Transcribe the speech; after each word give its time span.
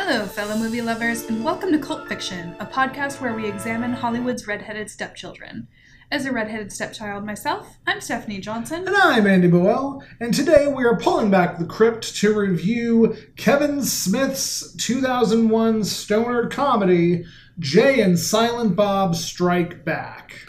Hello, 0.00 0.26
fellow 0.26 0.56
movie 0.56 0.80
lovers, 0.80 1.24
and 1.24 1.44
welcome 1.44 1.72
to 1.72 1.78
Cult 1.78 2.08
Fiction, 2.08 2.54
a 2.60 2.64
podcast 2.64 3.20
where 3.20 3.34
we 3.34 3.48
examine 3.48 3.92
Hollywood's 3.92 4.46
redheaded 4.46 4.88
stepchildren. 4.88 5.66
As 6.12 6.24
a 6.24 6.30
redheaded 6.30 6.70
stepchild 6.70 7.24
myself, 7.24 7.78
I'm 7.84 8.00
Stephanie 8.00 8.38
Johnson. 8.38 8.86
And 8.86 8.96
I'm 8.96 9.26
Andy 9.26 9.50
Boel, 9.50 10.00
and 10.20 10.32
today 10.32 10.68
we 10.68 10.84
are 10.84 10.96
pulling 10.96 11.32
back 11.32 11.58
the 11.58 11.64
crypt 11.64 12.14
to 12.18 12.32
review 12.32 13.16
Kevin 13.36 13.82
Smith's 13.82 14.72
2001 14.76 15.82
stoner 15.82 16.46
comedy, 16.46 17.24
Jay 17.58 18.00
and 18.00 18.16
Silent 18.16 18.76
Bob 18.76 19.16
Strike 19.16 19.84
Back. 19.84 20.44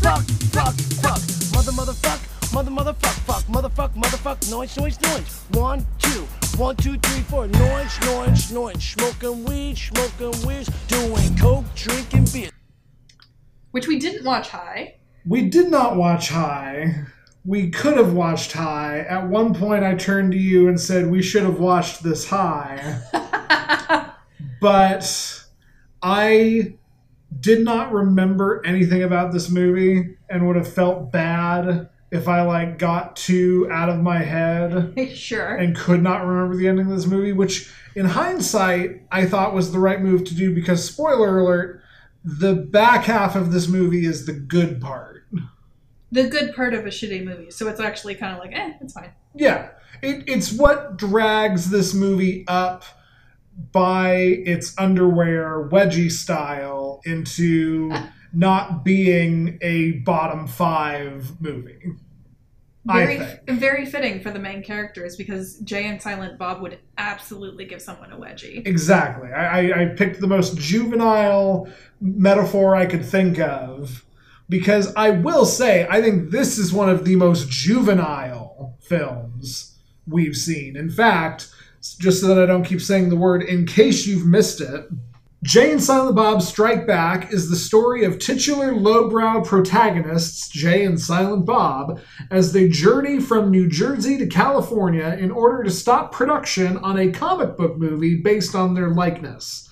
fuck, 0.00 0.22
fuck, 0.22 0.74
fuck, 0.74 1.20
mother, 1.52 1.72
mother, 1.72 1.92
fuck, 1.94 2.20
mother, 2.52 2.70
mother, 2.70 2.92
fuck, 2.94 3.14
fuck, 3.14 3.48
mother, 3.48 3.68
fuck, 3.68 3.96
mother, 3.96 4.16
fuck, 4.18 4.38
noise, 4.50 4.76
noise, 4.76 5.00
noise. 5.00 5.44
One, 5.52 5.86
two, 5.98 6.26
one, 6.56 6.76
two, 6.76 6.98
three, 6.98 7.22
four, 7.22 7.46
noise, 7.48 8.00
noise, 8.02 8.52
noise. 8.52 8.82
Smoking 8.82 9.44
weed, 9.44 9.78
smoking 9.78 10.46
weed, 10.46 10.68
doing 10.88 11.36
coke, 11.36 11.64
drinking 11.74 12.26
beer. 12.32 12.50
Which 13.70 13.88
we 13.88 13.98
didn't 13.98 14.24
watch 14.24 14.48
high. 14.50 14.96
We 15.24 15.48
did 15.48 15.70
not 15.70 15.96
watch 15.96 16.30
High. 16.30 17.04
We 17.44 17.70
could 17.70 17.96
have 17.96 18.12
watched 18.12 18.52
High. 18.52 19.00
At 19.00 19.28
one 19.28 19.54
point, 19.54 19.84
I 19.84 19.94
turned 19.94 20.32
to 20.32 20.38
you 20.38 20.68
and 20.68 20.80
said 20.80 21.10
we 21.10 21.22
should 21.22 21.44
have 21.44 21.60
watched 21.60 22.02
this 22.02 22.28
High. 22.28 23.00
but 24.60 25.44
I 26.02 26.74
did 27.40 27.64
not 27.64 27.92
remember 27.92 28.62
anything 28.66 29.02
about 29.04 29.32
this 29.32 29.48
movie 29.48 30.16
and 30.28 30.46
would 30.46 30.56
have 30.56 30.72
felt 30.72 31.12
bad 31.12 31.88
if 32.12 32.28
I 32.28 32.42
like 32.42 32.78
got 32.78 33.16
too 33.16 33.66
out 33.72 33.88
of 33.88 33.98
my 34.02 34.18
head 34.18 34.94
sure. 35.14 35.56
and 35.56 35.74
could 35.74 36.02
not 36.02 36.26
remember 36.26 36.54
the 36.54 36.68
ending 36.68 36.86
of 36.90 36.94
this 36.94 37.06
movie, 37.06 37.32
which 37.32 37.72
in 37.96 38.04
hindsight 38.04 39.02
I 39.10 39.24
thought 39.24 39.54
was 39.54 39.72
the 39.72 39.78
right 39.78 40.00
move 40.00 40.24
to 40.24 40.34
do 40.34 40.54
because 40.54 40.84
spoiler 40.84 41.38
alert, 41.38 41.82
the 42.22 42.54
back 42.54 43.04
half 43.04 43.34
of 43.34 43.50
this 43.50 43.66
movie 43.66 44.04
is 44.04 44.26
the 44.26 44.34
good 44.34 44.78
part. 44.78 45.24
the 46.12 46.28
good 46.28 46.54
part 46.54 46.74
of 46.74 46.84
a 46.84 46.90
shitty 46.90 47.24
movie, 47.24 47.50
so 47.50 47.66
it's 47.66 47.80
actually 47.80 48.14
kind 48.14 48.34
of 48.34 48.38
like, 48.38 48.52
eh, 48.52 48.74
it's 48.82 48.92
fine. 48.92 49.10
Yeah, 49.34 49.70
it, 50.02 50.24
it's 50.26 50.52
what 50.52 50.98
drags 50.98 51.70
this 51.70 51.94
movie 51.94 52.44
up 52.46 52.84
by 53.72 54.12
its 54.14 54.74
underwear 54.78 55.66
wedgie 55.70 56.12
style 56.12 57.00
into 57.06 57.90
not 58.34 58.84
being 58.84 59.58
a 59.62 59.92
bottom 59.92 60.46
five 60.46 61.40
movie. 61.40 61.92
Very, 62.84 63.38
very 63.46 63.86
fitting 63.86 64.20
for 64.20 64.32
the 64.32 64.40
main 64.40 64.62
characters 64.62 65.14
because 65.14 65.58
Jay 65.60 65.86
and 65.86 66.02
Silent 66.02 66.36
Bob 66.36 66.60
would 66.62 66.80
absolutely 66.98 67.64
give 67.64 67.80
someone 67.80 68.10
a 68.10 68.16
wedgie. 68.16 68.66
Exactly. 68.66 69.30
I, 69.32 69.70
I, 69.70 69.82
I 69.82 69.86
picked 69.86 70.20
the 70.20 70.26
most 70.26 70.56
juvenile 70.56 71.68
metaphor 72.00 72.74
I 72.74 72.86
could 72.86 73.04
think 73.04 73.38
of 73.38 74.04
because 74.48 74.92
I 74.96 75.10
will 75.10 75.46
say, 75.46 75.86
I 75.88 76.02
think 76.02 76.30
this 76.30 76.58
is 76.58 76.72
one 76.72 76.88
of 76.88 77.04
the 77.04 77.14
most 77.14 77.48
juvenile 77.48 78.76
films 78.80 79.78
we've 80.06 80.36
seen. 80.36 80.76
In 80.76 80.90
fact, 80.90 81.48
just 81.98 82.20
so 82.20 82.26
that 82.28 82.38
I 82.38 82.46
don't 82.46 82.64
keep 82.64 82.80
saying 82.80 83.10
the 83.10 83.16
word, 83.16 83.42
in 83.42 83.64
case 83.64 84.06
you've 84.06 84.26
missed 84.26 84.60
it, 84.60 84.86
Jay 85.42 85.72
and 85.72 85.82
Silent 85.82 86.14
Bob 86.14 86.40
Strike 86.40 86.86
Back 86.86 87.32
is 87.32 87.50
the 87.50 87.56
story 87.56 88.04
of 88.04 88.20
titular 88.20 88.72
lowbrow 88.76 89.42
protagonists, 89.42 90.48
Jay 90.48 90.84
and 90.84 91.00
Silent 91.00 91.44
Bob, 91.46 91.98
as 92.30 92.52
they 92.52 92.68
journey 92.68 93.18
from 93.20 93.50
New 93.50 93.68
Jersey 93.68 94.16
to 94.18 94.28
California 94.28 95.16
in 95.18 95.32
order 95.32 95.64
to 95.64 95.70
stop 95.70 96.12
production 96.12 96.76
on 96.76 96.96
a 96.96 97.10
comic 97.10 97.56
book 97.56 97.76
movie 97.76 98.14
based 98.14 98.54
on 98.54 98.74
their 98.74 98.90
likeness. 98.90 99.68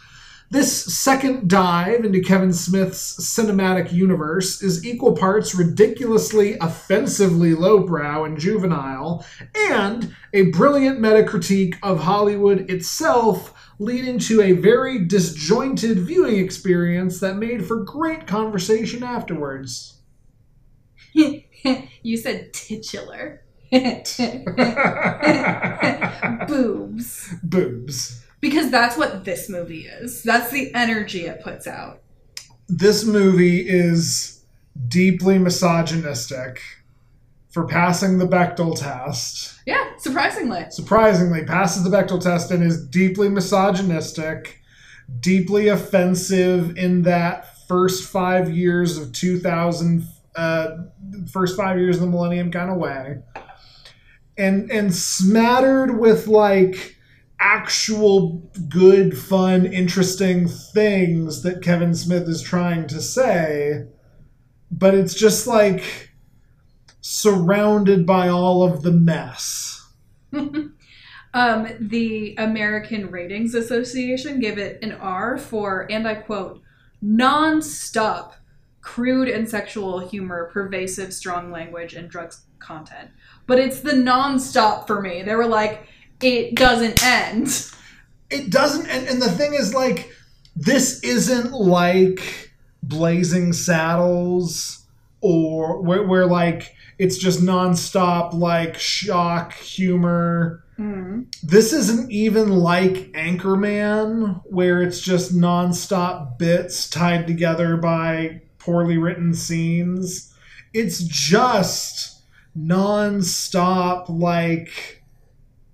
This 0.50 0.92
second 0.92 1.48
dive 1.48 2.04
into 2.04 2.20
Kevin 2.20 2.52
Smith's 2.52 3.20
cinematic 3.20 3.92
universe 3.92 4.60
is 4.60 4.84
equal 4.84 5.12
parts 5.12 5.54
ridiculously 5.54 6.58
offensively 6.60 7.54
lowbrow 7.54 8.24
and 8.24 8.36
juvenile, 8.36 9.24
and 9.54 10.12
a 10.32 10.50
brilliant 10.50 10.98
meta 10.98 11.22
critique 11.22 11.76
of 11.84 12.00
Hollywood 12.00 12.68
itself, 12.68 13.54
leading 13.80 14.18
to 14.18 14.42
a 14.42 14.52
very 14.52 14.98
disjointed 14.98 15.98
viewing 15.98 16.36
experience 16.36 17.18
that 17.18 17.36
made 17.36 17.66
for 17.66 17.82
great 17.82 18.26
conversation 18.26 19.02
afterwards. 19.02 20.02
you 21.14 22.16
said 22.18 22.52
titular. 22.52 23.42
Boobs. 26.46 27.34
Boobs. 27.42 28.22
Because 28.40 28.70
that's 28.70 28.98
what 28.98 29.24
this 29.24 29.48
movie 29.48 29.86
is. 29.86 30.22
That's 30.24 30.50
the 30.50 30.74
energy 30.74 31.26
it 31.26 31.42
puts 31.42 31.66
out. 31.66 32.02
This 32.68 33.06
movie 33.06 33.66
is 33.66 34.44
deeply 34.88 35.38
misogynistic 35.38 36.60
for 37.50 37.66
passing 37.66 38.18
the 38.18 38.26
Bechdel 38.26 38.78
test. 38.78 39.60
Yeah, 39.66 39.96
surprisingly. 39.98 40.66
surprisingly 40.70 41.44
passes 41.44 41.84
the 41.84 41.90
Bechdel 41.90 42.20
test 42.20 42.50
and 42.50 42.62
is 42.62 42.86
deeply 42.86 43.28
misogynistic, 43.28 44.60
deeply 45.18 45.68
offensive 45.68 46.76
in 46.78 47.02
that 47.02 47.66
first 47.66 48.08
five 48.08 48.50
years 48.50 48.96
of 48.98 49.12
2000, 49.12 50.06
uh, 50.36 50.68
first 51.30 51.56
five 51.56 51.78
years 51.78 51.96
of 51.96 52.02
the 52.02 52.08
millennium 52.08 52.50
kind 52.50 52.70
of 52.70 52.78
way, 52.78 53.18
and 54.38 54.70
and 54.70 54.94
smattered 54.94 55.98
with 55.98 56.28
like 56.28 56.96
actual 57.40 58.50
good, 58.68 59.16
fun, 59.16 59.66
interesting 59.66 60.46
things 60.46 61.42
that 61.42 61.62
Kevin 61.62 61.94
Smith 61.94 62.28
is 62.28 62.42
trying 62.42 62.86
to 62.86 63.00
say, 63.00 63.86
but 64.70 64.94
it's 64.94 65.14
just 65.14 65.46
like 65.46 66.09
surrounded 67.00 68.06
by 68.06 68.28
all 68.28 68.62
of 68.62 68.82
the 68.82 68.92
mess. 68.92 69.88
um, 70.32 71.68
the 71.80 72.34
American 72.38 73.10
Ratings 73.10 73.54
Association 73.54 74.40
gave 74.40 74.58
it 74.58 74.82
an 74.82 74.92
R 74.92 75.38
for, 75.38 75.86
and 75.90 76.06
I 76.06 76.14
quote, 76.14 76.60
non-stop 77.02 78.34
crude 78.80 79.28
and 79.28 79.48
sexual 79.48 79.98
humor, 80.00 80.50
pervasive 80.52 81.12
strong 81.12 81.50
language, 81.50 81.94
and 81.94 82.08
drugs 82.08 82.42
content. 82.58 83.10
But 83.46 83.58
it's 83.58 83.80
the 83.80 83.94
non-stop 83.94 84.86
for 84.86 85.00
me. 85.00 85.22
They 85.22 85.34
were 85.34 85.46
like, 85.46 85.86
it 86.22 86.54
doesn't 86.54 87.04
end. 87.04 87.66
It 88.30 88.50
doesn't, 88.50 88.86
and, 88.86 89.08
and 89.08 89.22
the 89.22 89.30
thing 89.30 89.54
is, 89.54 89.74
like, 89.74 90.10
this 90.54 91.02
isn't 91.02 91.52
like 91.52 92.50
Blazing 92.82 93.52
Saddles 93.52 94.86
or 95.20 95.80
where, 95.80 96.02
where 96.02 96.26
like 96.26 96.74
it's 97.00 97.16
just 97.16 97.40
nonstop 97.40 98.34
like 98.34 98.78
shock 98.78 99.54
humor. 99.54 100.62
Mm. 100.78 101.34
This 101.42 101.72
isn't 101.72 102.12
even 102.12 102.50
like 102.50 103.10
Anchorman, 103.12 104.42
where 104.44 104.82
it's 104.82 105.00
just 105.00 105.34
nonstop 105.34 106.36
bits 106.36 106.90
tied 106.90 107.26
together 107.26 107.78
by 107.78 108.42
poorly 108.58 108.98
written 108.98 109.32
scenes. 109.32 110.34
It's 110.74 111.02
just 111.02 112.22
nonstop 112.54 114.10
like 114.10 115.02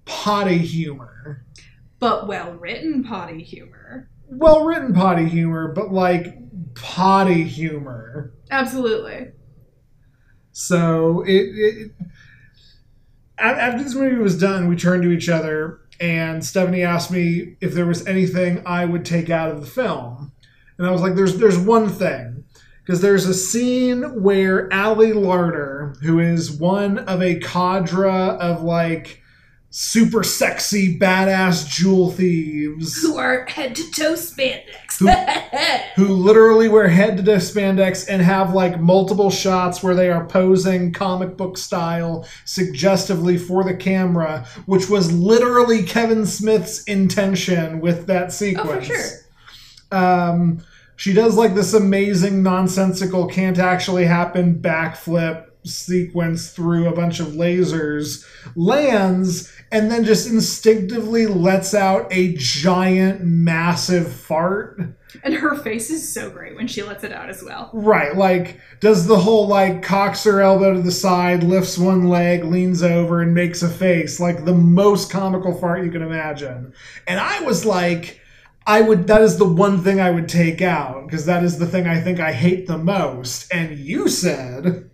potty 0.05 0.59
humor. 0.59 1.45
But 1.99 2.29
well-written 2.29 3.03
potty 3.03 3.43
humor. 3.43 4.09
Well 4.29 4.65
written 4.65 4.95
potty 4.95 5.29
humor, 5.29 5.73
but 5.73 5.91
like 5.93 6.37
potty 6.77 7.43
humor. 7.43 8.33
Absolutely. 8.49 9.33
So 10.59 11.21
it, 11.27 11.51
it 11.55 11.91
after 13.37 13.85
this 13.85 13.95
movie 13.95 14.17
was 14.17 14.41
done, 14.41 14.69
we 14.69 14.75
turned 14.75 15.03
to 15.03 15.13
each 15.13 15.29
other, 15.29 15.81
and 16.01 16.43
Stephanie 16.43 16.83
asked 16.83 17.11
me 17.11 17.57
if 17.61 17.75
there 17.75 17.85
was 17.85 18.07
anything 18.07 18.63
I 18.65 18.87
would 18.87 19.05
take 19.05 19.29
out 19.29 19.51
of 19.51 19.61
the 19.61 19.67
film, 19.67 20.33
and 20.79 20.87
I 20.87 20.91
was 20.93 21.03
like, 21.03 21.15
"There's 21.15 21.37
there's 21.37 21.59
one 21.59 21.91
thing." 21.91 22.45
Because 22.83 23.03
there's 23.03 23.27
a 23.27 23.35
scene 23.35 24.23
where 24.23 24.73
Ali 24.73 25.13
Larter, 25.13 26.03
who 26.03 26.21
is 26.21 26.51
one 26.51 27.01
of 27.01 27.21
a 27.21 27.39
cadre 27.41 28.09
of 28.11 28.63
like 28.63 29.21
super 29.71 30.23
sexy 30.23 30.99
badass 30.99 31.69
jewel 31.69 32.11
thieves, 32.11 33.03
Who 33.03 33.17
are 33.19 33.45
head 33.47 33.75
to 33.77 33.91
toe 33.91 34.15
spandex. 34.15 34.65
who 35.97 36.09
literally 36.09 36.69
wear 36.69 36.89
head 36.89 37.17
to 37.19 37.23
toe 37.23 37.37
spandex 37.37 38.07
and 38.09 38.23
have 38.23 38.55
like 38.55 38.81
multiple 38.81 39.31
shots 39.31 39.83
where 39.83 39.95
they 39.95 40.11
are 40.11 40.25
posing 40.25 40.93
comic 40.93 41.37
book 41.37 41.59
style 41.59 42.27
suggestively 42.45 43.37
for 43.37 43.65
the 43.65 43.75
camera, 43.75 44.47
which 44.67 44.89
was 44.89 45.13
literally 45.13 45.83
Kevin 45.83 46.25
Smith's 46.25 46.85
intention 46.85 47.81
with 47.81 48.07
that 48.07 48.27
oh, 48.27 48.31
sequence. 48.31 48.87
for 48.87 48.95
sure. 48.95 49.11
Um, 49.93 50.63
she 50.97 51.13
does 51.13 51.37
like 51.37 51.55
this 51.55 51.75
amazing 51.75 52.43
nonsensical 52.43 53.27
can't 53.27 53.59
actually 53.59 54.07
happen 54.07 54.55
backflip 54.61 55.47
sequence 55.67 56.51
through 56.51 56.89
a 56.89 56.95
bunch 56.95 57.21
of 57.21 57.29
lasers 57.29 58.25
lands 58.55 59.53
and 59.73 59.91
then 59.91 60.05
just 60.05 60.29
instinctively 60.29 61.27
lets 61.27 61.75
out 61.75 62.07
a 62.11 62.35
giant 62.35 63.21
massive 63.23 64.13
fart 64.13 64.81
And 65.25 65.35
her 65.35 65.57
face 65.57 65.89
is 65.91 66.13
so 66.13 66.29
great 66.31 66.57
when 66.57 66.67
she 66.69 66.83
lets 66.83 67.03
it 67.05 67.13
out 67.13 67.29
as 67.29 67.43
well. 67.43 67.71
right 67.73 68.17
like 68.17 68.61
does 68.81 69.07
the 69.07 69.19
whole 69.19 69.47
like 69.47 69.83
cocks 69.83 70.25
her 70.25 70.41
elbow 70.41 70.75
to 70.75 70.83
the 70.83 70.93
side 70.93 71.43
lifts 71.43 71.79
one 71.79 72.09
leg 72.09 72.45
leans 72.45 72.83
over 72.83 73.23
and 73.23 73.35
makes 73.35 73.63
a 73.63 73.69
face 73.69 74.21
like 74.21 74.45
the 74.45 74.55
most 74.55 75.11
comical 75.11 75.59
fart 75.59 75.85
you 75.85 75.91
can 75.91 76.03
imagine 76.03 76.73
and 77.07 77.19
i 77.21 77.41
was 77.41 77.65
like 77.65 78.21
I 78.67 78.81
would 78.81 79.07
that 79.07 79.23
is 79.23 79.39
the 79.39 79.47
one 79.49 79.83
thing 79.83 80.01
I 80.01 80.11
would 80.11 80.29
take 80.29 80.61
out 80.61 81.07
because 81.07 81.25
that 81.27 81.45
is 81.45 81.59
the 81.59 81.67
thing 81.67 81.87
I 81.87 82.01
think 82.01 82.19
I 82.19 82.33
hate 82.33 82.67
the 82.67 82.77
most. 82.79 83.53
And 83.55 83.79
you 83.79 84.09
said 84.09 84.91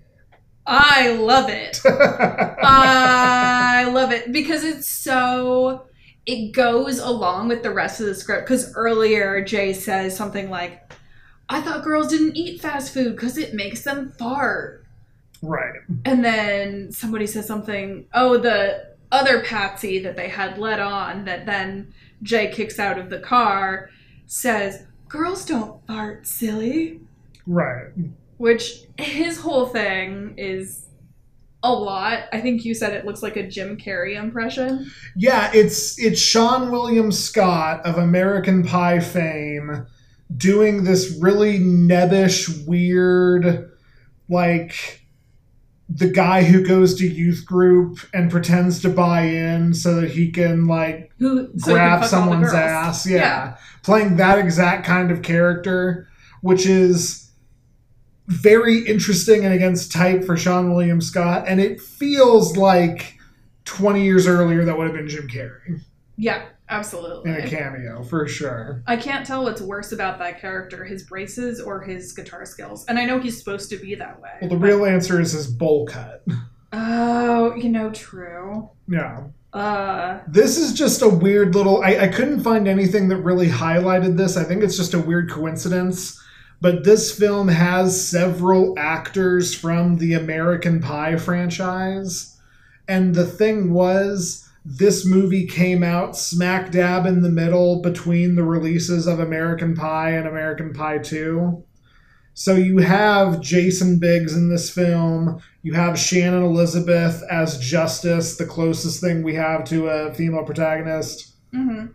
I 0.73 1.13
love 1.13 1.51
it. 1.51 1.81
I 1.85 3.91
love 3.93 4.11
it 4.11 4.33
because 4.33 4.65
it's 4.65 4.89
so 4.89 5.87
it 6.25 6.53
goes 6.53 6.99
along 6.99 7.49
with 7.49 7.63
the 7.63 7.71
rest 7.71 8.01
of 8.01 8.07
the 8.07 8.15
script 8.15 8.47
because 8.47 8.73
earlier 8.75 9.45
Jay 9.45 9.73
says 9.73 10.17
something 10.17 10.49
like 10.49 10.93
I 11.49 11.61
thought 11.61 11.85
girls 11.85 12.09
didn't 12.09 12.37
eat 12.37 12.63
fast 12.63 12.95
food 12.95 13.17
because 13.17 13.37
it 13.37 13.53
makes 13.53 13.85
them 13.85 14.13
fart. 14.19 14.87
right. 15.43 15.75
And 16.07 16.25
then 16.25 16.93
somebody 16.93 17.27
says 17.27 17.47
something, 17.47 18.07
oh, 18.15 18.39
the 18.39 18.95
other 19.11 19.43
Patsy 19.43 19.99
that 19.99 20.17
they 20.17 20.29
had 20.29 20.57
let 20.57 20.81
on 20.81 21.27
that 21.27 21.45
then 21.45 21.93
Jay 22.23 22.51
kicks 22.51 22.79
out 22.79 22.99
of 22.99 23.11
the 23.11 23.19
car 23.19 23.91
says, 24.27 24.87
Girls 25.09 25.45
don't 25.45 25.87
fart, 25.87 26.27
silly. 26.27 27.01
Right. 27.47 27.93
Which 28.43 28.87
his 28.99 29.39
whole 29.39 29.67
thing 29.67 30.35
is 30.37 30.87
a 31.63 31.73
lot. 31.73 32.25
I 32.33 32.41
think 32.41 32.65
you 32.65 32.75
said 32.75 32.93
it 32.93 33.05
looks 33.05 33.23
like 33.23 33.37
a 33.37 33.47
Jim 33.47 33.77
Carrey 33.77 34.21
impression. 34.21 34.91
Yeah, 35.15 35.49
it's 35.55 35.97
it's 35.97 36.21
Seann 36.21 36.73
William 36.73 37.13
Scott 37.13 37.87
of 37.87 37.99
American 37.99 38.65
Pie 38.65 38.99
fame 38.99 39.87
doing 40.37 40.83
this 40.83 41.17
really 41.21 41.61
nebbish, 41.61 42.67
weird, 42.67 43.71
like 44.29 45.07
the 45.89 46.11
guy 46.11 46.43
who 46.43 46.67
goes 46.67 46.97
to 46.97 47.07
youth 47.07 47.47
group 47.47 47.99
and 48.13 48.29
pretends 48.29 48.83
to 48.83 48.89
buy 48.89 49.21
in 49.21 49.73
so 49.73 50.01
that 50.01 50.11
he 50.11 50.33
can 50.33 50.67
like 50.67 51.13
Who 51.21 51.47
so 51.59 51.67
can 51.67 51.75
grab 51.75 52.01
the 52.01 52.09
someone's 52.09 52.53
ass. 52.53 53.07
Yeah. 53.07 53.57
Playing 53.85 54.17
that 54.17 54.41
exact 54.41 54.85
kind 54.85 55.13
of 55.13 55.23
character, 55.23 56.09
which 56.41 56.67
is 56.67 57.23
very 58.29 58.79
interesting 58.87 59.45
and 59.45 59.53
against 59.55 59.93
type 59.93 60.25
for 60.25 60.37
Seann 60.37 60.71
William 60.75 61.01
Scott. 61.01 61.45
And 61.49 61.61
it 61.61 61.81
feels 61.81 62.57
like 62.57 63.19
20 63.65 64.03
years 64.03 64.27
earlier 64.27 64.65
that 64.65 64.77
would 64.77 64.87
have 64.87 64.97
been 64.97 65.09
Jim 65.09 65.29
Carrey 65.29 65.81
Yeah, 66.17 66.45
absolutely. 66.69 67.31
in 67.31 67.37
a 67.39 67.49
cameo, 67.49 68.03
for 68.05 68.27
sure. 68.29 68.83
I 68.87 68.97
can't 68.97 69.27
tell 69.27 69.45
what's 69.45 69.61
worse 69.61 69.93
about 69.93 70.19
that 70.21 70.41
character, 70.41 70.85
his 70.85 71.03
braces 71.05 71.61
or 71.61 71.83
his 71.83 72.13
guitar 72.13 72.45
skills. 72.47 72.85
And 72.87 72.99
I 72.99 73.05
know 73.05 73.19
he's 73.19 73.39
supposed 73.39 73.71
to 73.71 73.77
be 73.77 73.95
that 73.97 74.21
way. 74.21 74.31
Well, 74.41 74.51
the 74.51 74.57
but- 74.57 74.67
real 74.67 74.85
answer 74.87 75.21
is 75.21 75.33
his 75.33 75.47
bowl 75.47 75.87
cut. 75.87 76.25
Oh, 76.73 77.55
you 77.55 77.69
know, 77.69 77.91
true. 77.91 78.71
Yeah. 78.89 79.25
Uh, 79.53 80.21
This 80.27 80.57
is 80.57 80.73
just 80.73 81.03
a 81.03 81.09
weird 81.09 81.55
little. 81.55 81.83
I, 81.83 81.97
I 82.05 82.09
couldn't 82.09 82.41
find 82.43 82.67
anything 82.67 83.09
that 83.09 83.19
really 83.19 83.49
highlighted 83.49 84.17
this. 84.17 84.37
I 84.39 84.45
think 84.45 84.63
it's 84.63 84.77
just 84.79 84.95
a 84.95 84.99
weird 84.99 85.31
coincidence. 85.31 86.19
But 86.63 86.85
this 86.85 87.11
film 87.11 87.49
has 87.49 88.09
several 88.09 88.79
actors 88.79 89.53
from 89.53 89.97
the 89.97 90.15
American 90.15 90.81
Pie 90.81 91.17
franchise. 91.17 92.39
And 92.87 93.17
the 93.17 93.27
thing 93.27 93.73
was, 93.73 94.49
this 94.65 95.05
movie 95.05 95.45
came 95.45 95.83
out 95.83 96.17
smack 96.17 96.71
dab 96.71 97.05
in 97.05 97.23
the 97.23 97.29
middle 97.29 97.83
between 97.83 98.37
the 98.37 98.45
releases 98.45 99.09
of 99.09 99.19
American 99.19 99.75
Pie 99.75 100.11
and 100.11 100.29
American 100.29 100.73
Pie 100.73 100.99
2. 100.99 101.65
So 102.35 102.55
you 102.55 102.79
have 102.79 103.41
Jason 103.41 103.99
Biggs 103.99 104.37
in 104.37 104.49
this 104.49 104.71
film. 104.71 105.43
You 105.63 105.73
have 105.73 105.99
Shannon 105.99 106.45
Elizabeth 106.45 107.25
as 107.29 107.59
Justice, 107.59 108.37
the 108.37 108.47
closest 108.47 109.01
thing 109.01 109.25
we 109.25 109.35
have 109.35 109.65
to 109.65 109.89
a 109.89 110.15
female 110.15 110.45
protagonist. 110.45 111.33
hmm 111.51 111.87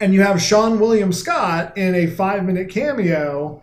And 0.00 0.14
you 0.14 0.22
have 0.22 0.38
Seann 0.38 0.78
William 0.78 1.12
Scott 1.12 1.76
in 1.76 1.94
a 1.94 2.06
five 2.06 2.46
minute 2.46 2.70
cameo 2.70 3.62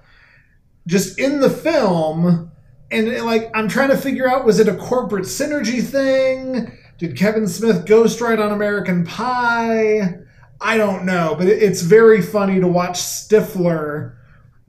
just 0.87 1.19
in 1.19 1.39
the 1.39 1.49
film. 1.49 2.51
And 2.91 3.09
like, 3.25 3.49
I'm 3.53 3.67
trying 3.67 3.89
to 3.89 3.97
figure 3.97 4.29
out 4.29 4.45
was 4.45 4.59
it 4.59 4.67
a 4.67 4.75
corporate 4.75 5.25
synergy 5.25 5.81
thing? 5.83 6.71
Did 6.97 7.17
Kevin 7.17 7.47
Smith 7.47 7.85
ghostwrite 7.85 8.43
on 8.43 8.51
American 8.51 9.05
Pie? 9.05 10.19
I 10.61 10.77
don't 10.77 11.05
know, 11.05 11.35
but 11.37 11.47
it- 11.47 11.61
it's 11.61 11.81
very 11.81 12.21
funny 12.21 12.59
to 12.59 12.67
watch 12.67 12.99
Stifler, 12.99 14.13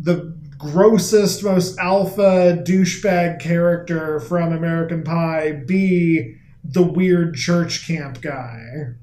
the 0.00 0.34
grossest, 0.58 1.44
most 1.44 1.78
alpha 1.78 2.62
douchebag 2.66 3.38
character 3.40 4.18
from 4.20 4.52
American 4.52 5.04
Pie, 5.04 5.52
be 5.66 6.34
the 6.64 6.82
weird 6.82 7.34
church 7.36 7.86
camp 7.86 8.20
guy 8.20 8.60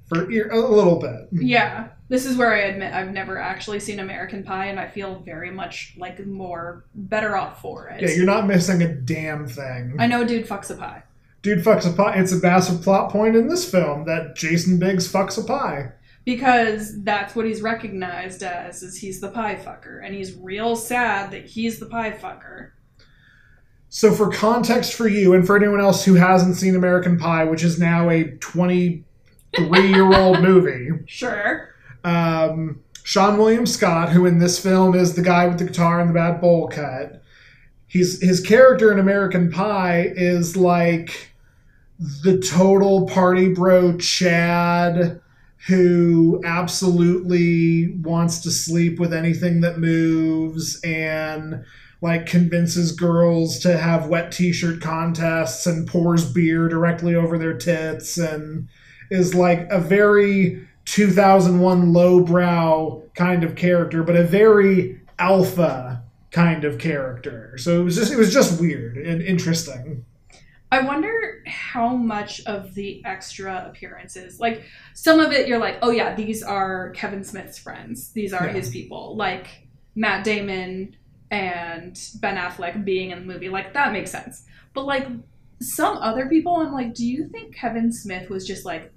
for 0.08 0.24
a 0.24 0.58
little 0.60 1.00
bit. 1.00 1.30
yeah. 1.32 1.88
This 2.14 2.28
is 2.28 2.38
where 2.38 2.54
I 2.54 2.60
admit 2.66 2.94
I've 2.94 3.12
never 3.12 3.40
actually 3.40 3.80
seen 3.80 4.00
American 4.00 4.44
Pie, 4.44 4.68
and 4.68 4.80
I 4.80 4.88
feel 4.88 5.16
very 5.26 5.50
much 5.50 5.96
like 5.98 6.24
more 6.28 6.86
better 6.94 7.36
off 7.36 7.60
for 7.60 7.88
it. 7.88 8.04
Yeah, 8.04 8.10
you're 8.12 8.28
not 8.28 8.46
missing 8.46 8.84
a 8.84 8.94
damn 8.94 9.48
thing. 9.48 9.96
I 9.98 10.06
know 10.06 10.24
dude 10.24 10.48
fucks 10.48 10.70
a 10.70 10.76
pie. 10.76 11.02
Dude 11.42 11.66
fucks 11.66 11.92
a 11.92 11.92
pie. 11.92 12.20
It's 12.20 12.32
a 12.32 12.36
massive 12.40 12.84
plot 12.84 13.10
point 13.10 13.36
in 13.36 13.48
this 13.48 13.68
film 13.68 14.06
that 14.06 14.36
Jason 14.36 14.78
Biggs 14.78 15.12
fucks 15.12 15.44
a 15.44 15.44
pie. 15.44 15.92
because 16.24 17.02
that's 17.02 17.36
what 17.36 17.48
he's 17.48 17.64
recognized 17.64 18.44
as 18.44 18.84
is 18.84 18.96
he's 18.96 19.20
the 19.20 19.30
pie 19.30 19.56
fucker 19.56 20.06
and 20.06 20.14
he's 20.14 20.36
real 20.36 20.76
sad 20.76 21.32
that 21.32 21.48
he's 21.48 21.80
the 21.80 21.88
pie 21.88 22.12
fucker 22.12 22.74
So, 23.90 24.14
for 24.14 24.30
context 24.32 24.94
for 24.94 25.08
you 25.08 25.34
and 25.34 25.48
for 25.48 25.58
anyone 25.58 25.82
else 25.82 26.06
who 26.06 26.14
hasn't 26.14 26.58
seen 26.58 26.76
American 26.76 27.18
Pie, 27.18 27.46
which 27.46 27.64
is 27.64 27.80
now 27.80 28.12
a 28.12 28.26
23 28.38 29.90
year 29.90 30.14
old 30.14 30.42
movie, 30.50 30.90
sure 31.08 31.73
um, 32.04 32.82
Seann 33.04 33.38
William 33.38 33.66
Scott, 33.66 34.10
who 34.10 34.26
in 34.26 34.40
this 34.40 34.60
film 34.60 34.96
is 34.96 35.16
the 35.16 35.22
guy 35.22 35.48
with 35.48 35.60
the 35.60 35.66
guitar 35.66 36.00
and 36.00 36.10
the 36.10 36.14
bad 36.14 36.40
bowl 36.40 36.68
cut, 36.68 37.22
he's 37.88 38.22
his 38.22 38.40
character 38.40 38.92
in 38.92 39.00
American 39.00 39.52
Pie 39.52 40.14
is 40.16 40.56
like 40.56 41.32
the 42.24 42.40
total 42.40 43.08
party 43.08 43.54
bro 43.54 43.98
Chad 43.98 45.22
who 45.68 46.42
absolutely 46.44 47.96
wants 48.02 48.42
to 48.42 48.52
sleep 48.52 49.00
with 49.00 49.14
anything 49.14 49.62
that 49.62 49.80
moves 49.80 50.82
and 50.84 51.64
like 52.02 52.26
convinces 52.26 52.92
girls 52.92 53.60
to 53.60 53.78
have 53.78 54.10
wet 54.10 54.30
t-shirt 54.30 54.82
contests 54.82 55.66
and 55.66 55.88
pours 55.88 56.30
beer 56.30 56.68
directly 56.68 57.16
over 57.16 57.38
their 57.38 57.58
tits 57.58 58.18
and 58.18 58.68
is 59.10 59.34
like 59.34 59.66
a 59.70 59.80
very 59.80 60.68
2001 60.86 61.94
lowbrow 61.94 63.02
kind 63.16 63.44
of 63.44 63.56
character 63.56 64.04
but 64.04 64.16
a 64.16 64.24
very 64.24 65.00
alpha 65.20 66.04
kind 66.32 66.64
of 66.66 66.80
character. 66.80 67.56
So 67.58 67.80
it 67.80 67.84
was 67.84 67.96
just 67.96 68.12
it 68.12 68.18
was 68.18 68.34
just 68.34 68.60
weird 68.60 68.98
and 68.98 69.22
interesting. 69.22 70.06
I 70.72 70.82
wonder 70.82 71.44
how 71.46 71.96
much 71.96 72.44
of 72.48 72.74
the 72.74 73.04
extra 73.06 73.68
appearances 73.70 74.40
like 74.40 74.64
some 74.96 75.20
of 75.20 75.32
it 75.32 75.48
you're 75.48 75.60
like 75.60 75.78
oh 75.84 75.92
yeah 75.92 76.16
these 76.16 76.42
are 76.42 76.90
kevin 76.92 77.24
smith's 77.24 77.60
friends. 77.60 78.12
These 78.14 78.34
are 78.34 78.48
Yeah. 78.48 78.54
his 78.54 78.70
people. 78.70 79.16
Like 79.16 79.48
matt 79.96 80.24
damon 80.24 80.96
and 81.30 82.00
ben 82.20 82.38
affleck 82.38 82.84
being 82.84 83.12
in 83.12 83.20
the 83.28 83.34
movie. 83.34 83.50
Like 83.50 83.74
that 83.76 83.94
makes 83.94 84.10
sense. 84.12 84.44
But 84.74 84.86
like 84.86 85.08
some 85.62 85.98
other 85.98 86.28
people 86.28 86.58
i'm 86.58 86.74
like 86.74 86.94
do 86.94 87.06
you 87.06 87.30
think 87.30 87.56
kevin 87.56 87.90
smith 87.90 88.30
was 88.30 88.46
just 88.46 88.66
like 88.66 88.92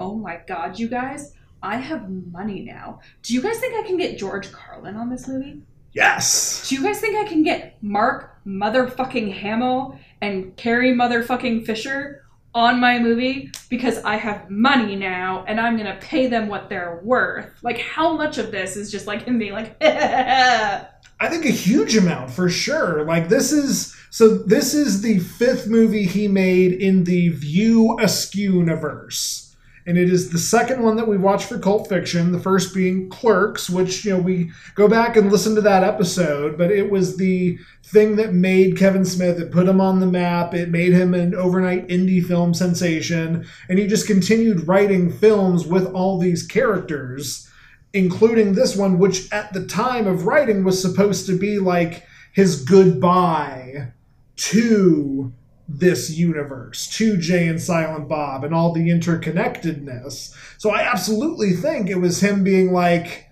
oh 0.00 0.14
my 0.14 0.40
god 0.46 0.78
you 0.78 0.88
guys 0.88 1.34
i 1.62 1.76
have 1.76 2.08
money 2.32 2.62
now 2.62 3.00
do 3.22 3.34
you 3.34 3.42
guys 3.42 3.58
think 3.58 3.74
i 3.74 3.86
can 3.86 3.96
get 3.96 4.18
george 4.18 4.50
carlin 4.52 4.96
on 4.96 5.10
this 5.10 5.26
movie 5.28 5.60
yes 5.92 6.68
do 6.68 6.74
you 6.74 6.82
guys 6.82 7.00
think 7.00 7.16
I 7.16 7.24
can 7.24 7.42
get 7.42 7.82
Mark 7.82 8.38
motherfucking 8.46 9.32
Hamill 9.32 9.98
and 10.20 10.56
Carrie 10.56 10.92
motherfucking 10.92 11.64
Fisher 11.64 12.24
on 12.54 12.80
my 12.80 12.98
movie 12.98 13.50
because 13.68 13.98
I 13.98 14.16
have 14.16 14.50
money 14.50 14.96
now 14.96 15.44
and 15.46 15.60
I'm 15.60 15.76
gonna 15.76 15.98
pay 16.00 16.26
them 16.26 16.48
what 16.48 16.68
they're 16.68 17.00
worth? 17.02 17.52
Like, 17.62 17.78
how 17.78 18.16
much 18.16 18.38
of 18.38 18.50
this 18.50 18.76
is 18.76 18.90
just 18.90 19.06
like 19.06 19.22
him 19.22 19.38
being 19.38 19.52
like, 19.52 19.76
I 19.82 21.28
think 21.28 21.44
a 21.44 21.50
huge 21.50 21.96
amount 21.96 22.30
for 22.30 22.48
sure. 22.48 23.04
Like 23.04 23.28
this 23.28 23.52
is 23.52 23.94
so 24.10 24.38
this 24.38 24.74
is 24.74 25.02
the 25.02 25.18
fifth 25.18 25.66
movie 25.66 26.04
he 26.04 26.28
made 26.28 26.72
in 26.72 27.04
the 27.04 27.30
View 27.30 27.98
Askew 28.00 28.58
universe. 28.58 29.47
And 29.88 29.96
it 29.96 30.10
is 30.10 30.28
the 30.28 30.38
second 30.38 30.82
one 30.82 30.96
that 30.96 31.08
we 31.08 31.16
watched 31.16 31.48
for 31.48 31.58
cult 31.58 31.88
fiction. 31.88 32.30
The 32.30 32.38
first 32.38 32.74
being 32.74 33.08
Clerks, 33.08 33.70
which 33.70 34.04
you 34.04 34.12
know 34.12 34.22
we 34.22 34.50
go 34.74 34.86
back 34.86 35.16
and 35.16 35.32
listen 35.32 35.54
to 35.54 35.62
that 35.62 35.82
episode, 35.82 36.58
but 36.58 36.70
it 36.70 36.90
was 36.90 37.16
the 37.16 37.58
thing 37.84 38.16
that 38.16 38.34
made 38.34 38.76
Kevin 38.76 39.06
Smith. 39.06 39.40
It 39.40 39.50
put 39.50 39.66
him 39.66 39.80
on 39.80 39.98
the 39.98 40.06
map. 40.06 40.52
It 40.52 40.68
made 40.68 40.92
him 40.92 41.14
an 41.14 41.34
overnight 41.34 41.88
indie 41.88 42.22
film 42.22 42.52
sensation, 42.52 43.46
and 43.70 43.78
he 43.78 43.86
just 43.86 44.06
continued 44.06 44.68
writing 44.68 45.10
films 45.10 45.66
with 45.66 45.86
all 45.94 46.18
these 46.18 46.46
characters, 46.46 47.50
including 47.94 48.52
this 48.52 48.76
one, 48.76 48.98
which 48.98 49.32
at 49.32 49.54
the 49.54 49.64
time 49.64 50.06
of 50.06 50.26
writing 50.26 50.64
was 50.64 50.82
supposed 50.82 51.24
to 51.28 51.38
be 51.38 51.58
like 51.58 52.04
his 52.34 52.62
goodbye 52.62 53.92
to 54.36 55.32
this 55.68 56.10
universe, 56.10 56.88
to 56.88 57.18
Jay 57.18 57.46
and 57.46 57.60
Silent 57.60 58.08
Bob 58.08 58.42
and 58.42 58.54
all 58.54 58.72
the 58.72 58.88
interconnectedness. 58.88 60.34
So 60.56 60.70
I 60.70 60.80
absolutely 60.80 61.52
think 61.52 61.90
it 61.90 62.00
was 62.00 62.22
him 62.22 62.42
being 62.42 62.72
like, 62.72 63.26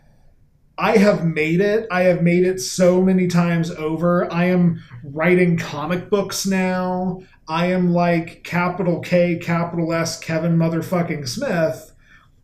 I 0.78 0.98
have 0.98 1.24
made 1.24 1.62
it. 1.62 1.88
I 1.90 2.02
have 2.02 2.22
made 2.22 2.44
it 2.44 2.60
so 2.60 3.00
many 3.00 3.28
times 3.28 3.70
over. 3.70 4.30
I 4.30 4.44
am 4.44 4.82
writing 5.02 5.56
comic 5.56 6.10
books 6.10 6.44
now. 6.44 7.22
I 7.48 7.66
am 7.66 7.92
like 7.94 8.44
capital 8.44 9.00
K, 9.00 9.38
capital 9.38 9.94
S, 9.94 10.18
Kevin 10.18 10.58
motherfucking 10.58 11.26
Smith. 11.26 11.94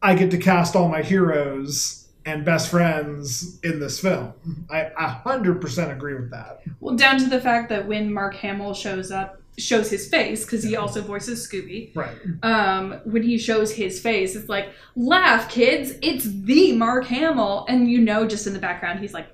I 0.00 0.14
get 0.14 0.30
to 0.30 0.38
cast 0.38 0.74
all 0.74 0.88
my 0.88 1.02
heroes 1.02 2.08
and 2.24 2.44
best 2.44 2.70
friends 2.70 3.60
in 3.62 3.80
this 3.80 4.00
film. 4.00 4.32
I 4.70 4.80
a 4.80 5.20
100% 5.28 5.92
agree 5.92 6.14
with 6.14 6.30
that. 6.30 6.62
Well, 6.80 6.96
down 6.96 7.18
to 7.18 7.26
the 7.26 7.40
fact 7.40 7.68
that 7.68 7.86
when 7.86 8.12
Mark 8.12 8.34
Hamill 8.36 8.72
shows 8.72 9.10
up, 9.10 9.41
shows 9.58 9.90
his 9.90 10.08
face 10.08 10.44
because 10.44 10.62
he 10.62 10.76
also 10.76 11.02
voices 11.02 11.46
Scooby. 11.46 11.94
Right. 11.94 12.16
Um, 12.42 13.00
when 13.04 13.22
he 13.22 13.38
shows 13.38 13.72
his 13.72 14.00
face, 14.00 14.34
it's 14.34 14.48
like, 14.48 14.72
laugh, 14.96 15.50
kids! 15.50 15.92
It's 16.02 16.24
the 16.24 16.72
Mark 16.72 17.06
Hamill, 17.06 17.66
and 17.68 17.90
you 17.90 18.00
know, 18.00 18.26
just 18.26 18.46
in 18.46 18.52
the 18.52 18.58
background, 18.58 19.00
he's 19.00 19.14
like, 19.14 19.28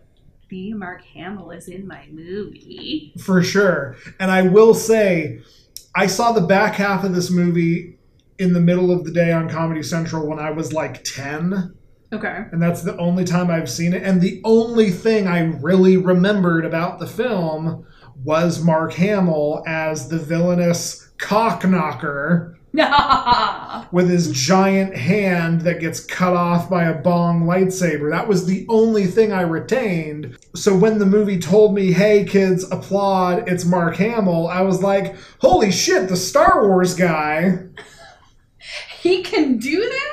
the 0.48 0.72
Mark 0.74 1.04
Hamill 1.04 1.50
is 1.50 1.68
in 1.68 1.86
my 1.86 2.06
movie. 2.10 3.12
For 3.22 3.42
sure. 3.42 3.96
And 4.18 4.30
I 4.30 4.42
will 4.42 4.74
say, 4.74 5.40
I 5.94 6.06
saw 6.06 6.32
the 6.32 6.40
back 6.40 6.74
half 6.74 7.04
of 7.04 7.14
this 7.14 7.30
movie 7.30 7.98
in 8.38 8.52
the 8.52 8.60
middle 8.60 8.90
of 8.90 9.04
the 9.04 9.10
day 9.10 9.32
on 9.32 9.48
Comedy 9.48 9.82
Central 9.82 10.26
when 10.26 10.38
I 10.38 10.50
was 10.50 10.72
like 10.72 11.04
10. 11.04 11.74
Okay. 12.12 12.44
And 12.52 12.62
that's 12.62 12.82
the 12.82 12.96
only 12.96 13.24
time 13.24 13.50
I've 13.50 13.68
seen 13.68 13.92
it. 13.92 14.02
And 14.02 14.20
the 14.20 14.40
only 14.44 14.90
thing 14.90 15.26
I 15.26 15.40
really 15.40 15.96
remembered 15.96 16.64
about 16.64 16.98
the 16.98 17.06
film 17.06 17.86
was 18.24 18.62
Mark 18.62 18.92
Hamill 18.94 19.62
as 19.66 20.08
the 20.08 20.18
villainous 20.18 21.08
cock 21.18 21.64
knocker 21.64 22.58
with 23.92 24.08
his 24.08 24.30
giant 24.30 24.94
hand 24.94 25.62
that 25.62 25.80
gets 25.80 26.04
cut 26.04 26.34
off 26.34 26.68
by 26.68 26.84
a 26.84 27.00
bong 27.00 27.44
lightsaber. 27.44 28.10
That 28.10 28.28
was 28.28 28.46
the 28.46 28.66
only 28.68 29.06
thing 29.06 29.32
I 29.32 29.42
retained. 29.42 30.38
So 30.54 30.76
when 30.76 30.98
the 30.98 31.06
movie 31.06 31.38
told 31.38 31.74
me, 31.74 31.92
hey 31.92 32.24
kids, 32.24 32.70
applaud, 32.70 33.48
it's 33.48 33.64
Mark 33.64 33.96
Hamill, 33.96 34.48
I 34.48 34.60
was 34.60 34.82
like, 34.82 35.16
holy 35.40 35.72
shit, 35.72 36.08
the 36.08 36.16
Star 36.16 36.66
Wars 36.68 36.94
guy. 36.94 37.58
he 39.00 39.22
can 39.22 39.58
do 39.58 39.80
that? 39.80 40.08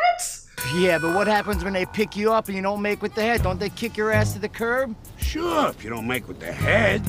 Yeah, 0.73 0.97
but 0.97 1.13
what 1.13 1.27
happens 1.27 1.63
when 1.63 1.73
they 1.73 1.85
pick 1.85 2.15
you 2.15 2.33
up 2.33 2.47
and 2.47 2.55
you 2.55 2.63
don't 2.63 2.81
make 2.81 3.01
with 3.01 3.13
the 3.13 3.21
head? 3.21 3.43
Don't 3.43 3.59
they 3.59 3.69
kick 3.69 3.95
your 3.95 4.11
ass 4.11 4.33
to 4.33 4.39
the 4.39 4.49
curb? 4.49 4.95
Sure, 5.17 5.69
if 5.69 5.83
you 5.83 5.89
don't 5.89 6.07
make 6.07 6.27
with 6.27 6.39
the 6.39 6.51
head. 6.51 7.03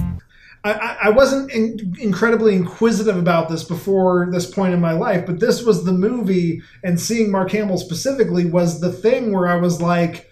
I- 0.72 0.96
I, 1.04 1.08
wasn't 1.10 1.50
in, 1.52 1.94
incredibly 1.98 2.54
inquisitive 2.54 3.16
about 3.16 3.48
this 3.48 3.64
before 3.64 4.28
this 4.30 4.50
point 4.50 4.74
in 4.74 4.80
my 4.80 4.92
life, 4.92 5.26
but 5.26 5.40
this 5.40 5.62
was 5.62 5.84
the 5.84 5.92
movie, 5.92 6.62
and 6.82 7.00
seeing 7.00 7.30
Mark 7.30 7.50
Hamill 7.52 7.78
specifically 7.78 8.46
was 8.46 8.80
the 8.80 8.92
thing 8.92 9.32
where 9.32 9.48
I 9.48 9.56
was 9.56 9.80
like, 9.80 10.30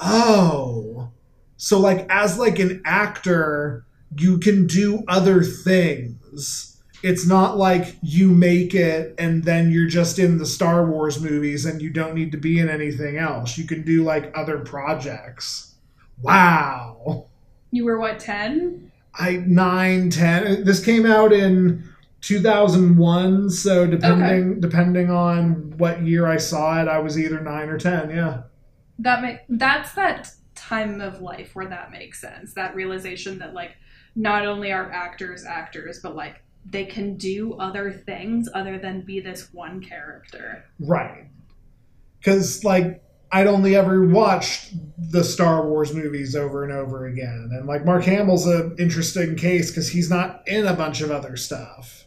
oh, 0.00 1.10
so 1.56 1.78
like 1.78 2.06
as 2.10 2.38
like 2.38 2.58
an 2.58 2.82
actor, 2.84 3.84
you 4.16 4.38
can 4.38 4.66
do 4.66 5.04
other 5.08 5.42
things. 5.42 6.82
It's 7.02 7.26
not 7.26 7.56
like 7.56 7.96
you 8.00 8.30
make 8.30 8.74
it 8.74 9.14
and 9.18 9.42
then 9.42 9.70
you're 9.70 9.88
just 9.88 10.18
in 10.18 10.38
the 10.38 10.46
Star 10.46 10.86
Wars 10.86 11.20
movies 11.20 11.64
and 11.64 11.82
you 11.82 11.90
don't 11.90 12.14
need 12.14 12.30
to 12.32 12.38
be 12.38 12.60
in 12.60 12.68
anything 12.68 13.16
else. 13.16 13.58
You 13.58 13.66
can 13.66 13.82
do 13.82 14.04
like 14.04 14.32
other 14.36 14.60
projects. 14.60 15.74
Wow. 16.20 17.26
You 17.72 17.84
were 17.84 17.98
what, 17.98 18.20
10? 18.20 18.91
I 19.14 19.42
nine 19.46 20.10
ten. 20.10 20.46
Uh, 20.46 20.56
this 20.64 20.84
came 20.84 21.06
out 21.06 21.32
in 21.32 21.88
two 22.20 22.40
thousand 22.40 22.96
one, 22.96 23.50
so 23.50 23.86
depending 23.86 24.60
depending 24.60 25.10
on 25.10 25.74
what 25.76 26.02
year 26.02 26.26
I 26.26 26.38
saw 26.38 26.80
it, 26.80 26.88
I 26.88 26.98
was 26.98 27.18
either 27.18 27.40
nine 27.40 27.68
or 27.68 27.78
ten. 27.78 28.10
Yeah, 28.10 28.42
That 28.98 29.22
make 29.22 29.40
that's 29.48 29.92
that 29.94 30.30
time 30.54 31.00
of 31.00 31.20
life 31.20 31.54
where 31.54 31.68
that 31.68 31.90
makes 31.90 32.20
sense. 32.20 32.54
That 32.54 32.74
realization 32.74 33.38
that 33.38 33.54
like 33.54 33.72
not 34.14 34.46
only 34.46 34.72
are 34.72 34.90
actors 34.90 35.44
actors, 35.44 36.00
but 36.02 36.14
like 36.14 36.42
they 36.64 36.84
can 36.84 37.16
do 37.16 37.54
other 37.54 37.90
things 37.90 38.48
other 38.54 38.78
than 38.78 39.00
be 39.02 39.20
this 39.20 39.52
one 39.52 39.82
character. 39.82 40.64
right. 40.78 41.26
Because 42.18 42.62
like 42.62 43.02
I'd 43.32 43.46
only 43.46 43.74
ever 43.74 44.06
watched 44.06 44.74
the 45.10 45.24
Star 45.24 45.66
Wars 45.66 45.94
movies 45.94 46.36
over 46.36 46.64
and 46.64 46.72
over 46.72 47.06
again, 47.06 47.50
and 47.52 47.66
like 47.66 47.84
Mark 47.84 48.04
Hamill's 48.04 48.46
an 48.46 48.76
interesting 48.78 49.36
case 49.36 49.70
because 49.70 49.88
he's 49.88 50.10
not 50.10 50.46
in 50.46 50.66
a 50.66 50.74
bunch 50.74 51.00
of 51.00 51.10
other 51.10 51.36
stuff. 51.36 52.02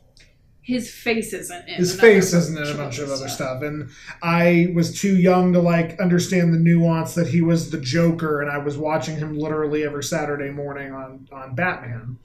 His 0.62 0.89
face 0.91 1.32
isn't 1.32 1.67
in. 1.67 1.75
His 1.75 2.00
face 2.00 2.34
isn't 2.34 2.58
in 2.58 2.74
a 2.74 2.77
bunch 2.77 2.98
of 2.98 3.12
other 3.12 3.29
stuff. 3.29 3.62
And 3.62 3.89
I 4.24 4.72
was 4.74 5.00
too 5.00 5.15
young 5.15 5.53
to 5.53 5.60
like 5.60 6.00
understand 6.00 6.53
the 6.53 6.58
nuance 6.58 7.13
that 7.15 7.27
he 7.27 7.41
was 7.41 7.70
the 7.70 7.79
Joker, 7.79 8.41
and 8.41 8.50
I 8.50 8.58
was 8.58 8.75
watching 8.75 9.15
him 9.15 9.38
literally 9.38 9.84
every 9.84 10.03
Saturday 10.03 10.50
morning 10.50 10.91
on 10.91 11.27
on 11.32 11.53
Batman. 11.53 12.17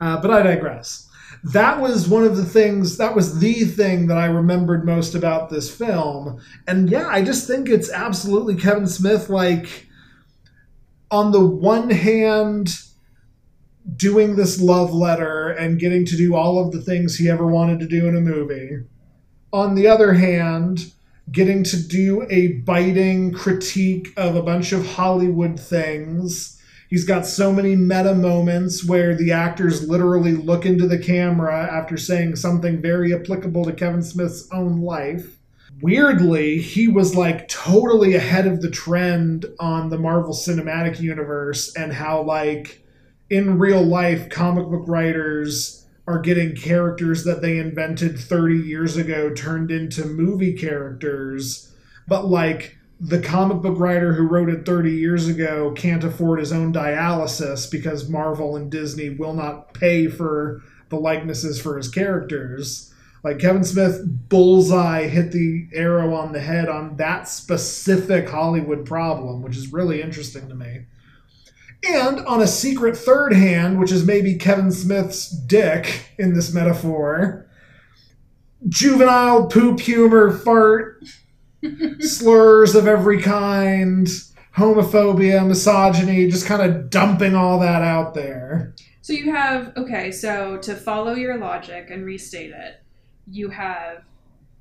Uh, 0.00 0.20
but 0.20 0.30
I 0.30 0.42
digress. 0.42 1.07
That 1.44 1.80
was 1.80 2.08
one 2.08 2.24
of 2.24 2.36
the 2.36 2.44
things. 2.44 2.96
That 2.96 3.14
was 3.14 3.38
the 3.38 3.64
thing 3.64 4.06
that 4.08 4.18
I 4.18 4.26
remembered 4.26 4.84
most 4.84 5.14
about 5.14 5.50
this 5.50 5.74
film. 5.74 6.40
And 6.66 6.90
yeah, 6.90 7.08
I 7.08 7.22
just 7.22 7.46
think 7.46 7.68
it's 7.68 7.90
absolutely 7.90 8.56
Kevin 8.56 8.86
Smith. 8.86 9.28
Like, 9.28 9.86
on 11.10 11.32
the 11.32 11.44
one 11.44 11.90
hand, 11.90 12.70
doing 13.96 14.36
this 14.36 14.60
love 14.60 14.92
letter 14.92 15.48
and 15.48 15.78
getting 15.78 16.04
to 16.06 16.16
do 16.16 16.34
all 16.34 16.58
of 16.58 16.72
the 16.72 16.80
things 16.80 17.16
he 17.16 17.30
ever 17.30 17.46
wanted 17.46 17.80
to 17.80 17.86
do 17.86 18.06
in 18.06 18.16
a 18.16 18.20
movie. 18.20 18.84
On 19.52 19.74
the 19.74 19.86
other 19.86 20.12
hand, 20.12 20.92
getting 21.32 21.62
to 21.64 21.82
do 21.88 22.26
a 22.30 22.54
biting 22.58 23.32
critique 23.32 24.08
of 24.16 24.36
a 24.36 24.42
bunch 24.42 24.72
of 24.72 24.86
Hollywood 24.86 25.58
things. 25.58 26.57
He's 26.88 27.04
got 27.04 27.26
so 27.26 27.52
many 27.52 27.76
meta 27.76 28.14
moments 28.14 28.82
where 28.82 29.14
the 29.14 29.30
actors 29.30 29.86
literally 29.86 30.32
look 30.32 30.64
into 30.64 30.88
the 30.88 30.98
camera 30.98 31.68
after 31.70 31.98
saying 31.98 32.36
something 32.36 32.80
very 32.80 33.14
applicable 33.14 33.66
to 33.66 33.74
Kevin 33.74 34.02
Smith's 34.02 34.48
own 34.52 34.80
life. 34.80 35.38
Weirdly, 35.82 36.58
he 36.58 36.88
was 36.88 37.14
like 37.14 37.46
totally 37.46 38.14
ahead 38.14 38.46
of 38.46 38.62
the 38.62 38.70
trend 38.70 39.44
on 39.60 39.90
the 39.90 39.98
Marvel 39.98 40.32
Cinematic 40.32 40.98
Universe 40.98 41.76
and 41.76 41.92
how, 41.92 42.22
like, 42.22 42.82
in 43.28 43.58
real 43.58 43.82
life, 43.82 44.30
comic 44.30 44.66
book 44.68 44.84
writers 44.88 45.86
are 46.06 46.18
getting 46.18 46.56
characters 46.56 47.22
that 47.24 47.42
they 47.42 47.58
invented 47.58 48.18
30 48.18 48.56
years 48.56 48.96
ago 48.96 49.30
turned 49.34 49.70
into 49.70 50.06
movie 50.06 50.54
characters. 50.54 51.70
But, 52.06 52.24
like, 52.26 52.78
the 53.00 53.20
comic 53.20 53.62
book 53.62 53.78
writer 53.78 54.12
who 54.14 54.26
wrote 54.26 54.48
it 54.48 54.66
30 54.66 54.90
years 54.90 55.28
ago 55.28 55.72
can't 55.76 56.02
afford 56.02 56.40
his 56.40 56.52
own 56.52 56.72
dialysis 56.72 57.70
because 57.70 58.08
Marvel 58.08 58.56
and 58.56 58.70
Disney 58.70 59.10
will 59.10 59.34
not 59.34 59.72
pay 59.72 60.08
for 60.08 60.62
the 60.88 60.96
likenesses 60.96 61.60
for 61.60 61.76
his 61.76 61.88
characters. 61.88 62.92
Like 63.22 63.38
Kevin 63.38 63.64
Smith, 63.64 64.00
bullseye 64.28 65.06
hit 65.06 65.32
the 65.32 65.68
arrow 65.72 66.14
on 66.14 66.32
the 66.32 66.40
head 66.40 66.68
on 66.68 66.96
that 66.96 67.28
specific 67.28 68.28
Hollywood 68.28 68.84
problem, 68.84 69.42
which 69.42 69.56
is 69.56 69.72
really 69.72 70.02
interesting 70.02 70.48
to 70.48 70.54
me. 70.54 70.86
And 71.88 72.20
on 72.26 72.40
a 72.40 72.46
secret 72.46 72.96
third 72.96 73.32
hand, 73.32 73.78
which 73.78 73.92
is 73.92 74.04
maybe 74.04 74.34
Kevin 74.34 74.72
Smith's 74.72 75.30
dick 75.30 76.10
in 76.18 76.34
this 76.34 76.52
metaphor, 76.52 77.48
juvenile 78.68 79.46
poop 79.46 79.78
humor, 79.78 80.32
fart, 80.32 81.04
slurs 82.00 82.74
of 82.74 82.86
every 82.86 83.20
kind, 83.22 84.06
homophobia, 84.56 85.46
misogyny, 85.46 86.28
just 86.30 86.46
kind 86.46 86.62
of 86.62 86.90
dumping 86.90 87.34
all 87.34 87.58
that 87.60 87.82
out 87.82 88.14
there. 88.14 88.74
So 89.00 89.12
you 89.12 89.32
have 89.34 89.72
okay, 89.76 90.10
so 90.12 90.58
to 90.58 90.74
follow 90.74 91.14
your 91.14 91.38
logic 91.38 91.88
and 91.90 92.04
restate 92.04 92.50
it, 92.50 92.82
you 93.26 93.48
have 93.50 94.02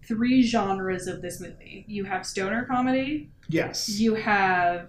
three 0.08 0.42
genres 0.42 1.08
of 1.08 1.22
this 1.22 1.42
movie. 1.42 1.84
You 1.88 2.06
have 2.06 2.25
stoner 2.25 2.63
comedy, 2.66 3.30
Yes. 3.50 3.89
you 4.00 4.16
have 4.16 4.88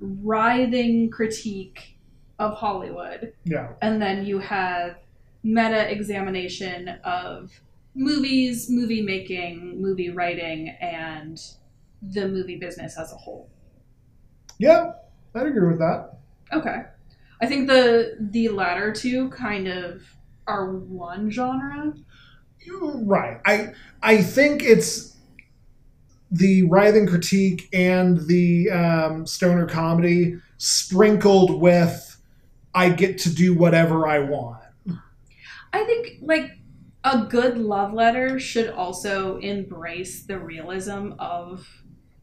writhing 0.00 1.10
critique 1.10 1.96
of 2.38 2.54
Hollywood, 2.54 3.32
Yeah. 3.44 3.70
and 3.82 4.00
then 4.02 4.24
you 4.24 4.38
have 4.40 4.96
meta 5.44 5.90
examination 5.92 6.88
of 7.04 7.52
movies, 7.98 8.70
movie 8.70 9.02
making, 9.02 9.82
movie 9.82 10.10
writing, 10.10 10.68
and 10.80 11.38
the 12.00 12.28
movie 12.28 12.56
business 12.56 12.96
as 12.96 13.12
a 13.12 13.16
whole. 13.16 13.50
Yeah, 14.58 14.92
I'd 15.34 15.46
agree 15.46 15.68
with 15.68 15.78
that. 15.78 16.18
Okay. 16.52 16.82
I 17.40 17.46
think 17.46 17.68
the 17.68 18.16
the 18.18 18.48
latter 18.48 18.92
two 18.92 19.28
kind 19.30 19.68
of 19.68 20.02
are 20.46 20.72
one 20.72 21.30
genre. 21.30 21.92
Right. 22.80 23.40
I 23.44 23.72
I 24.02 24.22
think 24.22 24.62
it's 24.62 25.16
the 26.30 26.62
writhing 26.64 27.06
critique 27.06 27.68
and 27.72 28.18
the 28.26 28.70
um, 28.70 29.26
stoner 29.26 29.66
comedy 29.66 30.36
sprinkled 30.58 31.60
with 31.60 32.20
I 32.74 32.90
get 32.90 33.18
to 33.18 33.34
do 33.34 33.54
whatever 33.54 34.06
I 34.06 34.18
want. 34.20 34.62
I 35.72 35.84
think 35.84 36.18
like 36.22 36.57
a 37.04 37.24
good 37.24 37.58
love 37.58 37.92
letter 37.92 38.38
should 38.38 38.70
also 38.70 39.38
embrace 39.38 40.24
the 40.24 40.38
realism 40.38 41.12
of 41.18 41.66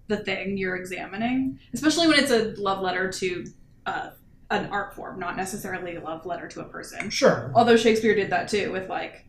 the 0.08 0.18
thing 0.18 0.58
you're 0.58 0.76
examining, 0.76 1.60
especially 1.74 2.08
when 2.08 2.20
it's 2.20 2.32
a 2.32 2.54
love 2.62 2.82
letter 2.82 3.12
to 3.12 3.46
uh, 3.86 4.10
an 4.52 4.68
art 4.68 4.94
form, 4.94 5.20
not 5.20 5.38
necessarily 5.38 5.96
a 5.96 6.02
love 6.02 6.26
letter 6.26 6.48
to 6.48 6.62
a 6.62 6.66
person. 6.66 7.10
Sure. 7.10 7.52
Although 7.56 7.78
Shakespeare 7.78 8.16
did 8.16 8.30
that 8.30 8.48
too 8.48 8.72
with 8.72 8.90
like 8.90 9.26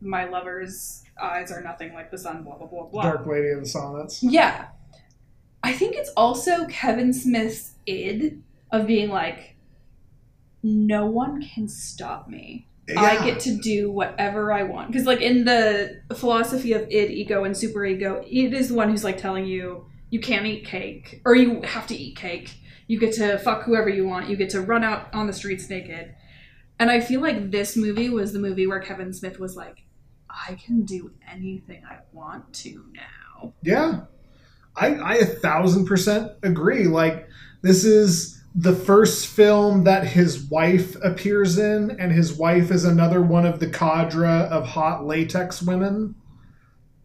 my 0.00 0.24
lover's 0.24 1.04
eyes 1.20 1.52
are 1.52 1.60
nothing 1.62 1.92
like 1.92 2.10
the 2.10 2.18
sun, 2.18 2.42
blah 2.42 2.56
blah 2.56 2.66
blah 2.66 2.86
blah. 2.86 3.02
Dark 3.02 3.26
Lady 3.26 3.50
of 3.50 3.60
the 3.60 3.66
Sonnets. 3.66 4.22
Yeah. 4.22 4.68
I 5.62 5.74
think 5.74 5.94
it's 5.94 6.10
also 6.16 6.66
Kevin 6.66 7.12
Smith's 7.12 7.74
id 7.86 8.42
of 8.72 8.86
being 8.86 9.10
like, 9.10 9.56
no 10.62 11.06
one 11.06 11.42
can 11.42 11.68
stop 11.68 12.28
me. 12.28 12.66
I 12.96 13.24
get 13.24 13.40
to 13.40 13.56
do 13.56 13.90
whatever 13.90 14.52
I 14.52 14.62
want. 14.62 14.88
Because, 14.88 15.06
like, 15.06 15.20
in 15.20 15.44
the 15.44 16.00
philosophy 16.14 16.72
of 16.72 16.82
id, 16.82 17.10
ego, 17.10 17.44
and 17.44 17.54
superego, 17.54 18.24
id 18.26 18.54
is 18.54 18.68
the 18.68 18.74
one 18.74 18.90
who's 18.90 19.04
like 19.04 19.18
telling 19.18 19.46
you 19.46 19.86
you 20.10 20.20
can't 20.20 20.46
eat 20.46 20.64
cake, 20.64 21.20
or 21.24 21.34
you 21.34 21.62
have 21.62 21.86
to 21.88 21.94
eat 21.94 22.16
cake. 22.16 22.56
You 22.86 22.98
get 22.98 23.14
to 23.14 23.38
fuck 23.38 23.62
whoever 23.62 23.88
you 23.88 24.06
want. 24.06 24.28
You 24.28 24.36
get 24.36 24.50
to 24.50 24.60
run 24.60 24.82
out 24.82 25.14
on 25.14 25.26
the 25.26 25.32
streets 25.32 25.70
naked. 25.70 26.14
And 26.80 26.90
I 26.90 27.00
feel 27.00 27.20
like 27.20 27.50
this 27.50 27.76
movie 27.76 28.08
was 28.08 28.32
the 28.32 28.38
movie 28.38 28.66
where 28.66 28.80
Kevin 28.80 29.12
Smith 29.12 29.38
was 29.38 29.54
like, 29.54 29.84
I 30.28 30.54
can 30.54 30.84
do 30.84 31.12
anything 31.30 31.82
I 31.88 31.98
want 32.12 32.52
to 32.54 32.84
now. 32.94 33.52
Yeah. 33.62 34.00
I, 34.74 34.94
I 34.94 35.14
a 35.16 35.26
thousand 35.26 35.86
percent 35.86 36.32
agree. 36.42 36.86
Like, 36.86 37.28
this 37.62 37.84
is 37.84 38.39
the 38.54 38.74
first 38.74 39.28
film 39.28 39.84
that 39.84 40.06
his 40.06 40.48
wife 40.50 40.96
appears 41.02 41.58
in, 41.58 41.92
and 41.92 42.12
his 42.12 42.32
wife 42.32 42.70
is 42.70 42.84
another 42.84 43.22
one 43.22 43.46
of 43.46 43.60
the 43.60 43.68
cadre 43.68 44.28
of 44.28 44.66
hot 44.66 45.06
latex 45.06 45.62
women. 45.62 46.14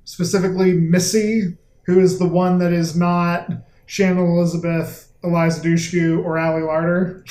Specifically, 0.06 0.74
Missy, 0.74 1.58
who 1.84 2.00
is 2.00 2.20
the 2.20 2.28
one 2.28 2.60
that 2.60 2.74
is 2.74 2.96
not 2.96 3.52
Shannon 3.86 4.26
Elizabeth, 4.26 5.12
Eliza 5.24 5.62
Dushku, 5.62 6.24
or 6.24 6.38
Ali 6.38 6.62
Larter. 6.62 7.24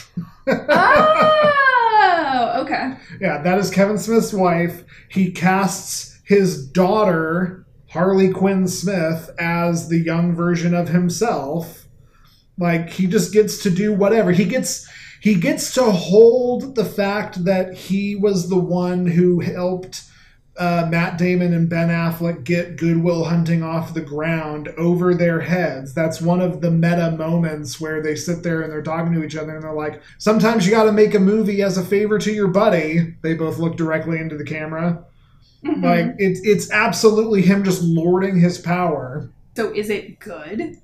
oh, 0.47 2.53
okay. 2.65 2.97
Yeah, 3.21 3.43
that 3.43 3.59
is 3.59 3.71
Kevin 3.71 3.99
Smith's 3.99 4.33
wife. 4.33 4.85
He 5.09 5.33
casts 5.33 6.21
his 6.25 6.67
daughter, 6.67 7.67
Harley 7.91 8.31
Quinn 8.31 8.69
Smith, 8.69 9.31
as 9.39 9.89
the 9.89 9.99
young 9.99 10.35
version 10.35 10.75
of 10.75 10.89
himself. 10.89 11.84
Like 12.59 12.91
he 12.91 13.07
just 13.07 13.33
gets 13.33 13.63
to 13.65 13.71
do 13.71 13.93
whatever. 13.93 14.33
He 14.33 14.45
gets 14.45 14.89
he 15.21 15.35
gets 15.35 15.73
to 15.75 15.85
hold 15.85 16.75
the 16.75 16.85
fact 16.85 17.45
that 17.45 17.75
he 17.75 18.15
was 18.15 18.49
the 18.49 18.59
one 18.59 19.07
who 19.07 19.41
helped 19.41 20.03
uh, 20.57 20.87
Matt 20.89 21.19
Damon 21.19 21.53
and 21.53 21.69
Ben 21.69 21.89
Affleck 21.89 22.45
get 22.45 22.77
Good 22.77 23.03
Will 23.03 23.25
Hunting 23.25 23.65
off 23.65 23.93
the 23.93 24.01
ground 24.01 24.69
over 24.79 25.13
their 25.13 25.41
heads. 25.41 25.93
That's 25.95 26.21
one 26.21 26.41
of 26.41 26.61
the 26.61 26.71
meta 26.71 27.11
moments 27.11 27.81
where 27.81 28.01
they 28.01 28.15
sit 28.15 28.45
there 28.45 28.61
and 28.63 28.71
they're 28.71 28.83
talking 28.83 29.13
to 29.15 29.25
each 29.25 29.35
other 29.35 29.55
and 29.57 29.65
they're 29.65 29.73
like, 29.73 30.01
sometimes 30.19 30.65
you 30.65 30.71
got 30.71 30.85
to 30.85 30.93
make 30.93 31.15
a 31.15 31.19
movie 31.19 31.61
as 31.63 31.77
a 31.77 31.85
favor 31.85 32.19
to 32.21 32.33
your 32.33 32.47
buddy. 32.47 33.17
They 33.23 33.35
both 33.35 33.59
look 33.59 33.77
directly 33.77 34.19
into 34.21 34.37
the 34.37 34.45
camera. 34.45 35.05
Mhm. 35.65 35.83
Like 35.83 36.15
it's 36.19 36.41
it's 36.45 36.71
absolutely 36.71 37.43
him 37.43 37.65
just 37.65 37.83
lording 37.83 38.39
his 38.39 38.59
power. 38.59 39.31
so 39.57 39.73
is 39.73 39.91
it 39.91 40.21
good? 40.21 40.77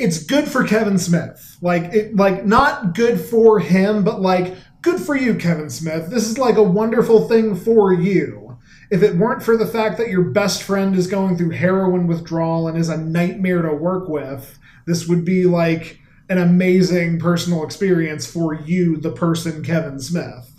It's 0.00 0.24
good 0.24 0.48
for 0.48 0.64
Kevin 0.64 0.98
Smith. 0.98 1.58
Like 1.60 1.84
it 1.92 2.16
like 2.16 2.46
not 2.46 2.94
good 2.94 3.20
for 3.20 3.60
him, 3.60 4.02
but 4.02 4.22
like 4.22 4.56
good 4.80 4.98
for 4.98 5.14
you, 5.14 5.34
Kevin 5.34 5.68
Smith. 5.68 6.08
This 6.08 6.26
is 6.26 6.38
like 6.38 6.56
a 6.56 6.62
wonderful 6.62 7.28
thing 7.28 7.54
for 7.54 7.92
you. 7.92 8.58
If 8.90 9.02
it 9.02 9.16
weren't 9.16 9.42
for 9.42 9.56
the 9.56 9.66
fact 9.66 9.98
that 9.98 10.08
your 10.08 10.24
best 10.24 10.62
friend 10.62 10.96
is 10.96 11.06
going 11.06 11.36
through 11.36 11.50
heroin 11.50 12.06
withdrawal 12.06 12.66
and 12.66 12.78
is 12.78 12.88
a 12.88 12.96
nightmare 12.96 13.62
to 13.62 13.74
work 13.74 14.08
with, 14.08 14.58
this 14.86 15.06
would 15.06 15.24
be 15.24 15.44
like 15.44 16.00
an 16.30 16.38
amazing 16.38 17.18
personal 17.18 17.62
experience 17.62 18.26
for 18.26 18.54
you, 18.54 18.96
the 18.96 19.12
person 19.12 19.62
Kevin 19.62 20.00
Smith. 20.00 20.50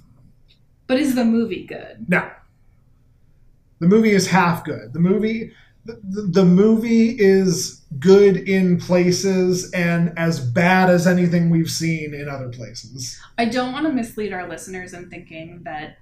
But 0.86 1.00
is 1.00 1.16
the 1.16 1.26
movie 1.26 1.66
good? 1.66 2.06
No. 2.08 2.30
The 3.80 3.88
movie 3.88 4.12
is 4.12 4.28
half 4.28 4.64
good. 4.64 4.94
The 4.94 5.00
movie 5.00 5.52
the, 5.86 6.00
the 6.04 6.46
movie 6.46 7.10
is 7.18 7.82
good 8.00 8.38
in 8.38 8.80
places 8.80 9.72
and 9.72 10.18
as 10.18 10.40
bad 10.40 10.90
as 10.90 11.08
anything 11.08 11.50
we've 11.50 11.72
seen 11.72 12.14
in 12.14 12.30
other 12.30 12.50
places. 12.50 13.20
I 13.38 13.46
don't 13.46 13.74
want 13.74 13.88
to 13.88 13.94
mislead 13.94 14.34
our 14.34 14.48
listeners 14.48 14.94
in 14.94 15.10
thinking 15.10 15.62
that 15.64 15.98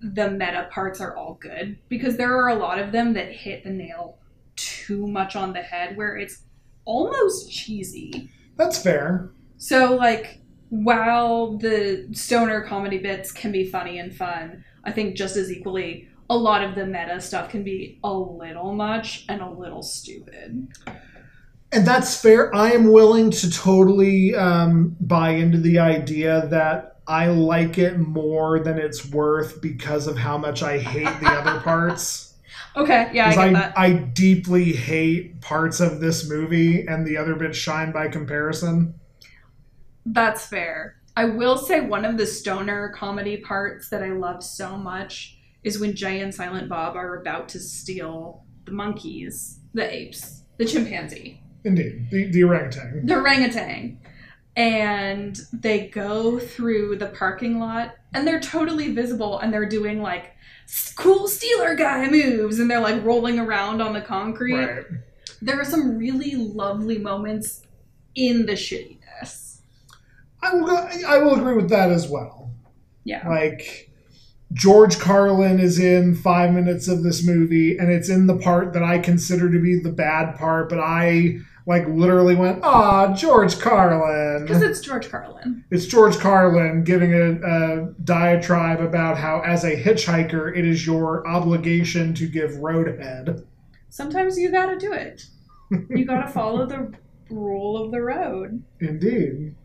the 0.00 0.30
meta 0.30 0.68
parts 0.70 1.00
are 1.00 1.16
all 1.16 1.34
good 1.40 1.78
because 1.88 2.16
there 2.16 2.36
are 2.36 2.48
a 2.48 2.54
lot 2.54 2.78
of 2.78 2.92
them 2.92 3.14
that 3.14 3.32
hit 3.32 3.64
the 3.64 3.70
nail 3.70 4.18
too 4.56 5.06
much 5.06 5.36
on 5.36 5.52
the 5.52 5.62
head 5.62 5.96
where 5.96 6.16
it's 6.16 6.42
almost 6.84 7.50
cheesy. 7.50 8.30
That's 8.56 8.80
fair. 8.80 9.30
So, 9.58 9.94
like, 9.94 10.40
while 10.68 11.56
the 11.56 12.08
stoner 12.12 12.62
comedy 12.62 12.98
bits 12.98 13.32
can 13.32 13.52
be 13.52 13.64
funny 13.68 13.98
and 13.98 14.14
fun, 14.14 14.64
I 14.84 14.92
think 14.92 15.16
just 15.16 15.36
as 15.36 15.50
equally, 15.50 16.08
a 16.28 16.36
lot 16.36 16.62
of 16.62 16.74
the 16.74 16.86
meta 16.86 17.20
stuff 17.20 17.50
can 17.50 17.62
be 17.62 17.98
a 18.02 18.12
little 18.12 18.74
much 18.74 19.24
and 19.28 19.40
a 19.40 19.50
little 19.50 19.82
stupid. 19.82 20.68
And 21.72 21.86
that's 21.86 22.20
fair. 22.20 22.54
I 22.54 22.72
am 22.72 22.92
willing 22.92 23.30
to 23.32 23.50
totally 23.50 24.34
um, 24.34 24.96
buy 25.00 25.30
into 25.30 25.58
the 25.58 25.78
idea 25.78 26.46
that 26.48 27.00
I 27.08 27.28
like 27.28 27.78
it 27.78 27.98
more 27.98 28.60
than 28.60 28.78
it's 28.78 29.08
worth 29.10 29.60
because 29.60 30.06
of 30.06 30.16
how 30.16 30.38
much 30.38 30.62
I 30.62 30.78
hate 30.78 31.20
the 31.20 31.28
other 31.28 31.60
parts. 31.64 32.34
Okay, 32.76 33.10
yeah, 33.12 33.28
I 33.28 33.30
get 33.30 33.38
I, 33.38 33.52
that. 33.52 33.78
I 33.78 33.92
deeply 33.92 34.72
hate 34.72 35.40
parts 35.40 35.80
of 35.80 36.00
this 36.00 36.28
movie, 36.28 36.86
and 36.86 37.06
the 37.06 37.16
other 37.16 37.34
bits 37.34 37.56
shine 37.56 37.90
by 37.90 38.08
comparison. 38.08 38.94
That's 40.04 40.46
fair. 40.46 40.96
I 41.16 41.24
will 41.24 41.56
say 41.56 41.80
one 41.80 42.04
of 42.04 42.18
the 42.18 42.26
stoner 42.26 42.92
comedy 42.94 43.38
parts 43.38 43.88
that 43.88 44.02
I 44.02 44.10
love 44.10 44.42
so 44.42 44.76
much 44.76 45.35
is 45.66 45.80
when 45.80 45.96
Jay 45.96 46.20
and 46.20 46.32
Silent 46.32 46.68
Bob 46.68 46.94
are 46.94 47.16
about 47.16 47.48
to 47.50 47.58
steal 47.58 48.44
the 48.64 48.70
monkeys, 48.70 49.58
the 49.74 49.92
apes, 49.92 50.44
the 50.58 50.64
chimpanzee, 50.64 51.42
Indeed, 51.64 52.06
the, 52.12 52.30
the 52.30 52.44
orangutan. 52.44 53.04
the 53.04 53.14
orangutan. 53.16 53.98
And 54.54 55.38
they 55.52 55.88
go 55.88 56.38
through 56.38 56.96
the 56.96 57.08
parking 57.08 57.58
lot 57.58 57.96
and 58.14 58.26
they're 58.26 58.40
totally 58.40 58.92
visible 58.92 59.40
and 59.40 59.52
they're 59.52 59.68
doing 59.68 60.00
like 60.00 60.34
cool 60.94 61.26
Steeler 61.28 61.76
guy 61.76 62.08
moves 62.08 62.58
and 62.58 62.70
they're 62.70 62.80
like 62.80 63.04
rolling 63.04 63.38
around 63.38 63.82
on 63.82 63.92
the 63.92 64.00
concrete. 64.00 64.54
Right. 64.54 64.84
There 65.42 65.60
are 65.60 65.64
some 65.64 65.98
really 65.98 66.36
lovely 66.36 66.96
moments 66.96 67.64
in 68.14 68.46
the 68.46 68.52
shittiness. 68.52 69.58
I 70.42 70.54
will. 70.54 70.88
I 71.06 71.18
will 71.18 71.34
agree 71.34 71.56
with 71.56 71.68
that 71.70 71.90
as 71.90 72.08
well. 72.08 72.50
Yeah. 73.04 73.28
Like 73.28 73.85
George 74.52 74.98
Carlin 74.98 75.58
is 75.60 75.78
in 75.78 76.14
five 76.14 76.52
minutes 76.52 76.88
of 76.88 77.02
this 77.02 77.26
movie, 77.26 77.76
and 77.76 77.90
it's 77.90 78.08
in 78.08 78.26
the 78.26 78.36
part 78.36 78.72
that 78.72 78.82
I 78.82 78.98
consider 78.98 79.50
to 79.50 79.60
be 79.60 79.78
the 79.78 79.92
bad 79.92 80.36
part. 80.36 80.68
But 80.68 80.78
I 80.80 81.38
like 81.66 81.86
literally 81.88 82.36
went, 82.36 82.60
"Ah, 82.62 83.12
George 83.14 83.58
Carlin." 83.58 84.42
Because 84.46 84.62
it's 84.62 84.80
George 84.80 85.10
Carlin. 85.10 85.64
It's 85.70 85.86
George 85.86 86.16
Carlin 86.18 86.84
giving 86.84 87.12
a, 87.12 87.32
a 87.42 87.92
diatribe 88.04 88.80
about 88.80 89.18
how, 89.18 89.40
as 89.40 89.64
a 89.64 89.76
hitchhiker, 89.76 90.56
it 90.56 90.64
is 90.64 90.86
your 90.86 91.26
obligation 91.26 92.14
to 92.14 92.26
give 92.28 92.52
roadhead. 92.52 93.44
Sometimes 93.88 94.38
you 94.38 94.50
gotta 94.50 94.78
do 94.78 94.92
it. 94.92 95.26
You 95.90 96.04
gotta 96.04 96.28
follow 96.30 96.66
the 96.66 96.92
rule 97.30 97.84
of 97.84 97.90
the 97.90 98.00
road. 98.00 98.62
Indeed. 98.80 99.56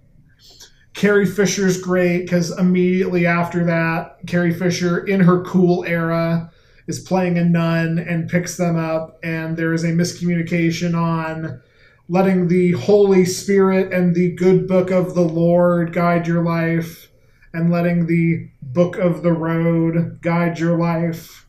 Carrie 0.94 1.26
Fisher's 1.26 1.82
great 1.82 2.24
because 2.26 2.58
immediately 2.58 3.26
after 3.26 3.64
that, 3.66 4.18
Carrie 4.28 4.54
Fisher, 4.54 5.06
in 5.06 5.22
her 5.22 5.44
cool 5.44 5.84
era, 5.86 6.52
is 6.88 7.00
playing 7.00 7.38
a 7.38 7.46
nun 7.46 7.98
and 8.00 8.30
picks 8.30 8.58
them 8.58 8.76
up, 8.76 9.18
and 9.24 9.56
there 9.56 9.74
is 9.74 9.84
a 9.84 9.92
miscommunication 9.94 10.96
on 10.96 11.62
letting 12.10 12.50
the 12.50 12.74
Holy 12.74 13.24
Spirit 13.24 13.94
and 13.94 14.14
the 14.14 14.32
good 14.34 14.68
book 14.68 14.92
of 14.92 15.16
the 15.16 15.22
Lord 15.22 15.94
guide 15.94 16.28
your 16.28 16.44
life, 16.44 17.10
and 17.54 17.72
letting 17.72 18.06
the 18.06 18.50
book 18.62 18.98
of 18.98 19.24
the 19.24 19.34
road 19.34 20.20
guide 20.22 20.60
your 20.60 20.78
life. 20.78 21.48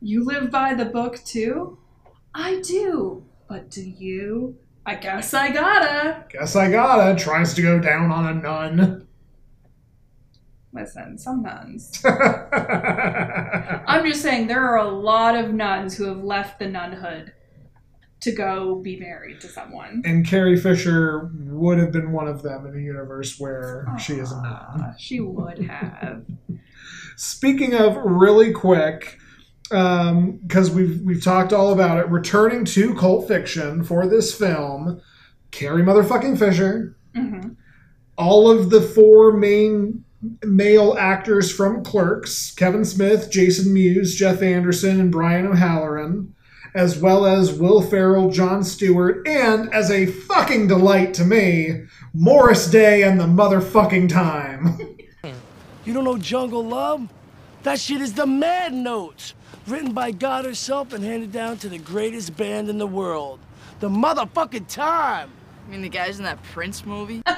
You 0.00 0.24
live 0.24 0.50
by 0.50 0.74
the 0.74 0.86
book 0.86 1.22
too? 1.24 1.78
I 2.34 2.60
do. 2.60 3.24
But 3.48 3.70
do 3.70 3.82
you? 3.82 4.56
I 4.86 4.94
guess 4.96 5.34
I 5.34 5.50
gotta. 5.50 6.24
Guess 6.30 6.56
I 6.56 6.70
gotta. 6.70 7.22
Tries 7.22 7.54
to 7.54 7.62
go 7.62 7.78
down 7.78 8.10
on 8.10 8.26
a 8.26 8.34
nun. 8.34 9.06
Listen, 10.72 11.18
some 11.18 11.42
nuns. 11.42 12.00
I'm 12.04 14.04
just 14.06 14.22
saying 14.22 14.46
there 14.46 14.68
are 14.68 14.78
a 14.78 14.88
lot 14.88 15.34
of 15.34 15.52
nuns 15.52 15.96
who 15.96 16.04
have 16.04 16.22
left 16.22 16.60
the 16.60 16.66
nunhood 16.66 17.32
to 18.20 18.32
go 18.32 18.76
be 18.76 19.00
married 19.00 19.40
to 19.40 19.48
someone. 19.48 20.02
and 20.04 20.26
Carrie 20.26 20.58
Fisher 20.60 21.30
would 21.46 21.78
have 21.78 21.90
been 21.90 22.12
one 22.12 22.28
of 22.28 22.42
them 22.42 22.66
in 22.66 22.76
a 22.76 22.80
universe 22.80 23.40
where 23.40 23.86
she 23.98 24.14
is 24.14 24.30
a 24.30 24.40
nun. 24.42 24.94
She 24.98 25.20
would 25.20 25.58
have. 25.66 26.24
Speaking 27.16 27.74
of 27.74 27.96
really 27.96 28.52
quick, 28.52 29.18
because 29.70 30.70
we've 30.70 31.00
we've 31.02 31.24
talked 31.24 31.52
all 31.52 31.72
about 31.72 31.98
it, 31.98 32.08
returning 32.08 32.64
to 32.66 32.94
cult 32.94 33.26
fiction 33.28 33.82
for 33.84 34.06
this 34.06 34.34
film, 34.34 35.00
Carrie 35.50 35.82
motherfucking 35.82 36.38
Fisher, 36.38 36.96
hmm 37.14 37.48
all 38.20 38.50
of 38.50 38.68
the 38.68 38.82
four 38.82 39.32
main 39.32 40.04
male 40.44 40.94
actors 40.98 41.50
from 41.50 41.82
Clerks, 41.82 42.52
Kevin 42.54 42.84
Smith, 42.84 43.30
Jason 43.30 43.72
Mewes, 43.72 44.14
Jeff 44.14 44.42
Anderson, 44.42 45.00
and 45.00 45.10
Brian 45.10 45.46
O'Halloran, 45.46 46.34
as 46.74 46.98
well 46.98 47.24
as 47.24 47.58
Will 47.58 47.80
Ferrell, 47.80 48.30
Jon 48.30 48.62
Stewart, 48.62 49.26
and 49.26 49.72
as 49.72 49.90
a 49.90 50.04
fucking 50.04 50.68
delight 50.68 51.14
to 51.14 51.24
me, 51.24 51.84
Morris 52.12 52.70
Day 52.70 53.02
and 53.02 53.18
the 53.18 53.24
motherfucking 53.24 54.08
time. 54.08 54.78
You 55.86 55.94
don't 55.94 56.04
know 56.04 56.18
Jungle 56.18 56.62
Love? 56.62 57.08
That 57.62 57.78
shit 57.78 58.00
is 58.00 58.14
the 58.14 58.26
Mad 58.26 58.72
Notes, 58.72 59.34
written 59.66 59.92
by 59.92 60.12
God 60.12 60.46
herself 60.46 60.94
and 60.94 61.04
handed 61.04 61.30
down 61.30 61.58
to 61.58 61.68
the 61.68 61.76
greatest 61.76 62.34
band 62.34 62.70
in 62.70 62.78
the 62.78 62.86
world, 62.86 63.38
the 63.80 63.90
motherfucking 63.90 64.66
time. 64.66 65.30
I 65.66 65.70
mean, 65.70 65.82
the 65.82 65.90
guys 65.90 66.18
in 66.18 66.24
that 66.24 66.42
Prince 66.42 66.84
movie. 66.86 67.22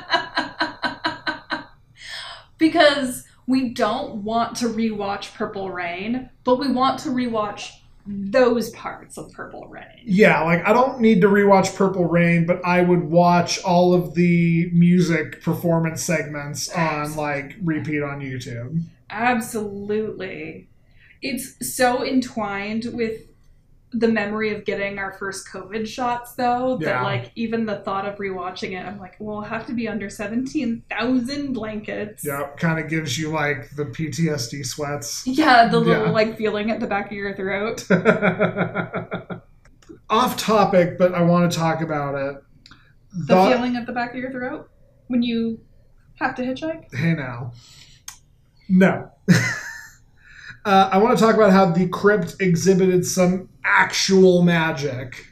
Because 2.58 3.24
we 3.48 3.70
don't 3.70 4.22
want 4.22 4.56
to 4.58 4.66
rewatch 4.66 5.34
Purple 5.34 5.72
Rain, 5.72 6.30
but 6.44 6.60
we 6.60 6.70
want 6.70 7.00
to 7.00 7.08
rewatch 7.08 7.72
those 8.06 8.70
parts 8.70 9.18
of 9.18 9.32
Purple 9.32 9.66
Rain. 9.66 10.02
Yeah, 10.04 10.42
like 10.42 10.64
I 10.64 10.72
don't 10.72 11.00
need 11.00 11.20
to 11.22 11.26
rewatch 11.26 11.74
Purple 11.74 12.04
Rain, 12.04 12.46
but 12.46 12.64
I 12.64 12.82
would 12.82 13.02
watch 13.02 13.60
all 13.64 13.94
of 13.94 14.14
the 14.14 14.70
music 14.72 15.42
performance 15.42 16.04
segments 16.04 16.68
on 16.70 17.16
like 17.16 17.56
repeat 17.62 18.02
on 18.02 18.20
YouTube. 18.20 18.80
Absolutely. 19.12 20.68
It's 21.20 21.76
so 21.76 22.04
entwined 22.04 22.86
with 22.92 23.20
the 23.94 24.08
memory 24.08 24.54
of 24.54 24.64
getting 24.64 24.98
our 24.98 25.12
first 25.12 25.46
COVID 25.52 25.86
shots, 25.86 26.32
though, 26.34 26.78
that 26.78 26.86
Yeah. 26.86 27.02
like 27.02 27.30
even 27.34 27.66
the 27.66 27.76
thought 27.80 28.06
of 28.08 28.16
rewatching 28.16 28.72
it, 28.72 28.86
I'm 28.86 28.98
like, 28.98 29.16
well, 29.20 29.36
I'll 29.36 29.42
have 29.42 29.66
to 29.66 29.74
be 29.74 29.86
under 29.86 30.08
17,000 30.08 31.52
blankets. 31.52 32.24
Yep, 32.24 32.56
kind 32.56 32.80
of 32.82 32.88
gives 32.88 33.18
you 33.18 33.28
like 33.30 33.68
the 33.76 33.84
PTSD 33.84 34.64
sweats. 34.64 35.26
Yeah, 35.26 35.68
the 35.68 35.78
little 35.78 36.06
Yeah. 36.06 36.10
like 36.10 36.38
feeling 36.38 36.70
at 36.70 36.80
the 36.80 36.86
back 36.86 37.06
of 37.06 37.12
your 37.12 37.36
throat. 37.36 37.86
Off 40.08 40.36
topic, 40.38 40.96
but 40.98 41.14
I 41.14 41.20
want 41.22 41.52
to 41.52 41.58
talk 41.58 41.82
about 41.82 42.14
it. 42.14 42.42
The 43.12 43.34
The- 43.34 43.50
feeling 43.50 43.76
at 43.76 43.84
the 43.86 43.92
back 43.92 44.10
of 44.12 44.16
your 44.16 44.30
throat 44.32 44.70
when 45.08 45.22
you 45.22 45.60
have 46.18 46.34
to 46.36 46.42
hitchhike. 46.42 46.94
Hey 46.94 47.12
now. 47.14 47.52
No. 48.74 49.10
uh, 50.64 50.88
I 50.92 50.98
want 50.98 51.16
to 51.18 51.22
talk 51.22 51.34
about 51.34 51.52
how 51.52 51.66
the 51.66 51.88
crypt 51.88 52.36
exhibited 52.40 53.04
some 53.04 53.48
actual 53.64 54.42
magic. 54.42 55.26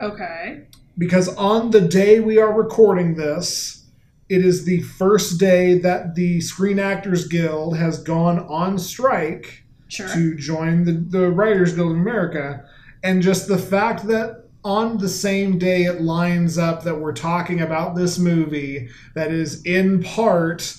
Okay. 0.00 0.66
because 0.98 1.28
on 1.36 1.70
the 1.70 1.80
day 1.80 2.20
we 2.20 2.38
are 2.38 2.52
recording 2.52 3.14
this, 3.14 3.86
it 4.28 4.44
is 4.44 4.64
the 4.66 4.80
first 4.82 5.38
day 5.40 5.78
that 5.78 6.14
the 6.14 6.40
Screen 6.40 6.78
Actors 6.78 7.26
Guild 7.28 7.76
has 7.78 8.02
gone 8.02 8.40
on 8.40 8.78
strike 8.78 9.62
Sure. 9.88 10.08
to 10.08 10.34
join 10.34 10.84
the, 10.84 10.92
the 10.92 11.30
Writers 11.30 11.74
Guild 11.74 11.92
of 11.92 11.96
America. 11.96 12.64
And 13.04 13.22
just 13.22 13.46
the 13.46 13.56
fact 13.58 14.06
that 14.08 14.44
on 14.64 14.98
the 14.98 15.08
same 15.08 15.58
day 15.58 15.84
it 15.84 16.00
lines 16.02 16.58
up 16.58 16.82
that 16.82 16.98
we're 17.00 17.12
talking 17.12 17.60
about 17.60 17.94
this 17.94 18.18
movie 18.18 18.88
that 19.14 19.30
is 19.30 19.62
in 19.64 20.02
part 20.02 20.76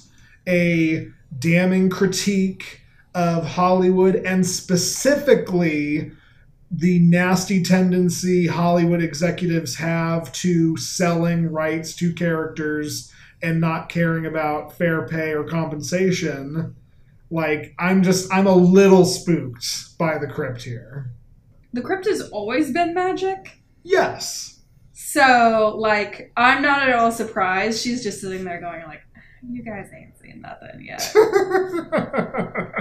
a 0.48 1.08
damning 1.38 1.90
critique 1.90 2.82
of 3.16 3.46
Hollywood 3.46 4.16
and 4.16 4.46
specifically 4.46 6.12
the 6.70 7.00
nasty 7.00 7.64
tendency 7.64 8.46
Hollywood 8.48 9.02
executives 9.02 9.76
have 9.76 10.32
to 10.34 10.76
selling 10.78 11.50
rights 11.52 11.96
to 11.96 12.14
characters 12.14 13.12
and 13.42 13.62
not 13.62 13.88
caring 13.88 14.26
about 14.26 14.74
fair 14.78 15.08
pay 15.08 15.32
or 15.34 15.44
compensation. 15.44 16.76
Like, 17.30 17.74
I'm 17.80 18.04
just, 18.04 18.32
I'm 18.34 18.48
a 18.48 18.56
little 18.56 19.06
spooked 19.06 19.98
by 19.98 20.18
the 20.18 20.28
crypt 20.28 20.64
here. 20.64 21.12
the 21.74 21.82
crypt 21.82 22.06
has 22.06 22.22
always 22.30 22.72
been 22.72 22.94
magic. 22.94 23.60
Yes. 23.84 24.62
So, 24.94 25.76
like, 25.78 26.32
I'm 26.36 26.62
not 26.62 26.88
at 26.88 26.96
all 26.96 27.12
surprised. 27.12 27.82
She's 27.82 28.04
just 28.04 28.20
sitting 28.20 28.44
there 28.44 28.60
going, 28.60 28.84
like, 28.88 29.02
you 29.48 29.64
guys 29.64 29.90
ain't 29.96 30.18
seen 30.18 30.42
nothing 30.42 30.86
yet. 30.86 31.02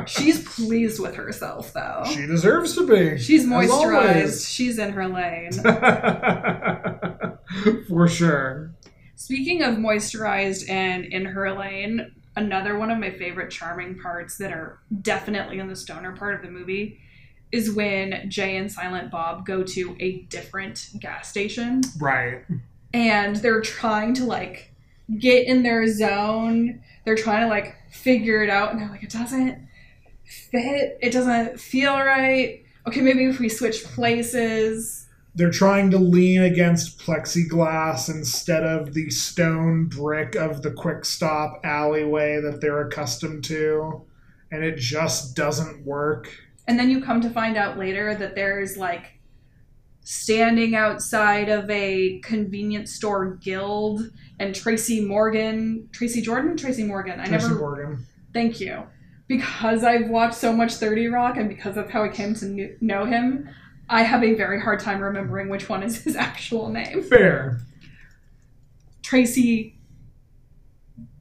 She's 0.09 0.47
pleased 0.49 1.01
with 1.01 1.15
herself, 1.15 1.73
though. 1.73 2.05
she 2.13 2.27
deserves 2.27 2.75
to 2.77 2.87
be. 2.87 3.19
She's 3.19 3.45
moisturized. 3.47 4.49
She's 4.49 4.79
in 4.79 4.93
her 4.93 5.09
lane. 5.09 5.53
For 7.89 8.09
sure. 8.09 8.73
Speaking 9.17 9.63
of 9.63 9.75
moisturized 9.77 10.69
and 10.69 11.05
in 11.07 11.25
her 11.27 11.53
lane, 11.57 12.13
another 12.37 12.79
one 12.79 12.91
of 12.91 12.99
my 12.99 13.11
favorite 13.11 13.51
charming 13.51 13.99
parts 13.99 14.37
that 14.39 14.53
are 14.53 14.79
definitely 15.03 15.59
in 15.59 15.69
the 15.69 15.77
stoner 15.77 16.13
part 16.15 16.35
of 16.35 16.43
the 16.43 16.51
movie 16.51 16.99
is 17.53 17.73
when 17.73 18.29
Jay 18.29 18.57
and 18.57 18.71
Silent 18.71 19.11
Bob 19.11 19.47
go 19.47 19.63
to 19.63 19.97
a 20.01 20.23
different 20.23 20.89
gas 21.01 21.29
station 21.29 21.81
Right. 21.99 22.43
and 22.93 23.37
they're 23.37 23.63
trying 23.63 24.15
to 24.15 24.25
like 24.25 24.73
get 25.19 25.47
in 25.47 25.63
their 25.63 25.87
zone. 25.87 26.81
They're 27.05 27.17
trying 27.17 27.43
to 27.43 27.49
like 27.49 27.75
figure 27.91 28.43
it 28.43 28.51
out 28.51 28.73
and 28.73 28.81
they're 28.81 28.89
like, 28.89 29.03
it 29.03 29.11
doesn't 29.11 29.67
fit. 30.25 30.99
It 31.01 31.13
doesn't 31.13 31.61
feel 31.61 31.97
right. 31.97 32.63
Okay, 32.87 33.01
maybe 33.01 33.25
if 33.25 33.39
we 33.41 33.49
switch 33.49 33.85
places. 33.85 35.07
they're 35.35 35.51
trying 35.51 35.91
to 35.91 35.99
lean 35.99 36.43
against 36.43 36.99
plexiglass 36.99 38.09
instead 38.09 38.65
of 38.65 38.95
the 38.95 39.11
stone 39.11 39.87
brick 39.87 40.35
of 40.35 40.63
the 40.63 40.71
quick 40.71 41.05
stop 41.05 41.61
alleyway 41.65 42.41
that 42.41 42.61
they're 42.61 42.87
accustomed 42.87 43.45
to 43.45 44.03
and 44.51 44.65
it 44.65 44.77
just 44.79 45.37
doesn't 45.37 45.85
work 45.85 46.31
And 46.67 46.79
then 46.79 46.89
you 46.91 47.03
come 47.03 47.21
to 47.21 47.31
find 47.31 47.57
out 47.57 47.77
later 47.79 48.15
that 48.15 48.35
there's 48.35 48.77
like 48.77 49.16
standing 50.09 50.77
outside 50.77 51.49
of 51.49 51.69
a 51.69 52.21
convenience 52.21 52.93
store 52.95 53.35
guild 53.43 54.09
and 54.39 54.55
Tracy 54.55 55.05
Morgan, 55.05 55.89
Tracy 55.91 56.23
Jordan, 56.23 56.57
Tracy 56.57 56.85
Morgan. 56.85 57.19
I 57.19 57.27
Tracy 57.27 57.49
never 57.49 57.59
Morgan. 57.59 58.07
thank 58.33 58.61
you. 58.61 58.85
Because 59.27 59.83
I've 59.83 60.09
watched 60.09 60.37
so 60.37 60.53
much 60.53 60.75
30 60.75 61.09
Rock 61.09 61.37
and 61.37 61.49
because 61.49 61.77
of 61.77 61.91
how 61.91 62.05
I 62.05 62.09
came 62.09 62.37
to 62.37 62.77
know 62.81 63.05
him, 63.05 63.49
I 63.89 64.03
have 64.05 64.23
a 64.23 64.35
very 64.35 64.61
hard 64.61 64.79
time 64.79 65.01
remembering 65.01 65.49
which 65.49 65.69
one 65.69 65.83
is 65.83 66.01
his 66.05 66.15
actual 66.29 66.69
name. 66.69 67.03
Fair. 67.03 67.59
Tracy 69.03 69.77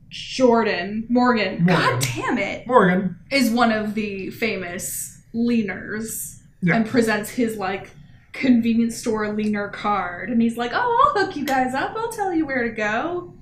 Jordan 0.10 1.08
Morgan. 1.10 1.65
God 1.65 2.02
damn 2.15 2.38
it. 2.38 2.67
Morgan. 2.67 3.17
Is 3.32 3.50
one 3.50 3.71
of 3.71 3.95
the 3.95 4.30
famous 4.30 5.24
leaners 5.34 6.39
Yeah. 6.62 6.76
and 6.76 6.86
presents 6.86 7.32
his 7.32 7.58
like 7.58 7.89
convenience 8.36 8.98
store 8.98 9.34
leaner 9.34 9.69
card 9.69 10.30
and 10.30 10.41
he's 10.41 10.58
like, 10.58 10.71
"Oh, 10.74 11.13
I'll 11.15 11.26
hook 11.26 11.36
you 11.36 11.45
guys 11.45 11.74
up. 11.74 11.95
I'll 11.95 12.12
tell 12.12 12.34
you 12.34 12.45
where 12.45 12.63
to 12.63 12.74
go." 12.74 13.34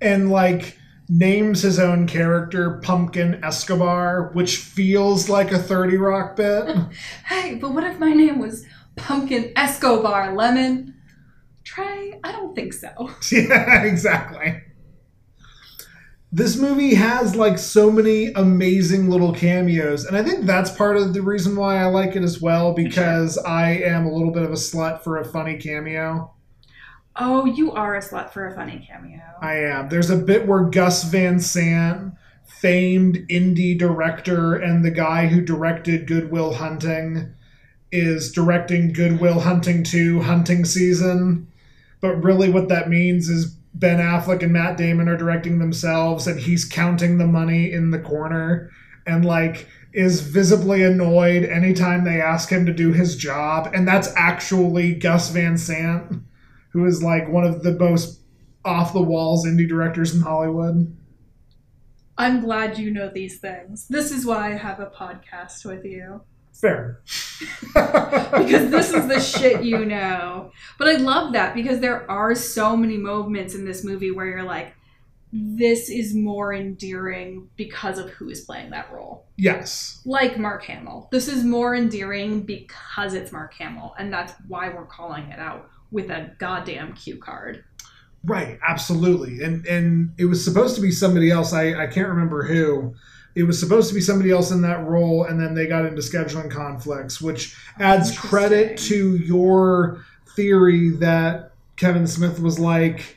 And 0.00 0.30
like 0.30 0.78
names 1.08 1.62
his 1.62 1.78
own 1.78 2.06
character 2.06 2.78
Pumpkin 2.82 3.42
Escobar, 3.44 4.30
which 4.32 4.56
feels 4.58 5.28
like 5.28 5.50
a 5.50 5.58
30 5.58 5.96
Rock 5.96 6.36
bit. 6.36 6.76
Hey, 7.26 7.56
but 7.56 7.72
what 7.72 7.84
if 7.84 7.98
my 7.98 8.12
name 8.12 8.38
was 8.38 8.64
Pumpkin 8.96 9.52
Escobar 9.56 10.34
Lemon? 10.34 10.94
Trey, 11.64 12.18
I 12.24 12.32
don't 12.32 12.54
think 12.54 12.72
so. 12.72 13.10
yeah, 13.32 13.82
exactly. 13.82 14.62
This 16.32 16.56
movie 16.56 16.94
has 16.94 17.34
like 17.34 17.58
so 17.58 17.90
many 17.90 18.32
amazing 18.34 19.10
little 19.10 19.34
cameos, 19.34 20.04
and 20.04 20.16
I 20.16 20.22
think 20.22 20.46
that's 20.46 20.70
part 20.70 20.96
of 20.96 21.12
the 21.12 21.22
reason 21.22 21.56
why 21.56 21.78
I 21.78 21.86
like 21.86 22.14
it 22.14 22.22
as 22.22 22.40
well 22.40 22.72
because 22.72 23.36
I 23.38 23.70
am 23.72 24.06
a 24.06 24.12
little 24.12 24.30
bit 24.30 24.44
of 24.44 24.50
a 24.50 24.54
slut 24.54 25.02
for 25.02 25.18
a 25.18 25.24
funny 25.24 25.56
cameo. 25.56 26.32
Oh, 27.16 27.46
you 27.46 27.72
are 27.72 27.96
a 27.96 28.00
slut 28.00 28.30
for 28.30 28.46
a 28.46 28.54
funny 28.54 28.86
cameo. 28.88 29.20
I 29.42 29.56
am. 29.56 29.88
There's 29.88 30.10
a 30.10 30.16
bit 30.16 30.46
where 30.46 30.62
Gus 30.62 31.02
Van 31.02 31.40
Sant, 31.40 32.14
famed 32.44 33.26
indie 33.28 33.76
director 33.76 34.54
and 34.54 34.84
the 34.84 34.92
guy 34.92 35.26
who 35.26 35.40
directed 35.40 36.06
Good 36.06 36.30
Will 36.30 36.54
Hunting, 36.54 37.34
is 37.90 38.30
directing 38.30 38.92
Good 38.92 39.20
Will 39.20 39.40
Hunting 39.40 39.82
2 39.82 40.20
hunting 40.20 40.64
season. 40.64 41.48
But 42.00 42.22
really, 42.22 42.50
what 42.50 42.68
that 42.68 42.88
means 42.88 43.28
is 43.28 43.56
Ben 43.74 43.98
Affleck 43.98 44.42
and 44.42 44.52
Matt 44.52 44.76
Damon 44.76 45.08
are 45.08 45.16
directing 45.16 45.58
themselves, 45.58 46.26
and 46.26 46.40
he's 46.40 46.64
counting 46.64 47.18
the 47.18 47.26
money 47.26 47.72
in 47.72 47.90
the 47.90 47.98
corner 47.98 48.70
and, 49.06 49.24
like, 49.24 49.66
is 49.92 50.20
visibly 50.20 50.82
annoyed 50.82 51.44
anytime 51.44 52.04
they 52.04 52.20
ask 52.20 52.48
him 52.48 52.66
to 52.66 52.72
do 52.72 52.92
his 52.92 53.16
job. 53.16 53.70
And 53.74 53.86
that's 53.86 54.12
actually 54.16 54.94
Gus 54.94 55.30
Van 55.30 55.56
Sant, 55.56 56.22
who 56.72 56.84
is, 56.84 57.02
like, 57.02 57.28
one 57.28 57.44
of 57.44 57.62
the 57.62 57.72
most 57.72 58.20
off 58.64 58.92
the 58.92 59.02
walls 59.02 59.46
indie 59.46 59.68
directors 59.68 60.14
in 60.14 60.20
Hollywood. 60.20 60.96
I'm 62.18 62.40
glad 62.40 62.78
you 62.78 62.90
know 62.90 63.08
these 63.08 63.38
things. 63.38 63.86
This 63.88 64.10
is 64.10 64.26
why 64.26 64.52
I 64.52 64.56
have 64.56 64.78
a 64.80 64.86
podcast 64.86 65.64
with 65.64 65.84
you. 65.84 66.20
Fair. 66.60 67.00
because 67.74 68.70
this 68.70 68.92
is 68.92 69.08
the 69.08 69.20
shit 69.20 69.64
you 69.64 69.84
know. 69.84 70.52
But 70.78 70.88
I 70.88 70.96
love 70.96 71.32
that 71.32 71.54
because 71.54 71.80
there 71.80 72.10
are 72.10 72.34
so 72.34 72.76
many 72.76 72.98
moments 72.98 73.54
in 73.54 73.64
this 73.64 73.82
movie 73.82 74.10
where 74.10 74.26
you're 74.26 74.42
like, 74.42 74.74
this 75.32 75.88
is 75.88 76.14
more 76.14 76.52
endearing 76.52 77.48
because 77.56 77.98
of 77.98 78.10
who 78.10 78.28
is 78.28 78.40
playing 78.40 78.70
that 78.70 78.92
role. 78.92 79.26
Yes. 79.36 80.02
Like 80.04 80.38
Mark 80.38 80.64
Hamill. 80.64 81.08
This 81.12 81.28
is 81.28 81.44
more 81.44 81.74
endearing 81.74 82.42
because 82.42 83.14
it's 83.14 83.32
Mark 83.32 83.54
Hamill, 83.54 83.94
and 83.98 84.12
that's 84.12 84.34
why 84.48 84.68
we're 84.68 84.86
calling 84.86 85.30
it 85.30 85.38
out 85.38 85.70
with 85.90 86.10
a 86.10 86.32
goddamn 86.38 86.94
cue 86.94 87.16
card. 87.16 87.64
Right, 88.24 88.58
absolutely. 88.66 89.42
And 89.42 89.64
and 89.66 90.12
it 90.18 90.26
was 90.26 90.44
supposed 90.44 90.74
to 90.76 90.82
be 90.82 90.90
somebody 90.90 91.30
else. 91.30 91.52
I, 91.52 91.84
I 91.84 91.86
can't 91.86 92.08
remember 92.08 92.42
who. 92.42 92.94
It 93.40 93.44
was 93.44 93.58
supposed 93.58 93.88
to 93.88 93.94
be 93.94 94.02
somebody 94.02 94.30
else 94.30 94.50
in 94.50 94.60
that 94.62 94.86
role, 94.86 95.24
and 95.24 95.40
then 95.40 95.54
they 95.54 95.66
got 95.66 95.86
into 95.86 96.02
scheduling 96.02 96.50
conflicts, 96.50 97.22
which 97.22 97.56
adds 97.78 98.16
credit 98.18 98.76
to 98.80 99.16
your 99.16 100.04
theory 100.36 100.90
that 100.96 101.52
Kevin 101.76 102.06
Smith 102.06 102.38
was 102.38 102.58
like, 102.58 103.16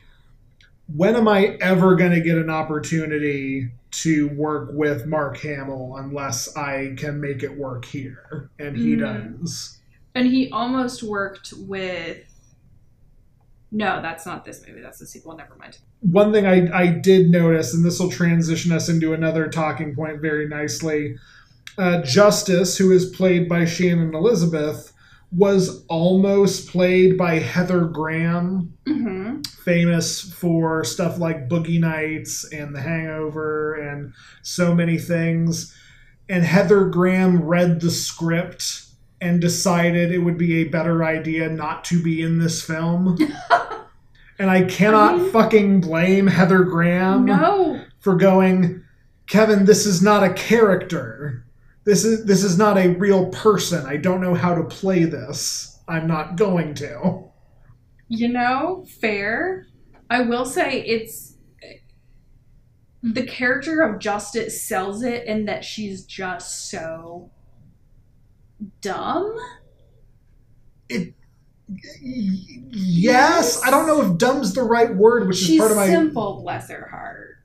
when 0.86 1.14
am 1.14 1.28
I 1.28 1.58
ever 1.60 1.94
going 1.94 2.12
to 2.12 2.22
get 2.22 2.38
an 2.38 2.48
opportunity 2.48 3.70
to 3.90 4.28
work 4.30 4.70
with 4.72 5.04
Mark 5.04 5.36
Hamill 5.36 5.96
unless 5.98 6.56
I 6.56 6.94
can 6.96 7.20
make 7.20 7.42
it 7.42 7.54
work 7.58 7.84
here? 7.84 8.48
And 8.58 8.78
he 8.78 8.96
Mm. 8.96 9.40
does. 9.40 9.78
And 10.14 10.26
he 10.28 10.50
almost 10.50 11.02
worked 11.02 11.52
with. 11.54 12.24
No, 13.70 14.00
that's 14.00 14.24
not 14.24 14.46
this 14.46 14.66
movie. 14.66 14.80
That's 14.80 15.00
the 15.00 15.06
sequel. 15.06 15.36
Never 15.36 15.54
mind. 15.56 15.76
One 16.10 16.32
thing 16.32 16.46
I, 16.46 16.70
I 16.76 16.86
did 16.88 17.30
notice, 17.30 17.72
and 17.74 17.84
this 17.84 17.98
will 17.98 18.10
transition 18.10 18.72
us 18.72 18.88
into 18.88 19.14
another 19.14 19.48
talking 19.48 19.94
point 19.94 20.20
very 20.20 20.46
nicely. 20.46 21.16
Uh, 21.78 22.02
Justice, 22.02 22.76
who 22.76 22.92
is 22.92 23.06
played 23.10 23.48
by 23.48 23.64
Shannon 23.64 24.14
Elizabeth, 24.14 24.92
was 25.32 25.84
almost 25.88 26.68
played 26.68 27.18
by 27.18 27.38
Heather 27.38 27.86
Graham, 27.86 28.72
Mm-hmm. 28.86 29.40
famous 29.64 30.20
for 30.34 30.84
stuff 30.84 31.18
like 31.18 31.48
Boogie 31.48 31.80
Nights 31.80 32.44
and 32.52 32.74
The 32.74 32.82
Hangover 32.82 33.74
and 33.74 34.12
so 34.42 34.74
many 34.74 34.98
things. 34.98 35.74
And 36.28 36.44
Heather 36.44 36.84
Graham 36.84 37.42
read 37.42 37.80
the 37.80 37.90
script 37.90 38.84
and 39.20 39.40
decided 39.40 40.12
it 40.12 40.18
would 40.18 40.36
be 40.38 40.60
a 40.60 40.64
better 40.68 41.02
idea 41.02 41.48
not 41.48 41.82
to 41.86 42.02
be 42.02 42.22
in 42.22 42.38
this 42.38 42.62
film. 42.62 43.18
and 44.38 44.50
I 44.50 44.62
cannot 44.64 45.14
I 45.14 45.18
mean- 45.18 45.30
fucking 45.32 45.80
blame 45.80 46.26
Heather 46.26 46.64
Graham 46.64 47.24
No. 47.24 47.80
for 48.00 48.16
going, 48.16 48.82
Kevin, 49.28 49.64
this 49.64 49.86
is 49.86 50.02
not 50.02 50.22
a 50.22 50.32
character. 50.34 51.44
This 51.84 52.04
is 52.04 52.24
this 52.24 52.42
is 52.42 52.56
not 52.56 52.78
a 52.78 52.88
real 52.94 53.26
person. 53.30 53.84
I 53.86 53.96
don't 53.98 54.20
know 54.20 54.34
how 54.34 54.54
to 54.54 54.64
play 54.64 55.04
this. 55.04 55.78
I'm 55.86 56.06
not 56.06 56.36
going 56.36 56.74
to. 56.76 57.24
You 58.08 58.28
know, 58.28 58.86
fair. 59.00 59.66
I 60.08 60.22
will 60.22 60.46
say 60.46 60.80
it's 60.82 61.34
the 63.02 63.26
character 63.26 63.82
of 63.82 63.98
Justice 63.98 64.62
sells 64.62 65.02
it 65.02 65.26
in 65.26 65.44
that 65.44 65.62
she's 65.64 66.04
just 66.04 66.70
so 66.70 67.30
dumb. 68.80 69.36
Yes, 71.68 73.62
I 73.62 73.70
don't 73.70 73.86
know 73.86 74.02
if 74.02 74.18
dumb's 74.18 74.54
the 74.54 74.62
right 74.62 74.94
word, 74.94 75.26
which 75.26 75.48
is 75.48 75.58
part 75.58 75.70
of 75.70 75.76
my 75.76 75.86
simple, 75.86 76.42
bless 76.42 76.68
her 76.68 76.88
heart. 76.90 77.38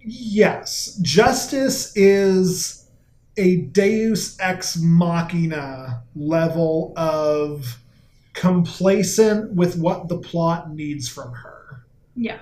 Yes, 0.00 0.98
justice 1.02 1.96
is 1.96 2.88
a 3.36 3.56
deus 3.56 4.36
ex 4.40 4.76
machina 4.76 6.02
level 6.14 6.92
of 6.96 7.78
complacent 8.34 9.54
with 9.54 9.78
what 9.78 10.08
the 10.08 10.18
plot 10.18 10.70
needs 10.72 11.08
from 11.08 11.32
her. 11.32 11.84
Yeah. 12.16 12.40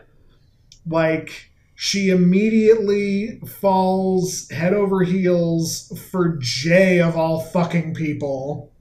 Like 0.88 1.50
she 1.74 2.10
immediately 2.10 3.40
falls 3.46 4.48
head 4.50 4.72
over 4.74 5.02
heels 5.02 5.92
for 6.10 6.36
Jay 6.38 7.00
of 7.00 7.16
all 7.16 7.40
fucking 7.40 7.94
people. 7.94 8.72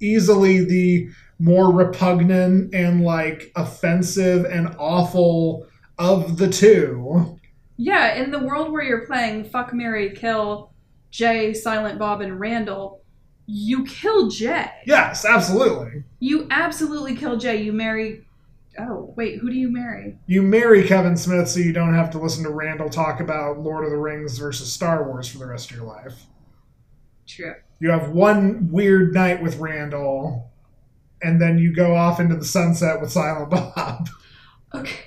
Easily 0.00 0.64
the 0.64 1.10
more 1.38 1.72
repugnant 1.72 2.74
and 2.74 3.02
like 3.02 3.52
offensive 3.56 4.44
and 4.44 4.74
awful 4.78 5.66
of 5.98 6.36
the 6.38 6.48
two. 6.48 7.38
Yeah, 7.76 8.14
in 8.14 8.30
the 8.30 8.38
world 8.38 8.72
where 8.72 8.82
you're 8.82 9.06
playing 9.06 9.44
fuck 9.44 9.72
Mary 9.74 10.14
Kill 10.14 10.72
Jay, 11.10 11.54
Silent 11.54 11.98
Bob, 11.98 12.20
and 12.20 12.40
Randall, 12.40 13.02
you 13.46 13.84
kill 13.84 14.28
Jay. 14.28 14.70
Yes, 14.84 15.24
absolutely. 15.24 16.02
You 16.18 16.48
absolutely 16.50 17.14
kill 17.14 17.36
Jay. 17.36 17.62
You 17.62 17.72
marry 17.72 18.24
Oh, 18.78 19.14
wait, 19.16 19.38
who 19.38 19.50
do 19.50 19.56
you 19.56 19.70
marry? 19.70 20.18
You 20.26 20.42
marry 20.42 20.86
Kevin 20.86 21.16
Smith 21.16 21.48
so 21.48 21.60
you 21.60 21.72
don't 21.72 21.94
have 21.94 22.10
to 22.10 22.18
listen 22.18 22.42
to 22.44 22.50
Randall 22.50 22.88
talk 22.88 23.20
about 23.20 23.60
Lord 23.60 23.84
of 23.84 23.90
the 23.90 23.96
Rings 23.96 24.36
versus 24.38 24.72
Star 24.72 25.04
Wars 25.04 25.28
for 25.28 25.38
the 25.38 25.46
rest 25.46 25.70
of 25.70 25.76
your 25.76 25.86
life. 25.86 26.24
True. 27.26 27.54
You 27.78 27.90
have 27.90 28.10
one 28.10 28.68
weird 28.70 29.14
night 29.14 29.42
with 29.42 29.58
Randall, 29.58 30.50
and 31.24 31.40
then 31.40 31.58
you 31.58 31.74
go 31.74 31.94
off 31.96 32.20
into 32.20 32.36
the 32.36 32.44
sunset 32.44 33.00
with 33.00 33.10
Silent 33.10 33.50
Bob. 33.50 34.08
Okay. 34.74 35.00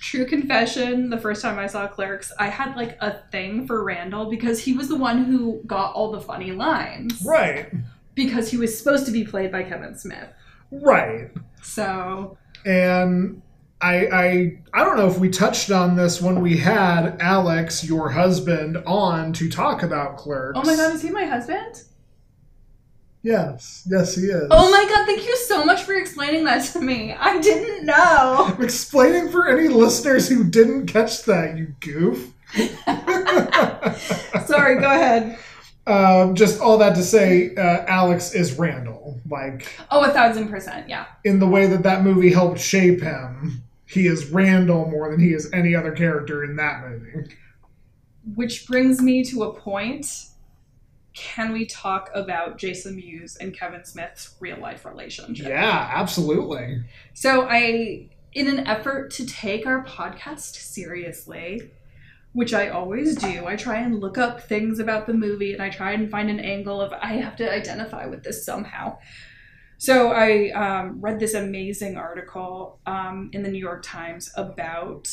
True 0.00 0.26
confession, 0.26 1.10
the 1.10 1.18
first 1.18 1.42
time 1.42 1.58
I 1.58 1.66
saw 1.66 1.86
Clerks, 1.88 2.30
I 2.38 2.48
had 2.48 2.76
like 2.76 2.96
a 3.00 3.18
thing 3.32 3.66
for 3.66 3.82
Randall 3.82 4.30
because 4.30 4.60
he 4.62 4.72
was 4.72 4.88
the 4.88 4.96
one 4.96 5.24
who 5.24 5.60
got 5.66 5.94
all 5.94 6.12
the 6.12 6.20
funny 6.20 6.52
lines. 6.52 7.22
right, 7.26 7.72
Because 8.14 8.50
he 8.50 8.56
was 8.56 8.76
supposed 8.78 9.04
to 9.06 9.12
be 9.12 9.24
played 9.24 9.50
by 9.50 9.62
Kevin 9.64 9.96
Smith. 9.96 10.28
right. 10.70 11.30
So, 11.62 12.38
And 12.64 13.42
I, 13.80 14.06
I, 14.06 14.58
I 14.72 14.84
don't 14.84 14.96
know 14.96 15.08
if 15.08 15.18
we 15.18 15.28
touched 15.28 15.70
on 15.72 15.96
this 15.96 16.22
when 16.22 16.40
we 16.40 16.56
had 16.56 17.16
Alex, 17.20 17.82
your 17.84 18.08
husband, 18.10 18.76
on 18.86 19.32
to 19.34 19.50
talk 19.50 19.82
about 19.82 20.16
Clerks. 20.18 20.56
oh 20.58 20.62
my 20.62 20.76
god, 20.76 20.94
is 20.94 21.02
he 21.02 21.10
my 21.10 21.24
husband? 21.24 21.82
Yes, 23.26 23.82
yes, 23.90 24.14
he 24.14 24.26
is. 24.26 24.46
Oh 24.52 24.70
my 24.70 24.84
god, 24.88 25.04
thank 25.04 25.26
you 25.26 25.36
so 25.36 25.64
much 25.64 25.82
for 25.82 25.94
explaining 25.94 26.44
that 26.44 26.62
to 26.72 26.80
me. 26.80 27.12
I 27.12 27.40
didn't 27.40 27.84
know. 27.84 28.52
I'm 28.56 28.62
explaining 28.62 29.32
for 29.32 29.48
any 29.48 29.66
listeners 29.66 30.28
who 30.28 30.44
didn't 30.44 30.86
catch 30.86 31.24
that, 31.24 31.58
you 31.58 31.74
goof. 31.80 32.32
Sorry, 34.46 34.76
go 34.80 34.88
ahead. 34.88 35.38
um, 35.88 36.36
just 36.36 36.60
all 36.60 36.78
that 36.78 36.94
to 36.94 37.02
say, 37.02 37.52
uh, 37.56 37.84
Alex 37.88 38.32
is 38.32 38.52
Randall. 38.60 39.20
Like, 39.28 39.66
Oh, 39.90 40.04
a 40.04 40.10
thousand 40.12 40.48
percent, 40.48 40.88
yeah. 40.88 41.06
in 41.24 41.40
the 41.40 41.48
way 41.48 41.66
that 41.66 41.82
that 41.82 42.04
movie 42.04 42.30
helped 42.32 42.60
shape 42.60 43.00
him, 43.00 43.60
he 43.86 44.06
is 44.06 44.30
Randall 44.30 44.88
more 44.88 45.10
than 45.10 45.18
he 45.18 45.32
is 45.32 45.50
any 45.52 45.74
other 45.74 45.90
character 45.90 46.44
in 46.44 46.54
that 46.56 46.88
movie. 46.88 47.34
Which 48.36 48.68
brings 48.68 49.02
me 49.02 49.24
to 49.24 49.42
a 49.42 49.52
point. 49.52 50.06
Can 51.16 51.52
we 51.52 51.64
talk 51.64 52.10
about 52.14 52.58
Jason 52.58 52.96
Mewes 52.96 53.36
and 53.36 53.54
Kevin 53.54 53.84
Smith's 53.86 54.34
real 54.38 54.58
life 54.58 54.84
relationship? 54.84 55.48
Yeah, 55.48 55.90
absolutely. 55.94 56.84
So 57.14 57.48
I, 57.48 58.10
in 58.34 58.48
an 58.48 58.66
effort 58.66 59.10
to 59.12 59.24
take 59.24 59.66
our 59.66 59.82
podcast 59.82 60.56
seriously, 60.56 61.70
which 62.34 62.52
I 62.52 62.68
always 62.68 63.16
do, 63.16 63.46
I 63.46 63.56
try 63.56 63.78
and 63.78 63.98
look 63.98 64.18
up 64.18 64.42
things 64.42 64.78
about 64.78 65.06
the 65.06 65.14
movie 65.14 65.54
and 65.54 65.62
I 65.62 65.70
try 65.70 65.92
and 65.92 66.10
find 66.10 66.28
an 66.28 66.38
angle 66.38 66.82
of 66.82 66.92
I 66.92 67.14
have 67.14 67.34
to 67.36 67.50
identify 67.50 68.04
with 68.04 68.22
this 68.22 68.44
somehow. 68.44 68.98
So 69.78 70.12
I 70.12 70.50
um, 70.50 71.00
read 71.00 71.18
this 71.18 71.32
amazing 71.32 71.96
article 71.96 72.78
um, 72.84 73.30
in 73.32 73.42
the 73.42 73.50
New 73.50 73.58
York 73.58 73.82
Times 73.82 74.30
about 74.36 75.08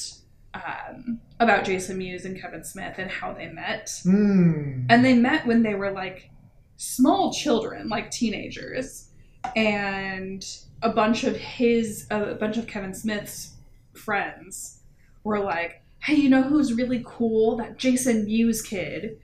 um, 0.53 1.19
about 1.39 1.65
Jason 1.65 1.97
Mewes 1.97 2.25
and 2.25 2.39
Kevin 2.39 2.63
Smith 2.63 2.95
and 2.97 3.09
how 3.09 3.33
they 3.33 3.47
met. 3.47 3.91
Hmm. 4.03 4.85
And 4.89 5.03
they 5.03 5.13
met 5.13 5.45
when 5.47 5.63
they 5.63 5.75
were 5.75 5.91
like 5.91 6.29
small 6.77 7.33
children, 7.33 7.89
like 7.89 8.11
teenagers. 8.11 9.09
And 9.55 10.45
a 10.81 10.89
bunch 10.89 11.23
of 11.23 11.35
his, 11.35 12.07
a 12.11 12.35
bunch 12.35 12.57
of 12.57 12.67
Kevin 12.67 12.93
Smith's 12.93 13.53
friends 13.93 14.79
were 15.23 15.39
like, 15.39 15.81
hey, 15.99 16.15
you 16.15 16.29
know 16.29 16.43
who's 16.43 16.73
really 16.73 17.03
cool? 17.05 17.57
That 17.57 17.77
Jason 17.77 18.25
Mewes 18.25 18.61
kid. 18.61 19.19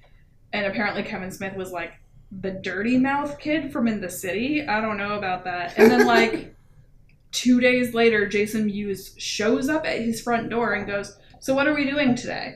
And 0.51 0.65
apparently 0.65 1.03
Kevin 1.03 1.31
Smith 1.31 1.55
was 1.55 1.71
like, 1.71 1.93
the 2.31 2.51
dirty 2.51 2.97
mouth 2.97 3.39
kid 3.39 3.71
from 3.71 3.87
in 3.87 4.01
the 4.01 4.09
city. 4.09 4.65
I 4.65 4.81
don't 4.81 4.97
know 4.97 5.17
about 5.17 5.45
that. 5.45 5.77
And 5.77 5.91
then 5.91 6.05
like 6.05 6.53
two 7.31 7.59
days 7.59 7.93
later, 7.93 8.27
Jason 8.27 8.65
Mewes 8.65 9.13
shows 9.17 9.69
up 9.69 9.85
at 9.85 10.01
his 10.01 10.21
front 10.21 10.49
door 10.49 10.73
and 10.73 10.87
goes, 10.87 11.17
"So 11.39 11.53
what 11.55 11.67
are 11.67 11.73
we 11.75 11.89
doing 11.89 12.15
today?" 12.15 12.55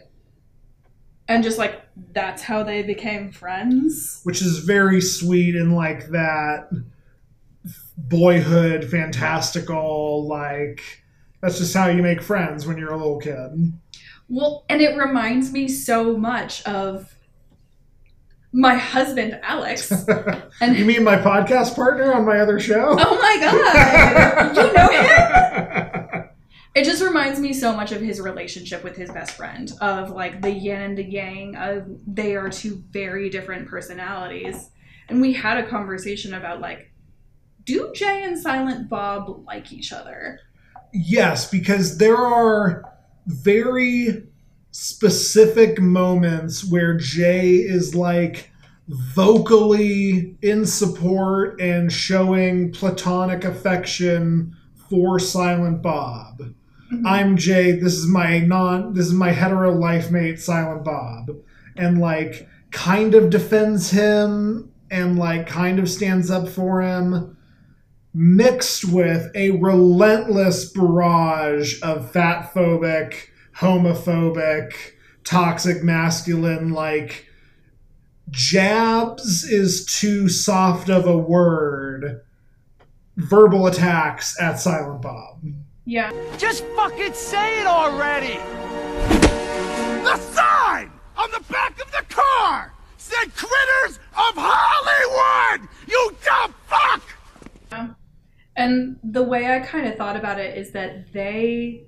And 1.27 1.43
just 1.43 1.57
like 1.57 1.81
that's 2.11 2.41
how 2.43 2.63
they 2.63 2.83
became 2.83 3.31
friends. 3.31 4.19
which 4.23 4.41
is 4.41 4.59
very 4.59 4.99
sweet 4.99 5.55
and 5.55 5.73
like 5.75 6.07
that 6.09 6.69
boyhood 7.97 8.89
fantastical 8.89 10.27
like 10.27 10.81
that's 11.41 11.59
just 11.59 11.73
how 11.75 11.87
you 11.87 12.01
make 12.01 12.21
friends 12.21 12.65
when 12.65 12.77
you're 12.77 12.91
a 12.91 12.97
little 12.97 13.19
kid 13.19 13.71
Well, 14.27 14.65
and 14.69 14.81
it 14.81 14.97
reminds 14.97 15.51
me 15.51 15.67
so 15.67 16.17
much 16.17 16.63
of 16.63 17.15
my 18.53 18.75
husband 18.75 19.39
Alex. 19.43 19.91
And 20.61 20.77
you 20.77 20.85
mean 20.85 21.03
my 21.03 21.17
podcast 21.17 21.75
partner 21.75 22.13
on 22.13 22.25
my 22.25 22.39
other 22.39 22.59
show 22.59 22.95
oh 22.97 23.17
my 23.19 23.37
god, 23.41 24.55
you 24.55 24.73
know 24.73 24.89
him. 24.89 26.29
It 26.75 26.85
just 26.85 27.03
reminds 27.03 27.39
me 27.39 27.53
so 27.53 27.75
much 27.75 27.91
of 27.91 28.01
his 28.01 28.19
relationship 28.21 28.83
with 28.83 28.95
his 28.95 29.11
best 29.11 29.31
friend, 29.31 29.71
of 29.81 30.11
like 30.11 30.41
the 30.41 30.51
yin 30.51 30.81
and 30.81 30.97
the 30.97 31.03
yang, 31.03 31.55
of 31.55 31.85
they 32.07 32.35
are 32.35 32.49
two 32.49 32.83
very 32.89 33.29
different 33.29 33.67
personalities. 33.67 34.69
And 35.09 35.21
we 35.21 35.33
had 35.33 35.57
a 35.57 35.67
conversation 35.67 36.33
about 36.33 36.61
like, 36.61 36.91
do 37.63 37.91
Jay 37.93 38.23
and 38.23 38.39
Silent 38.39 38.89
Bob 38.89 39.43
like 39.45 39.71
each 39.71 39.91
other? 39.91 40.39
yes 40.93 41.49
because 41.49 41.97
there 41.97 42.17
are 42.17 42.83
very 43.25 44.23
specific 44.73 45.79
moments 45.79 46.69
where 46.69 46.97
jay 46.97 47.55
is 47.55 47.95
like 47.95 48.51
vocally 48.87 50.35
in 50.41 50.65
support 50.65 51.59
and 51.61 51.91
showing 51.93 52.71
platonic 52.71 53.45
affection 53.45 54.53
for 54.89 55.19
silent 55.19 55.81
bob 55.81 56.41
mm-hmm. 56.93 57.07
I'm 57.07 57.37
Jay. 57.37 57.71
This 57.71 57.93
is 57.93 58.07
my 58.07 58.39
non. 58.39 58.93
This 58.93 59.07
is 59.07 59.13
my 59.13 59.31
hetero 59.31 59.71
life 59.71 60.11
mate, 60.11 60.39
Silent 60.39 60.83
Bob, 60.83 61.31
and 61.75 61.99
like 61.99 62.47
kind 62.71 63.15
of 63.15 63.29
defends 63.29 63.91
him 63.91 64.71
and 64.91 65.17
like 65.17 65.47
kind 65.47 65.79
of 65.79 65.89
stands 65.89 66.29
up 66.29 66.47
for 66.47 66.81
him, 66.81 67.37
mixed 68.13 68.85
with 68.85 69.31
a 69.35 69.51
relentless 69.51 70.71
barrage 70.71 71.81
of 71.81 72.11
fat 72.11 72.53
phobic, 72.53 73.29
homophobic, 73.57 74.73
toxic 75.23 75.83
masculine 75.83 76.71
like 76.71 77.27
jabs 78.29 79.43
is 79.43 79.85
too 79.85 80.27
soft 80.29 80.89
of 80.89 81.05
a 81.05 81.17
word. 81.17 82.21
Verbal 83.15 83.67
attacks 83.67 84.39
at 84.41 84.59
Silent 84.59 85.01
Bob. 85.01 85.41
Yeah. 85.85 86.11
Just 86.37 86.65
fucking 86.75 87.13
say 87.13 87.61
it 87.61 87.67
already! 87.67 88.39
The 90.03 90.17
sign 90.17 90.91
on 91.15 91.29
the 91.31 91.43
back 91.51 91.79
of 91.79 91.91
the 91.91 92.03
car 92.09 92.73
said 92.97 93.35
Critters 93.35 93.99
of 94.13 94.33
Hollywood! 94.35 95.69
You 95.87 96.15
dumb 96.25 96.55
fuck! 96.65 97.03
Yeah. 97.71 97.89
And 98.55 98.97
the 99.03 99.23
way 99.23 99.53
I 99.53 99.59
kind 99.59 99.87
of 99.87 99.95
thought 99.95 100.15
about 100.15 100.39
it 100.39 100.57
is 100.57 100.71
that 100.71 101.11
they 101.13 101.87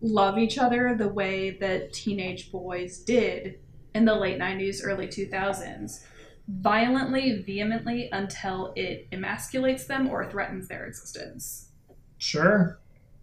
love 0.00 0.38
each 0.38 0.58
other 0.58 0.94
the 0.94 1.08
way 1.08 1.50
that 1.50 1.92
teenage 1.92 2.52
boys 2.52 2.98
did 2.98 3.58
in 3.94 4.04
the 4.04 4.14
late 4.14 4.38
90s, 4.38 4.80
early 4.82 5.06
2000s. 5.06 6.04
Violently, 6.48 7.42
vehemently, 7.42 8.08
until 8.12 8.72
it 8.74 9.06
emasculates 9.12 9.86
them 9.86 10.08
or 10.08 10.30
threatens 10.30 10.68
their 10.68 10.86
existence. 10.86 11.68
Sure. 12.16 12.78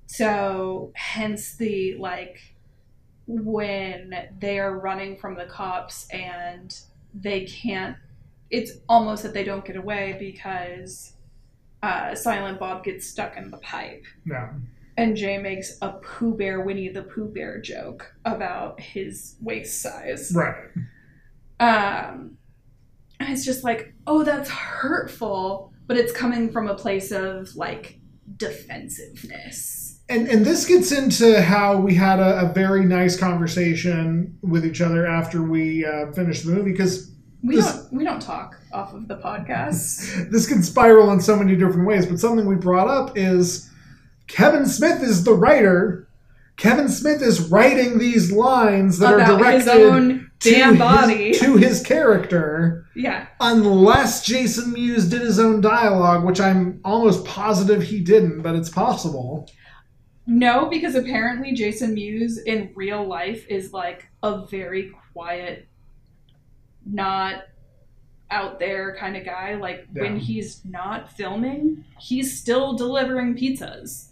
So, 0.06 0.92
hence 0.96 1.56
the 1.56 1.96
like 1.96 2.56
when 3.26 4.30
they 4.40 4.60
are 4.60 4.78
running 4.78 5.18
from 5.18 5.36
the 5.36 5.46
cops 5.46 6.08
and 6.10 6.78
they 7.14 7.46
can't, 7.46 7.98
it's 8.52 8.74
almost 8.88 9.24
that 9.24 9.34
they 9.34 9.44
don't 9.44 9.66
get 9.66 9.76
away 9.76 10.16
because 10.20 11.14
uh, 11.82 12.14
Silent 12.14 12.60
Bob 12.60 12.84
gets 12.84 13.08
stuck 13.08 13.38
in 13.38 13.50
the 13.50 13.58
pipe. 13.58 14.04
Yeah. 14.26 14.52
And 14.98 15.16
Jay 15.18 15.38
makes 15.38 15.78
a 15.82 15.90
Pooh 15.94 16.36
Bear, 16.38 16.62
Winnie 16.62 16.90
the 16.90 17.04
Pooh 17.04 17.28
Bear 17.28 17.60
joke 17.60 18.14
about 18.24 18.80
his 18.80 19.36
waist 19.42 19.82
size. 19.82 20.32
Right. 20.34 20.56
Um, 21.60 22.38
and 23.20 23.30
it's 23.30 23.44
just 23.46 23.64
like, 23.64 23.94
oh, 24.08 24.24
that's 24.24 24.50
hurtful, 24.50 25.74
but 25.88 25.98
it's 25.98 26.12
coming 26.14 26.50
from 26.52 26.68
a 26.68 26.76
place 26.76 27.12
of 27.12 27.54
like 27.56 28.00
defensiveness. 28.38 30.00
and 30.10 30.28
and 30.28 30.46
this 30.46 30.66
gets 30.66 30.92
into 30.92 31.42
how 31.42 31.78
we 31.78 31.94
had 31.96 32.20
a, 32.20 32.50
a 32.50 32.54
very 32.54 32.86
nice 32.86 33.18
conversation 33.18 34.38
with 34.42 34.66
each 34.66 34.82
other 34.82 35.06
after 35.08 35.42
we 35.44 35.86
uh, 35.86 36.12
finished 36.14 36.46
the 36.46 36.52
movie 36.52 36.72
because 36.72 37.12
We 37.44 37.56
This- 37.58 37.66
don't 37.66 37.94
we 37.94 38.04
don't 38.04 38.22
talk 38.22 38.60
off 38.74 38.94
of 38.94 39.08
the 39.08 39.18
podcast. 39.18 40.30
this 40.32 40.48
can 40.48 40.64
spiral 40.64 41.12
in 41.12 41.20
so 41.22 41.36
many 41.36 41.56
different 41.56 41.88
ways. 41.88 42.06
But 42.06 42.20
something 42.20 42.46
we 42.48 42.56
brought 42.56 42.88
up 42.88 43.18
is 43.18 43.70
Kevin 44.28 44.66
Smith 44.66 45.02
is 45.04 45.24
the 45.24 45.34
writer. 45.34 46.08
Kevin 46.58 46.88
Smith 46.88 47.22
is 47.22 47.50
writing 47.52 47.98
these 47.98 48.32
lines 48.32 49.00
that 49.00 49.14
are 49.14 49.20
About 49.20 49.40
directed 49.40 49.60
his 49.60 49.68
own 49.68 50.32
to 50.40 50.50
damn 50.52 50.70
his- 50.72 50.80
body. 50.80 51.34
to 51.34 51.58
his 51.58 51.82
character, 51.84 52.86
Yeah. 52.96 53.28
unless 53.40 54.26
Jason 54.26 54.72
Mewes 54.74 55.10
did 55.10 55.22
his 55.22 55.38
own 55.40 55.60
dialogue, 55.62 56.24
which 56.26 56.40
I'm 56.40 56.80
almost 56.86 57.26
positive 57.26 57.84
he 57.84 58.00
didn't, 58.00 58.42
but 58.42 58.56
it's 58.56 58.70
possible. 58.70 59.50
No, 60.28 60.68
because 60.70 60.96
apparently 60.96 61.52
Jason 61.54 61.94
Mewes 61.94 62.38
in 62.40 62.72
real 62.74 63.04
life 63.06 63.46
is 63.50 63.74
like 63.74 64.08
a 64.24 64.46
very 64.48 64.92
quiet, 65.14 65.68
not 66.86 67.44
out 68.32 68.60
there 68.60 68.96
kind 69.00 69.16
of 69.18 69.24
guy. 69.26 69.56
Like 69.56 69.88
when 69.94 70.18
he's 70.18 70.64
not 70.66 71.12
filming, 71.12 71.84
he's 72.00 72.40
still 72.40 72.74
delivering 72.74 73.36
pizzas. 73.36 74.08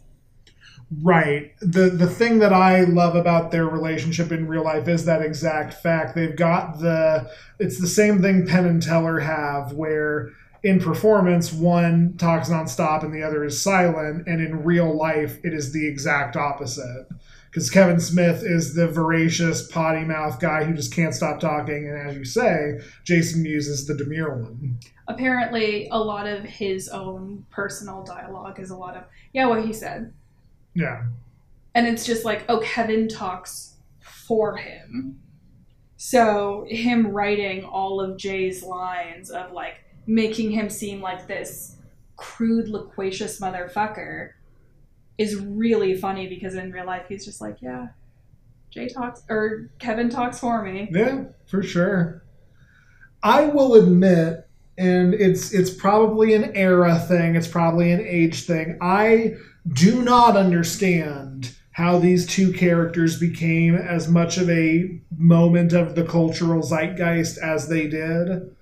Right. 1.02 1.54
The 1.60 1.90
the 1.90 2.08
thing 2.08 2.40
that 2.40 2.54
I 2.54 2.82
love 2.82 3.16
about 3.16 3.52
their 3.52 3.66
relationship 3.66 4.32
in 4.32 4.48
real 4.48 4.64
life 4.64 4.88
is 4.88 5.06
that 5.06 5.22
exact 5.22 5.74
fact. 5.76 6.16
They've 6.16 6.36
got 6.36 6.80
the 6.80 7.32
it's 7.60 7.80
the 7.80 7.88
same 7.88 8.22
thing 8.22 8.46
Penn 8.46 8.66
and 8.66 8.82
Teller 8.82 9.20
have 9.20 9.74
where 9.74 10.30
in 10.64 10.80
performance 10.80 11.52
one 11.52 12.16
talks 12.18 12.50
nonstop 12.50 13.04
and 13.04 13.14
the 13.14 13.24
other 13.24 13.44
is 13.44 13.62
silent 13.62 14.28
and 14.28 14.42
in 14.42 14.64
real 14.64 14.96
life 14.96 15.38
it 15.44 15.54
is 15.54 15.74
the 15.74 15.88
exact 15.88 16.36
opposite. 16.36 17.08
Because 17.50 17.70
Kevin 17.70 18.00
Smith 18.00 18.42
is 18.44 18.74
the 18.74 18.88
voracious 18.88 19.68
potty 19.68 20.04
mouth 20.04 20.40
guy 20.40 20.64
who 20.64 20.74
just 20.74 20.92
can't 20.92 21.14
stop 21.14 21.40
talking, 21.40 21.88
and 21.88 22.10
as 22.10 22.18
you 22.18 22.26
say, 22.26 22.80
Jason 23.04 23.44
Mewes 23.44 23.68
is 23.68 23.86
the 23.86 23.94
demure 23.94 24.36
one. 24.38 24.80
Apparently, 25.08 25.88
a 25.92 26.00
lot 26.00 26.26
of 26.26 26.44
his 26.44 26.90
own 26.90 27.46
personal 27.52 28.04
dialogue 28.04 28.60
is 28.60 28.72
a 28.72 28.76
lot 28.76 28.98
of, 28.98 29.04
yeah, 29.34 29.46
what 29.46 29.64
he 29.64 29.72
said. 29.72 30.12
Yeah. 30.76 31.04
and 31.76 31.88
it's 31.88 32.06
just 32.06 32.26
like 32.26 32.46
oh 32.50 32.60
kevin 32.60 33.08
talks 33.08 33.76
for 34.00 34.56
him 34.58 35.20
so 35.98 36.66
him 36.68 37.08
writing 37.08 37.64
all 37.64 38.02
of 38.02 38.18
jay's 38.18 38.64
lines 38.64 39.30
of 39.30 39.52
like 39.52 39.84
making 40.08 40.52
him 40.52 40.70
seem 40.70 41.02
like 41.02 41.28
this 41.28 41.78
crude 42.18 42.68
loquacious 42.70 43.40
motherfucker 43.40 44.32
is 45.18 45.36
really 45.36 45.96
funny 45.96 46.28
because 46.28 46.56
in 46.56 46.72
real 46.72 46.86
life 46.86 47.06
he's 47.08 47.24
just 47.26 47.40
like 47.42 47.58
yeah 47.62 47.88
jay 48.72 48.88
talks 48.88 49.24
or 49.30 49.70
kevin 49.80 50.10
talks 50.10 50.40
for 50.40 50.64
me 50.64 50.90
Yeah, 50.92 51.26
for 51.46 51.62
sure. 51.62 52.24
I 53.22 53.46
will 53.46 53.76
admit, 53.76 54.46
and 54.78 55.14
it's 55.14 55.54
it's 55.54 55.70
probably 55.70 56.34
an 56.34 56.52
era 56.56 57.00
thing, 57.00 57.36
it's 57.36 57.48
probably 57.48 57.92
an 57.94 58.02
age 58.06 58.46
thing. 58.46 58.78
I 58.82 59.36
do 59.72 60.02
not 60.02 60.36
understand 60.36 61.56
how 61.72 61.98
these 61.98 62.28
two 62.28 62.54
characters 62.54 63.20
became 63.20 63.76
as 63.76 64.08
much 64.08 64.38
of 64.38 64.50
a 64.50 65.00
moment 65.18 65.74
of 65.74 65.96
the 65.96 66.04
cultural 66.04 66.62
zeitgeist 66.62 67.38
as 67.40 67.68
they 67.68 67.88
did. 67.88 68.56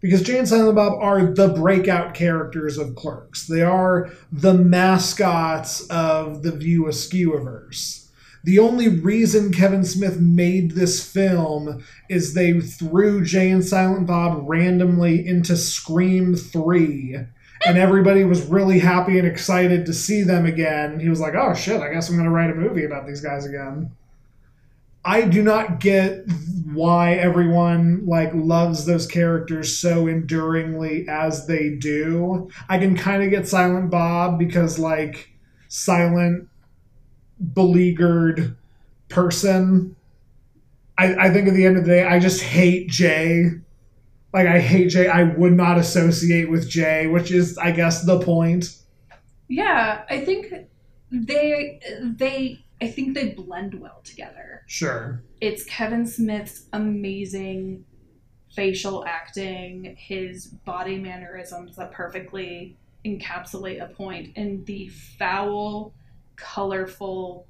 Because 0.00 0.22
Jay 0.22 0.38
and 0.38 0.48
Silent 0.48 0.76
Bob 0.76 0.94
are 1.00 1.32
the 1.32 1.48
breakout 1.48 2.14
characters 2.14 2.76
of 2.76 2.96
Clerks. 2.96 3.46
They 3.46 3.62
are 3.62 4.10
the 4.30 4.54
mascots 4.54 5.86
of 5.88 6.42
the 6.42 6.52
View 6.52 6.84
Askewverse. 6.84 8.06
The 8.44 8.58
only 8.58 8.88
reason 8.88 9.52
Kevin 9.52 9.84
Smith 9.84 10.20
made 10.20 10.72
this 10.72 11.04
film 11.04 11.84
is 12.08 12.34
they 12.34 12.60
threw 12.60 13.24
Jay 13.24 13.50
and 13.50 13.64
Silent 13.64 14.06
Bob 14.06 14.44
randomly 14.46 15.26
into 15.26 15.56
Scream 15.56 16.36
3. 16.36 17.26
And 17.64 17.78
everybody 17.78 18.24
was 18.24 18.42
really 18.42 18.78
happy 18.78 19.18
and 19.18 19.26
excited 19.26 19.86
to 19.86 19.94
see 19.94 20.22
them 20.22 20.46
again. 20.46 21.00
He 21.00 21.08
was 21.08 21.20
like, 21.20 21.34
oh 21.34 21.54
shit, 21.54 21.80
I 21.80 21.92
guess 21.92 22.08
I'm 22.08 22.16
going 22.16 22.26
to 22.26 22.30
write 22.30 22.50
a 22.50 22.54
movie 22.54 22.84
about 22.84 23.06
these 23.06 23.20
guys 23.20 23.46
again. 23.46 23.90
I 25.04 25.22
do 25.22 25.40
not 25.40 25.78
get 25.78 26.24
why 26.72 27.14
everyone 27.14 28.04
like 28.06 28.30
loves 28.34 28.86
those 28.86 29.06
characters 29.06 29.78
so 29.78 30.08
enduringly 30.08 31.06
as 31.08 31.46
they 31.46 31.76
do. 31.76 32.50
I 32.68 32.78
can 32.78 32.96
kind 32.96 33.22
of 33.22 33.30
get 33.30 33.46
Silent 33.46 33.88
Bob 33.88 34.36
because 34.36 34.80
like 34.80 35.30
silent 35.68 36.48
beleaguered 37.54 38.56
person. 39.08 39.94
I, 40.98 41.26
I 41.26 41.30
think 41.30 41.46
at 41.46 41.54
the 41.54 41.66
end 41.66 41.76
of 41.76 41.84
the 41.84 41.90
day, 41.90 42.04
I 42.04 42.18
just 42.18 42.42
hate 42.42 42.88
Jay. 42.88 43.52
Like 44.36 44.48
I 44.48 44.60
hate 44.60 44.90
Jay. 44.90 45.08
I 45.08 45.22
would 45.22 45.54
not 45.54 45.78
associate 45.78 46.50
with 46.50 46.68
Jay, 46.68 47.06
which 47.06 47.30
is 47.30 47.56
I 47.56 47.70
guess 47.70 48.04
the 48.04 48.20
point. 48.20 48.76
Yeah, 49.48 50.04
I 50.10 50.20
think 50.20 50.52
they 51.10 51.80
they 52.02 52.62
I 52.82 52.88
think 52.88 53.14
they 53.14 53.30
blend 53.30 53.80
well 53.80 54.02
together. 54.04 54.62
Sure. 54.66 55.22
It's 55.40 55.64
Kevin 55.64 56.06
Smith's 56.06 56.66
amazing 56.74 57.86
facial 58.54 59.06
acting, 59.06 59.96
his 59.98 60.44
body 60.44 60.98
mannerisms 60.98 61.76
that 61.76 61.92
perfectly 61.92 62.76
encapsulate 63.06 63.82
a 63.82 63.86
point, 63.86 64.34
and 64.36 64.66
the 64.66 64.88
foul, 64.88 65.94
colorful 66.36 67.46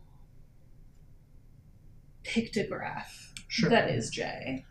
pictograph 2.23 3.33
Sure. 3.49 3.71
that 3.71 3.91
is 3.91 4.09
Jay. 4.09 4.65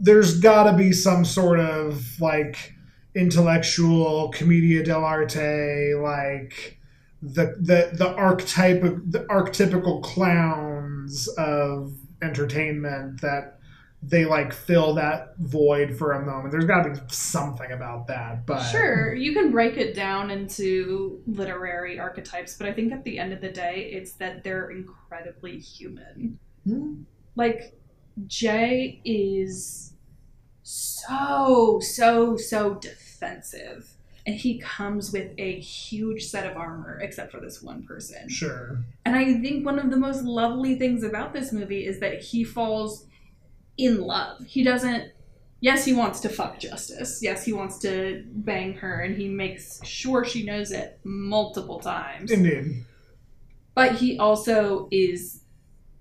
There's 0.00 0.38
got 0.40 0.70
to 0.70 0.76
be 0.76 0.92
some 0.92 1.24
sort 1.24 1.60
of 1.60 2.20
like 2.20 2.74
intellectual 3.14 4.30
commedia 4.30 4.82
dell'arte 4.82 6.00
like 6.02 6.78
the 7.22 7.56
the 7.58 7.90
the 7.94 8.14
archetype 8.14 8.82
of 8.82 9.10
the 9.10 9.20
archetypical 9.24 10.02
clowns 10.02 11.26
of 11.36 11.92
entertainment 12.22 13.20
that 13.20 13.58
they 14.00 14.24
like 14.24 14.52
fill 14.52 14.94
that 14.94 15.34
void 15.38 15.96
for 15.98 16.12
a 16.12 16.24
moment 16.24 16.52
there's 16.52 16.64
got 16.64 16.84
to 16.84 16.90
be 16.90 17.00
something 17.08 17.72
about 17.72 18.06
that 18.06 18.46
but 18.46 18.60
Sure, 18.60 19.12
you 19.14 19.32
can 19.32 19.50
break 19.50 19.76
it 19.76 19.94
down 19.94 20.30
into 20.30 21.20
literary 21.26 21.98
archetypes, 21.98 22.56
but 22.56 22.68
I 22.68 22.72
think 22.72 22.92
at 22.92 23.02
the 23.02 23.18
end 23.18 23.32
of 23.32 23.40
the 23.40 23.50
day, 23.50 23.90
it's 23.92 24.12
that 24.12 24.44
they're 24.44 24.70
incredibly 24.70 25.58
human. 25.58 26.38
Hmm. 26.64 27.02
Like, 27.34 27.74
Jay 28.26 29.00
is 29.04 29.92
so, 30.62 31.80
so, 31.82 32.36
so 32.36 32.74
defensive. 32.74 33.90
And 34.26 34.36
he 34.36 34.58
comes 34.58 35.10
with 35.10 35.32
a 35.38 35.58
huge 35.58 36.24
set 36.24 36.44
of 36.50 36.56
armor, 36.56 36.98
except 37.00 37.32
for 37.32 37.40
this 37.40 37.62
one 37.62 37.82
person. 37.84 38.28
sure 38.28 38.84
And 39.06 39.16
I 39.16 39.40
think 39.40 39.64
one 39.64 39.78
of 39.78 39.90
the 39.90 39.96
most 39.96 40.22
lovely 40.22 40.78
things 40.78 41.02
about 41.02 41.32
this 41.32 41.50
movie 41.50 41.86
is 41.86 42.00
that 42.00 42.20
he 42.20 42.44
falls 42.44 43.06
in 43.78 44.02
love. 44.02 44.44
He 44.44 44.62
doesn't. 44.62 45.12
Yes, 45.60 45.84
he 45.84 45.94
wants 45.94 46.20
to 46.20 46.28
fuck 46.28 46.60
Justice. 46.60 47.20
Yes, 47.22 47.44
he 47.44 47.52
wants 47.52 47.78
to 47.78 48.22
bang 48.28 48.74
her, 48.74 49.00
and 49.00 49.16
he 49.16 49.28
makes 49.28 49.84
sure 49.84 50.24
she 50.24 50.44
knows 50.44 50.72
it 50.72 51.00
multiple 51.04 51.80
times. 51.80 52.30
indeed 52.30 52.84
But 53.74 53.96
he 53.96 54.18
also 54.18 54.88
is 54.90 55.40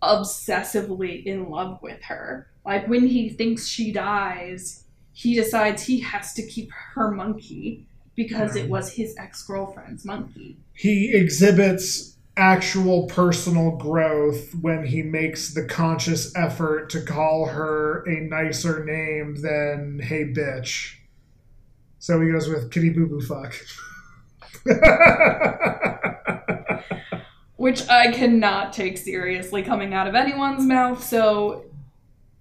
obsessively 0.01 1.23
in 1.25 1.49
love 1.49 1.79
with 1.81 2.01
her. 2.03 2.47
Like 2.65 2.87
when 2.87 3.07
he 3.07 3.29
thinks 3.29 3.67
she 3.67 3.91
dies, 3.91 4.83
he 5.13 5.33
decides 5.35 5.83
he 5.83 5.99
has 6.01 6.33
to 6.33 6.45
keep 6.45 6.71
her 6.93 7.11
monkey 7.11 7.85
because 8.15 8.55
it 8.55 8.69
was 8.69 8.93
his 8.93 9.15
ex 9.17 9.43
girlfriend's 9.43 10.03
monkey. 10.03 10.57
he 10.73 11.13
exhibits 11.15 12.15
actual 12.35 13.07
personal 13.07 13.71
growth 13.77 14.53
when 14.61 14.85
he 14.85 15.01
makes 15.01 15.53
the 15.55 15.65
conscious 15.65 16.35
effort 16.35 16.89
to 16.89 17.01
call 17.01 17.47
her 17.47 18.03
a 18.07 18.19
nicer 18.21 18.85
name 18.85 19.35
than 19.41 19.99
hey 19.99 20.23
bitch 20.23 20.95
so 21.97 22.21
he 22.21 22.31
goes 22.31 22.47
with 22.47 22.69
kitty 22.71 22.89
boo 22.91 23.07
boo 23.07 23.21
fuck 23.21 23.55
which 27.67 27.89
I 27.89 28.13
cannot 28.13 28.71
take 28.71 28.97
seriously 28.97 29.61
coming 29.61 29.93
out 29.93 30.07
of 30.07 30.15
anyone's 30.15 30.63
mouth. 30.65 31.03
So 31.03 31.65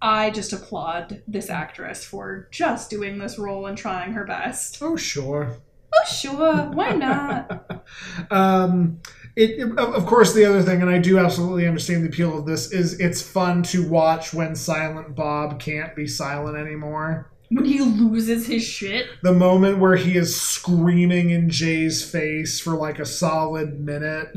I 0.01 0.31
just 0.31 0.53
applaud 0.53 1.21
this 1.27 1.51
actress 1.51 2.05
for 2.05 2.47
just 2.53 2.91
doing 2.91 3.19
this 3.19 3.37
role 3.37 3.67
and 3.67 3.77
trying 3.77 4.13
her 4.13 4.25
best. 4.25 4.79
oh 4.83 4.95
sure 4.97 5.57
Oh, 5.93 6.05
sure, 6.09 6.71
why 6.73 6.91
not? 6.91 7.83
um 8.31 9.01
it, 9.35 9.51
it- 9.59 9.71
of 9.79 9.95
of 9.97 10.07
course 10.07 10.33
the 10.33 10.45
other 10.45 10.63
thing 10.63 10.81
and 10.81 10.91
i 10.91 10.99
do 10.99 11.19
absolutely 11.19 11.67
understand 11.67 12.05
the 12.05 12.09
appeal 12.09 12.39
of 12.39 12.47
this 12.47 12.71
is 12.73 13.01
it's 13.01 13.21
fun 13.21 13.63
to 13.65 13.89
watch 13.89 14.33
when 14.33 14.55
silent 14.55 15.15
bob 15.17 15.59
can't 15.59 15.95
be 15.97 16.07
silent 16.07 16.57
anymore 16.57 17.31
when 17.51 17.65
he 17.65 17.81
loses 17.81 18.47
his 18.47 18.65
shit. 18.65 19.07
the 19.23 19.33
moment 19.33 19.79
where 19.79 19.95
he 19.97 20.17
is 20.17 20.39
screaming 20.41 21.31
in 21.31 21.49
Jay's 21.49 22.09
face 22.09 22.59
for 22.59 22.75
like 22.75 22.99
a 22.99 23.07
solid 23.07 23.79
minute 23.79 24.29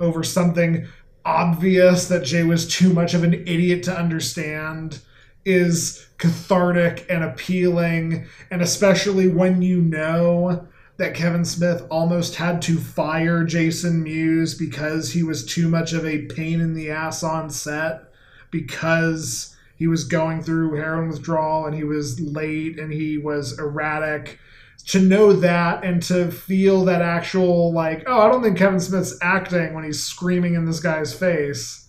over 0.00 0.22
something 0.22 0.86
obvious 1.24 2.08
that 2.08 2.24
Jay 2.24 2.44
was 2.44 2.68
too 2.68 2.92
much 2.92 3.14
of 3.14 3.24
an 3.24 3.34
idiot 3.34 3.82
to 3.84 3.98
understand 3.98 5.00
is 5.44 6.06
cathartic 6.18 7.06
and 7.08 7.22
appealing 7.22 8.26
and 8.50 8.62
especially 8.62 9.28
when 9.28 9.62
you 9.62 9.80
know 9.80 10.66
that 10.96 11.14
Kevin 11.14 11.44
Smith 11.44 11.86
almost 11.90 12.36
had 12.36 12.62
to 12.62 12.78
fire 12.78 13.44
Jason 13.44 14.02
Mewes 14.02 14.54
because 14.54 15.12
he 15.12 15.22
was 15.22 15.44
too 15.44 15.68
much 15.68 15.92
of 15.92 16.06
a 16.06 16.26
pain 16.26 16.60
in 16.60 16.74
the 16.74 16.90
ass 16.90 17.22
on 17.22 17.50
set 17.50 18.04
because 18.50 19.54
he 19.76 19.86
was 19.86 20.04
going 20.04 20.42
through 20.42 20.74
heroin 20.74 21.08
withdrawal 21.08 21.66
and 21.66 21.74
he 21.74 21.84
was 21.84 22.18
late 22.18 22.78
and 22.78 22.92
he 22.92 23.18
was 23.18 23.58
erratic 23.58 24.38
to 24.86 25.00
know 25.00 25.32
that 25.32 25.84
and 25.84 26.02
to 26.04 26.30
feel 26.30 26.84
that 26.84 27.02
actual 27.02 27.72
like 27.72 28.04
oh 28.06 28.20
i 28.20 28.28
don't 28.30 28.42
think 28.42 28.56
kevin 28.56 28.78
smith's 28.80 29.16
acting 29.22 29.74
when 29.74 29.84
he's 29.84 30.02
screaming 30.02 30.54
in 30.54 30.64
this 30.64 30.80
guy's 30.80 31.12
face 31.12 31.88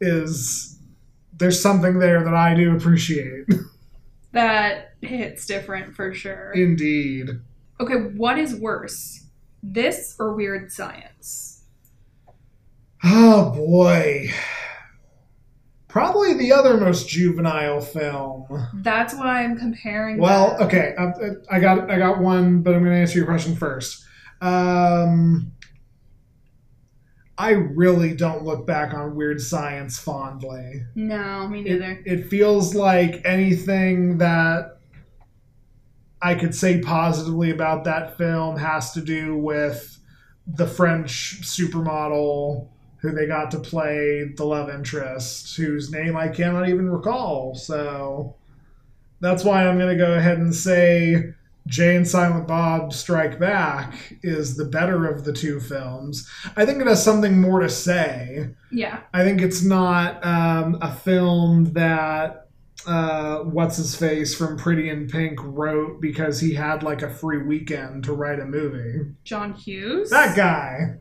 is 0.00 0.78
there's 1.36 1.60
something 1.60 1.98
there 1.98 2.24
that 2.24 2.34
i 2.34 2.54
do 2.54 2.74
appreciate 2.76 3.44
That 4.32 4.92
hits 5.00 5.46
different 5.46 5.94
for 5.96 6.12
sure. 6.12 6.52
indeed 6.52 7.30
Okay, 7.80 7.94
what 7.94 8.38
is 8.38 8.54
worse, 8.56 9.24
this 9.62 10.16
or 10.18 10.34
Weird 10.34 10.70
Science? 10.70 11.64
oh 13.04 13.50
boy 13.50 14.30
probably 15.88 16.34
the 16.34 16.52
other 16.52 16.76
most 16.76 17.08
juvenile 17.08 17.80
film 17.80 18.46
That's 18.74 19.14
why 19.14 19.42
I'm 19.44 19.56
comparing. 19.56 20.18
Well, 20.18 20.56
them. 20.58 20.66
okay, 20.68 20.94
I, 20.98 21.56
I 21.56 21.60
got 21.60 21.90
I 21.90 21.98
got 21.98 22.18
one, 22.20 22.62
but 22.62 22.74
I'm 22.74 22.80
going 22.84 22.94
to 22.94 23.00
answer 23.00 23.18
your 23.18 23.26
question 23.26 23.56
first. 23.56 24.04
Um, 24.40 25.52
I 27.36 27.50
really 27.50 28.14
don't 28.14 28.44
look 28.44 28.66
back 28.66 28.92
on 28.94 29.14
Weird 29.14 29.40
Science 29.40 29.98
fondly. 29.98 30.84
No, 30.94 31.46
me 31.48 31.60
It, 31.60 31.80
neither. 31.80 32.02
it 32.04 32.26
feels 32.28 32.74
like 32.74 33.22
anything 33.24 34.18
that 34.18 34.78
I 36.20 36.34
could 36.34 36.54
say 36.54 36.80
positively 36.80 37.50
about 37.50 37.84
that 37.84 38.18
film 38.18 38.56
has 38.58 38.92
to 38.92 39.00
do 39.00 39.36
with 39.36 39.98
the 40.48 40.66
French 40.66 41.40
supermodel 41.42 42.68
who 43.00 43.12
they 43.12 43.26
got 43.26 43.50
to 43.52 43.58
play 43.58 44.32
the 44.36 44.44
love 44.44 44.68
interest, 44.68 45.56
whose 45.56 45.90
name 45.90 46.16
I 46.16 46.28
cannot 46.28 46.68
even 46.68 46.90
recall. 46.90 47.54
So 47.54 48.34
that's 49.20 49.44
why 49.44 49.66
I'm 49.66 49.78
going 49.78 49.96
to 49.96 50.04
go 50.04 50.14
ahead 50.14 50.38
and 50.38 50.54
say 50.54 51.32
Jay 51.68 51.96
and 51.96 52.08
Silent 52.08 52.48
Bob 52.48 52.92
Strike 52.92 53.38
Back 53.38 54.16
is 54.22 54.56
the 54.56 54.64
better 54.64 55.06
of 55.06 55.24
the 55.24 55.32
two 55.32 55.60
films. 55.60 56.28
I 56.56 56.64
think 56.64 56.80
it 56.80 56.86
has 56.86 57.04
something 57.04 57.40
more 57.40 57.60
to 57.60 57.68
say. 57.68 58.50
yeah. 58.72 59.00
I 59.12 59.22
think 59.22 59.42
it's 59.42 59.62
not 59.62 60.24
um, 60.24 60.78
a 60.80 60.92
film 60.92 61.72
that 61.74 62.46
uh, 62.86 63.40
what's 63.40 63.76
his 63.76 63.94
face 63.94 64.34
from 64.34 64.56
Pretty 64.56 64.88
in 64.88 65.08
Pink 65.08 65.38
wrote 65.42 66.00
because 66.00 66.40
he 66.40 66.54
had 66.54 66.82
like 66.82 67.02
a 67.02 67.10
free 67.10 67.42
weekend 67.42 68.04
to 68.04 68.14
write 68.14 68.40
a 68.40 68.46
movie. 68.46 69.12
John 69.24 69.52
Hughes. 69.52 70.10
That 70.10 70.36
guy. 70.36 70.96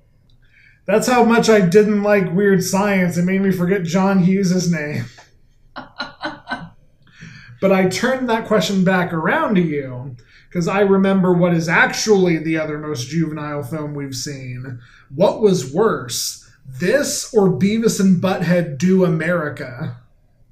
That's 0.88 1.08
how 1.08 1.26
much 1.26 1.50
I 1.50 1.60
didn't 1.60 2.02
like 2.02 2.34
Weird 2.34 2.64
Science. 2.64 3.18
It 3.18 3.26
made 3.26 3.42
me 3.42 3.52
forget 3.52 3.84
John 3.84 4.20
Hughes' 4.20 4.72
name. 4.72 5.06
but 5.76 7.72
I 7.74 7.90
turned 7.90 8.30
that 8.30 8.48
question 8.48 8.86
back 8.86 9.12
around 9.12 9.56
to 9.56 9.62
you 9.62 10.16
because 10.48 10.70
I 10.70 10.80
remember 10.80 11.34
what 11.34 11.54
is 11.54 11.68
actually 11.68 12.38
the 12.38 12.58
other 12.58 12.78
most 12.78 13.10
juvenile 13.10 13.64
film 13.64 13.96
we've 13.96 14.16
seen. 14.16 14.80
What 15.14 15.42
was 15.42 15.74
worse, 15.74 16.50
this 16.66 17.34
or 17.34 17.50
Beavis 17.50 18.00
and 18.00 18.22
Butthead 18.22 18.78
Do 18.78 19.04
America? 19.04 19.98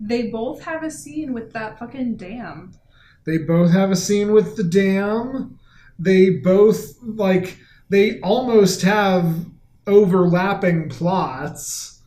They 0.01 0.23
both 0.23 0.63
have 0.63 0.83
a 0.83 0.91
scene 0.91 1.31
with 1.31 1.53
that 1.53 1.79
fucking 1.79 2.17
dam. 2.17 2.73
They 3.25 3.38
both 3.38 3.71
have 3.71 3.89
a 3.89 3.95
scene 3.95 4.33
with 4.33 4.57
the 4.57 4.65
dam. 4.65 5.59
They 5.97 6.29
both 6.29 6.97
like 7.01 7.57
they 7.89 8.19
almost 8.19 8.81
have 8.81 9.45
overlapping 9.88 10.89
plots. 10.89 12.01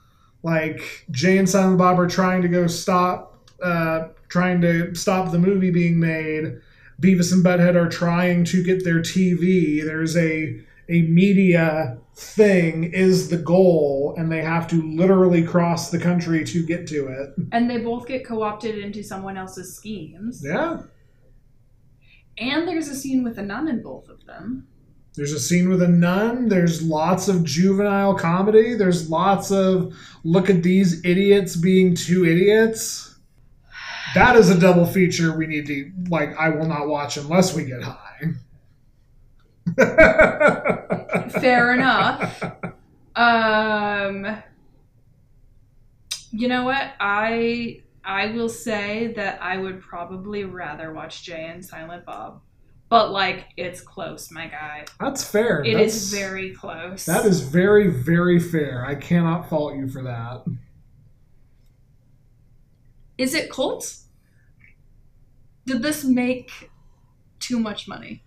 like 0.45 1.05
Jay 1.11 1.37
and 1.37 1.49
Silent 1.49 1.79
Bob 1.79 1.99
are 1.99 2.07
trying 2.07 2.43
to 2.43 2.49
go 2.49 2.69
stop, 2.69 3.45
uh, 3.63 4.09
trying 4.29 4.61
to 4.61 4.95
stop 4.95 5.33
the 5.33 5.39
movie 5.39 5.71
being 5.73 5.99
made. 5.99 6.61
Beavis 7.03 7.33
and 7.33 7.45
Butthead 7.45 7.75
are 7.75 7.89
trying 7.89 8.45
to 8.45 8.63
get 8.63 8.85
their 8.85 9.01
TV. 9.01 9.85
There's 9.85 10.17
a 10.17 10.61
a 10.89 11.03
media 11.03 11.99
thing 12.15 12.85
is 12.85 13.29
the 13.29 13.37
goal, 13.37 14.15
and 14.17 14.33
they 14.33 14.43
have 14.43 14.67
to 14.69 14.83
literally 14.97 15.43
cross 15.43 15.91
the 15.91 15.99
country 15.99 16.45
to 16.45 16.65
get 16.65 16.87
to 16.89 17.07
it. 17.09 17.35
And 17.53 17.69
they 17.69 17.79
both 17.79 18.07
get 18.07 18.25
co 18.25 18.43
opted 18.43 18.79
into 18.79 19.03
someone 19.03 19.37
else's 19.37 19.77
schemes. 19.77 20.43
Yeah. 20.45 20.83
And 22.39 22.67
there's 22.67 22.89
a 22.89 22.95
scene 22.95 23.23
with 23.23 23.39
a 23.39 23.43
nun 23.43 23.69
in 23.69 23.83
both 23.83 24.09
of 24.09 24.25
them. 24.25 24.67
There's 25.19 25.33
a 25.33 25.41
scene 25.41 25.69
with 25.69 25.83
a 25.83 25.89
nun. 25.89 26.49
There's 26.49 26.81
lots 26.81 27.27
of 27.27 27.43
juvenile 27.43 28.15
comedy. 28.15 28.75
There's 28.77 29.11
lots 29.11 29.51
of 29.51 29.93
look 30.23 30.49
at 30.49 30.63
these 30.63 31.05
idiots 31.05 31.57
being 31.57 31.97
two 31.97 32.25
idiots. 32.25 33.19
That 34.15 34.37
is 34.37 34.49
a 34.49 34.57
double 34.57 34.87
feature 34.87 35.37
we 35.37 35.49
need 35.49 35.67
to 35.67 35.91
like 36.09 36.37
I 36.37 36.51
will 36.51 36.67
not 36.67 36.87
watch 36.87 37.17
unless 37.17 37.53
we 37.53 37.65
get 37.65 37.83
high. 37.83 38.35
Fair 41.41 41.75
enough. 41.75 42.45
Um, 43.17 44.41
you 46.31 46.47
know 46.47 46.63
what? 46.63 46.93
I 47.01 47.83
I 48.05 48.27
will 48.27 48.49
say 48.49 49.13
that 49.17 49.43
I 49.43 49.57
would 49.57 49.81
probably 49.81 50.45
rather 50.45 50.93
watch 50.93 51.25
Jay 51.25 51.51
and 51.53 51.65
Silent 51.65 52.07
Bob, 52.07 52.41
but 52.89 53.11
like 53.11 53.47
it's 53.57 53.81
close, 53.81 54.31
my 54.31 54.47
guy. 54.47 54.85
That's 55.01 55.23
fair. 55.25 55.63
It 55.65 55.73
That's- 55.73 55.95
is 55.95 56.13
very 56.13 56.55
close. 56.55 57.05
That 57.05 57.27
is 57.27 57.41
very, 57.41 57.89
very 57.89 58.39
fair. 58.39 58.85
I 58.85 58.95
cannot 58.95 59.49
fault 59.49 59.77
you 59.77 59.89
for 59.89 60.03
that. 60.03 60.45
Is 63.19 63.35
it 63.35 63.51
cult? 63.51 63.97
Did 65.67 65.83
this 65.83 66.05
make 66.05 66.71
too 67.41 67.59
much 67.59 67.89
money? 67.89 68.23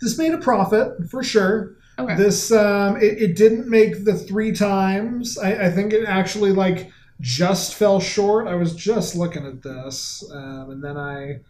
This 0.00 0.18
made 0.18 0.32
a 0.32 0.38
profit 0.38 1.10
for 1.10 1.22
sure. 1.22 1.76
Okay. 1.98 2.16
This 2.16 2.52
um, 2.52 2.96
it, 2.96 3.20
it 3.20 3.36
didn't 3.36 3.68
make 3.68 4.04
the 4.04 4.14
three 4.14 4.52
times. 4.52 5.36
I, 5.36 5.66
I 5.66 5.70
think 5.70 5.92
it 5.92 6.06
actually 6.06 6.52
like 6.52 6.90
just 7.20 7.74
fell 7.74 8.00
short. 8.00 8.46
I 8.46 8.54
was 8.54 8.74
just 8.74 9.14
looking 9.14 9.44
at 9.44 9.62
this, 9.62 10.24
um, 10.32 10.70
and 10.70 10.82
then 10.82 10.96
I 10.96 11.40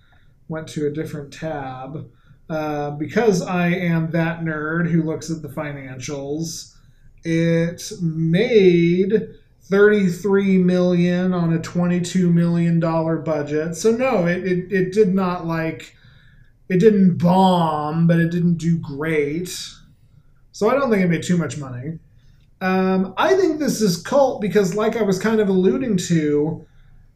went 0.50 0.68
to 0.68 0.86
a 0.86 0.90
different 0.90 1.32
tab 1.32 2.10
uh, 2.50 2.90
because 2.90 3.40
I 3.40 3.68
am 3.68 4.10
that 4.10 4.40
nerd 4.40 4.90
who 4.90 5.02
looks 5.02 5.30
at 5.30 5.40
the 5.40 5.48
financials. 5.48 6.74
It 7.22 7.92
made 8.02 9.28
33 9.62 10.58
million 10.58 11.32
on 11.32 11.52
a 11.52 11.58
22 11.60 12.30
million 12.30 12.80
dollar 12.80 13.18
budget. 13.18 13.76
So 13.76 13.92
no, 13.92 14.26
it, 14.26 14.44
it, 14.44 14.72
it 14.72 14.92
did 14.92 15.14
not 15.14 15.46
like 15.46 15.94
it 16.68 16.78
didn't 16.78 17.18
bomb, 17.18 18.06
but 18.06 18.18
it 18.18 18.30
didn't 18.30 18.56
do 18.56 18.78
great. 18.78 19.48
So 20.52 20.68
I 20.68 20.74
don't 20.74 20.90
think 20.90 21.04
it 21.04 21.08
made 21.08 21.22
too 21.22 21.36
much 21.36 21.56
money. 21.56 21.98
Um, 22.60 23.14
I 23.16 23.34
think 23.34 23.58
this 23.58 23.80
is 23.80 23.96
cult 24.02 24.40
because, 24.40 24.74
like 24.74 24.96
I 24.96 25.02
was 25.02 25.18
kind 25.18 25.40
of 25.40 25.48
alluding 25.48 25.96
to, 26.08 26.66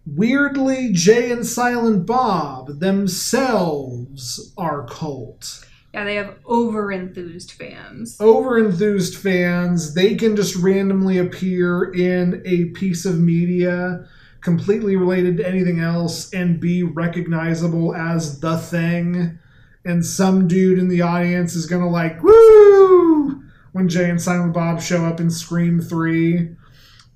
weirdly, 0.06 0.92
Jay 0.92 1.30
and 1.30 1.46
Silent 1.46 2.06
Bob 2.06 2.80
themselves 2.80 4.52
are 4.56 4.86
cult. 4.86 5.64
yeah, 5.92 6.04
they 6.04 6.16
have 6.16 6.36
over 6.44 6.90
enthused 6.92 7.52
fans. 7.52 8.16
Over 8.20 8.58
enthused 8.58 9.16
fans, 9.16 9.94
they 9.94 10.14
can 10.14 10.36
just 10.36 10.56
randomly 10.56 11.18
appear 11.18 11.92
in 11.92 12.42
a 12.44 12.66
piece 12.70 13.04
of 13.04 13.18
media 13.18 14.06
completely 14.40 14.94
related 14.94 15.38
to 15.38 15.48
anything 15.48 15.80
else 15.80 16.32
and 16.34 16.60
be 16.60 16.82
recognizable 16.82 17.94
as 17.94 18.40
the 18.40 18.58
thing. 18.58 19.38
And 19.86 20.04
some 20.04 20.46
dude 20.46 20.78
in 20.78 20.88
the 20.88 21.00
audience 21.02 21.54
is 21.54 21.66
gonna 21.66 21.88
like, 21.88 22.22
woo! 22.22 23.42
When 23.72 23.88
Jay 23.88 24.08
and 24.08 24.20
Silent 24.20 24.52
Bob 24.52 24.80
show 24.80 25.04
up 25.04 25.18
in 25.18 25.30
Scream 25.30 25.80
3. 25.80 26.38
Um, 26.38 26.56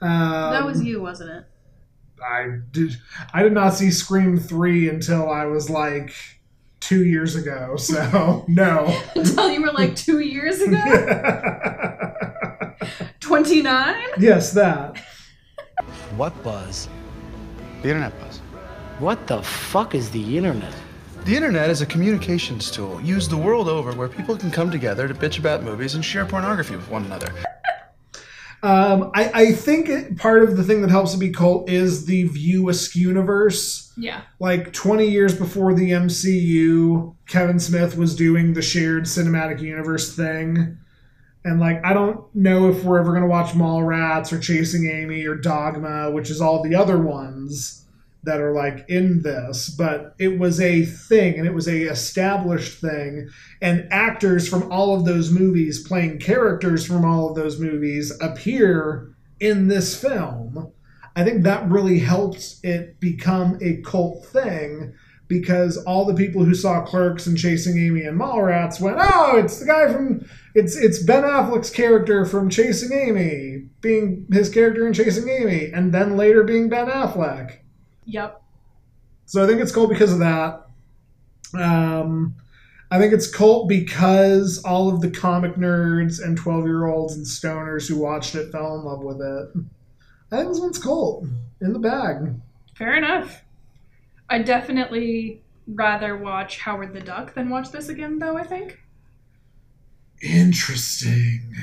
that 0.01 0.65
was 0.65 0.83
you, 0.83 1.01
wasn't 1.03 1.31
it? 1.31 1.45
I 2.23 2.59
did. 2.73 2.97
I 3.33 3.43
did 3.43 3.53
not 3.53 3.75
see 3.75 3.91
Scream 3.91 4.39
three 4.39 4.89
until 4.89 5.31
I 5.31 5.45
was 5.47 5.71
like 5.71 6.13
two 6.81 7.05
years 7.05 7.37
ago. 7.37 7.77
So 7.77 8.45
no. 8.49 8.87
Until 9.15 9.51
you 9.51 9.63
were 9.63 9.73
like 9.73 9.97
two 9.97 10.21
years 10.21 10.61
ago? 10.61 10.79
29? 13.21 13.97
yes, 14.19 14.53
that. 14.53 14.97
What 16.17 16.43
buzz? 16.43 16.89
The 17.83 17.89
internet 17.89 18.19
buzz. 18.21 18.39
What 18.99 19.27
the 19.27 19.43
fuck 19.43 19.95
is 19.95 20.11
the 20.11 20.37
internet? 20.37 20.75
The 21.25 21.37
internet 21.37 21.69
is 21.69 21.83
a 21.83 21.87
communications 21.87 22.71
tool 22.71 23.01
used 23.01 23.31
the 23.31 23.37
world 23.37 23.69
over 23.69 23.93
where 23.93 24.09
people 24.09 24.37
can 24.37 24.51
come 24.51 24.71
together 24.71 25.07
to 25.07 25.15
bitch 25.15 25.39
about 25.39 25.63
movies 25.63 25.95
and 25.95 26.05
share 26.05 26.25
pornography 26.25 26.75
with 26.75 26.89
one 26.89 27.05
another. 27.05 27.29
Um, 28.63 29.11
I, 29.15 29.31
I 29.35 29.53
think 29.53 29.89
it, 29.89 30.17
part 30.17 30.43
of 30.43 30.57
the 30.57 30.65
thing 30.65 30.83
that 30.83 30.91
helps 30.91 31.15
it 31.15 31.19
be 31.19 31.31
cult 31.31 31.69
is 31.69 32.07
the 32.07 32.25
View 32.25 32.69
Askew 32.69 33.09
universe. 33.09 33.93
Yeah. 33.97 34.23
Like 34.41 34.73
20 34.73 35.07
years 35.07 35.37
before 35.37 35.75
the 35.75 35.93
MCU, 35.93 37.15
Kevin 37.27 37.61
Smith 37.61 37.97
was 37.97 38.17
doing 38.17 38.55
the 38.55 38.63
shared 38.63 39.05
cinematic 39.05 39.61
universe 39.61 40.15
thing. 40.15 40.79
And 41.45 41.61
like, 41.61 41.85
I 41.85 41.95
don't 41.95 42.23
know 42.35 42.69
if 42.69 42.85
we're 42.85 42.99
ever 42.99 43.11
going 43.11 43.23
to 43.23 43.29
watch 43.29 43.53
Mallrats 43.53 44.33
or 44.33 44.41
Chasing 44.41 44.91
Amy 44.91 45.25
or 45.25 45.37
Dogma, 45.37 46.11
which 46.11 46.31
is 46.31 46.41
all 46.41 46.63
the 46.63 46.75
other 46.75 46.99
ones 46.99 47.85
that 48.25 48.41
are 48.41 48.53
like 48.53 48.85
in 48.89 49.23
this, 49.23 49.69
but 49.69 50.15
it 50.19 50.39
was 50.39 50.61
a 50.61 50.85
thing 50.85 51.39
and 51.39 51.47
it 51.47 51.55
was 51.55 51.69
a 51.69 51.91
established 51.91 52.81
thing. 52.81 53.29
And 53.63 53.89
actors 53.91 54.49
from 54.49 54.71
all 54.73 54.95
of 54.95 55.05
those 55.05 55.31
movies 55.31 55.87
playing 55.87 56.19
characters 56.19 56.87
from 56.87 57.05
all 57.05 57.31
of 57.31 57.37
those 57.37 57.61
movies 57.61 58.13
appear 58.21 59.15
in 59.41 59.69
this 59.69 60.01
film. 60.01 60.73
I 61.15 61.25
think 61.25 61.43
that 61.45 61.69
really 61.71 61.99
helped 61.99 62.57
it 62.63 63.01
become 63.01 63.59
a 63.63 63.81
cult 63.83 64.27
thing 64.27 64.95
because 65.27 65.77
all 65.79 66.07
the 66.07 66.15
people 66.15 66.45
who 66.45 66.55
saw 66.55 66.85
Clerks 66.85 67.27
and 67.27 67.37
Chasing 67.37 67.79
Amy 67.79 68.03
and 68.03 68.19
Mallrats 68.19 68.81
went, 68.81 68.97
"Oh, 69.01 69.37
it's 69.37 69.61
the 69.61 69.67
guy 69.67 69.93
from 69.93 70.27
it's 70.55 70.77
it's 70.77 71.03
Ben 71.03 71.23
Affleck's 71.23 71.71
character 71.71 72.25
from 72.25 72.49
Chasing 72.49 72.97
Amy 72.97 73.67
being 73.81 74.27
his 74.33 74.49
character 74.49 74.87
in 74.87 74.93
Chasing 74.93 75.29
Amy, 75.29 75.71
and 75.73 75.93
then 75.93 76.17
later 76.17 76.43
being 76.43 76.69
Ben 76.69 76.87
Affleck." 76.87 77.59
Yep. 78.09 78.43
So 79.27 79.45
I 79.45 79.47
think 79.47 79.61
it's 79.61 79.73
cult 79.73 79.91
because 79.91 80.13
of 80.13 80.19
that. 80.21 80.67
Um, 81.55 82.35
I 82.91 82.99
think 82.99 83.13
it's 83.13 83.31
cult 83.31 83.69
because 83.69 84.63
all 84.65 84.89
of 84.89 85.03
the 85.03 85.11
comic 85.11 85.57
nerds 85.57 86.23
and 86.23 86.37
twelve 86.37 86.65
year 86.65 86.87
olds 86.87 87.15
and 87.15 87.27
stoners 87.27 87.87
who 87.87 87.99
watched 87.99 88.35
it 88.35 88.51
fell 88.51 88.79
in 88.79 88.85
love 88.85 89.03
with 89.03 89.21
it. 89.21 89.53
I 90.33 90.39
think 90.39 90.49
this 90.49 90.61
one's 90.61 90.79
cult 90.79 91.27
in 91.61 91.73
the 91.75 91.79
bag. 91.79 92.35
Fair 92.75 92.97
enough. 92.97 93.43
I'd 94.31 94.47
definitely 94.47 95.43
rather 95.67 96.17
watch 96.17 96.59
Howard 96.61 96.95
the 96.95 97.01
Duck 97.01 97.35
than 97.35 97.51
watch 97.51 97.71
this 97.71 97.91
again, 97.91 98.19
though, 98.19 98.39
I 98.39 98.45
think. 98.45 98.81
Interesting. 100.23 101.55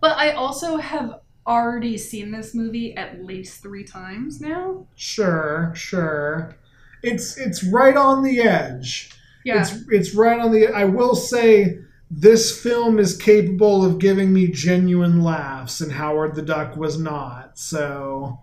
But 0.00 0.16
I 0.16 0.32
also 0.32 0.76
have 0.76 1.20
already 1.46 1.98
seen 1.98 2.30
this 2.30 2.54
movie 2.54 2.96
at 2.96 3.24
least 3.24 3.62
three 3.62 3.84
times 3.84 4.40
now. 4.40 4.86
Sure, 4.94 5.72
sure. 5.74 6.56
It's 7.02 7.36
it's 7.36 7.62
right 7.62 7.96
on 7.96 8.22
the 8.22 8.40
edge. 8.40 9.10
Yeah. 9.44 9.60
It's 9.60 9.84
it's 9.90 10.14
right 10.14 10.38
on 10.38 10.52
the 10.52 10.68
I 10.68 10.84
will 10.84 11.14
say 11.14 11.78
this 12.10 12.60
film 12.60 12.98
is 12.98 13.16
capable 13.16 13.84
of 13.84 13.98
giving 13.98 14.32
me 14.32 14.48
genuine 14.48 15.22
laughs 15.22 15.80
and 15.80 15.92
Howard 15.92 16.34
the 16.34 16.42
Duck 16.42 16.76
was 16.76 16.98
not. 16.98 17.58
So 17.58 18.40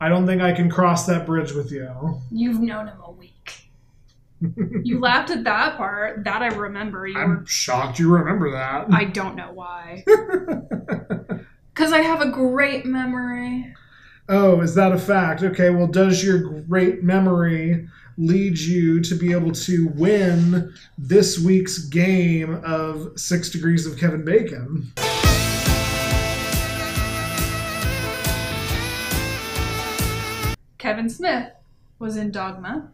I 0.00 0.08
don't 0.08 0.26
think 0.26 0.42
I 0.42 0.52
can 0.52 0.68
cross 0.68 1.06
that 1.06 1.26
bridge 1.26 1.52
with 1.52 1.70
you. 1.70 2.20
You've 2.30 2.60
known 2.60 2.88
him 2.88 2.98
a 3.04 3.10
week. 3.10 3.68
you 4.82 4.98
laughed 4.98 5.30
at 5.30 5.44
that 5.44 5.76
part. 5.76 6.24
That 6.24 6.42
I 6.42 6.48
remember. 6.48 7.06
You 7.06 7.18
I'm 7.18 7.46
shocked 7.46 7.98
you 7.98 8.12
remember 8.12 8.50
that. 8.50 8.92
I 8.92 9.04
don't 9.04 9.36
know 9.36 9.52
why. 9.52 10.04
Because 11.74 11.92
I 11.92 12.00
have 12.02 12.20
a 12.20 12.30
great 12.30 12.84
memory. 12.84 13.74
oh, 14.28 14.60
is 14.60 14.74
that 14.74 14.92
a 14.92 14.98
fact? 14.98 15.42
Okay, 15.42 15.70
well, 15.70 15.86
does 15.86 16.22
your 16.24 16.38
great 16.62 17.02
memory 17.02 17.88
lead 18.18 18.58
you 18.58 19.00
to 19.00 19.14
be 19.14 19.32
able 19.32 19.52
to 19.52 19.88
win 19.88 20.72
this 20.98 21.38
week's 21.38 21.78
game 21.78 22.60
of 22.64 23.18
Six 23.18 23.50
Degrees 23.50 23.86
of 23.86 23.98
Kevin 23.98 24.24
Bacon? 24.24 24.92
Kevin 30.78 31.08
Smith 31.08 31.52
was 31.98 32.16
in 32.16 32.30
Dogma 32.32 32.90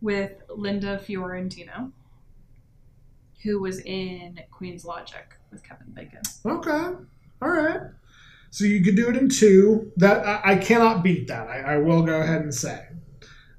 with 0.00 0.32
Linda 0.54 0.98
Fiorentino, 0.98 1.92
who 3.42 3.60
was 3.60 3.80
in 3.80 4.38
Queen's 4.50 4.84
Logic 4.84 5.34
with 5.50 5.62
Kevin 5.62 5.90
Bacon. 5.92 6.20
Okay. 6.44 6.92
All 7.42 7.48
right. 7.48 7.80
So 8.50 8.64
you 8.64 8.82
could 8.82 8.96
do 8.96 9.08
it 9.08 9.16
in 9.16 9.28
two. 9.28 9.92
That 9.96 10.26
I, 10.26 10.52
I 10.52 10.56
cannot 10.56 11.02
beat 11.02 11.28
that. 11.28 11.48
I, 11.48 11.74
I 11.74 11.76
will 11.78 12.02
go 12.02 12.20
ahead 12.20 12.42
and 12.42 12.54
say. 12.54 12.86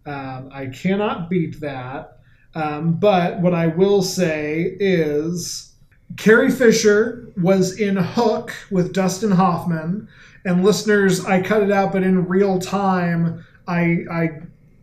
Um, 0.05 0.49
I 0.51 0.67
cannot 0.67 1.29
beat 1.29 1.59
that. 1.59 2.19
Um, 2.55 2.93
but 2.95 3.39
what 3.41 3.53
I 3.53 3.67
will 3.67 4.01
say 4.01 4.75
is 4.79 5.75
Carrie 6.15 6.49
Fisher 6.49 7.31
was 7.37 7.79
in 7.79 7.97
Hook 7.97 8.53
with 8.71 8.93
Dustin 8.93 9.31
Hoffman. 9.31 10.07
And 10.45 10.63
listeners, 10.63 11.25
I 11.25 11.41
cut 11.41 11.61
it 11.61 11.71
out, 11.71 11.91
but 11.91 12.03
in 12.03 12.25
real 12.25 12.57
time, 12.57 13.45
I, 13.67 14.05
I 14.09 14.29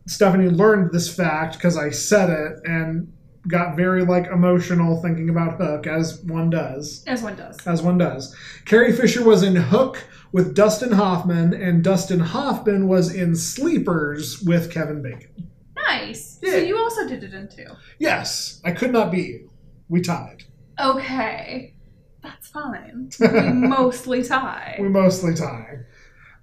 Stephanie 0.07 0.51
learned 0.51 0.92
this 0.92 1.12
fact 1.12 1.55
because 1.55 1.78
I 1.78 1.88
said 1.88 2.28
it 2.28 2.61
and 2.64 3.11
got 3.49 3.76
very 3.76 4.05
like 4.05 4.26
emotional 4.26 5.01
thinking 5.03 5.28
about 5.28 5.59
Hook, 5.61 5.86
as 5.86 6.20
one 6.24 6.51
does 6.51 7.05
As 7.07 7.22
one 7.22 7.36
does. 7.36 7.66
as 7.66 7.82
one 7.82 7.99
does. 7.99 8.34
Carrie 8.64 8.92
Fisher 8.92 9.22
was 9.24 9.42
in 9.42 9.57
Hook 9.57 10.03
with 10.32 10.55
Dustin 10.55 10.92
Hoffman, 10.92 11.55
and 11.55 11.84
Dustin 11.84 12.20
Hoffman 12.20 12.88
was 12.88 13.14
in 13.14 13.36
Sleepers 13.36 14.40
with 14.42 14.70
Kevin 14.72 15.03
Bacon. 15.03 15.51
Nice. 15.76 16.38
Yeah. 16.42 16.53
So 16.53 16.57
you 16.59 16.78
also 16.78 17.07
did 17.07 17.22
it 17.22 17.34
in 17.34 17.49
two. 17.49 17.66
Yes, 17.99 18.61
I 18.64 18.72
could 18.72 18.92
not 18.92 19.12
beat 19.12 19.28
you. 19.28 19.51
We 19.88 20.01
tied. 20.01 20.45
Okay. 20.80 21.74
That's 22.22 22.49
fine. 22.49 23.11
We 23.20 23.53
mostly 23.53 24.22
tie. 24.22 24.76
We 24.80 24.88
mostly 24.88 25.34
tie. 25.34 25.80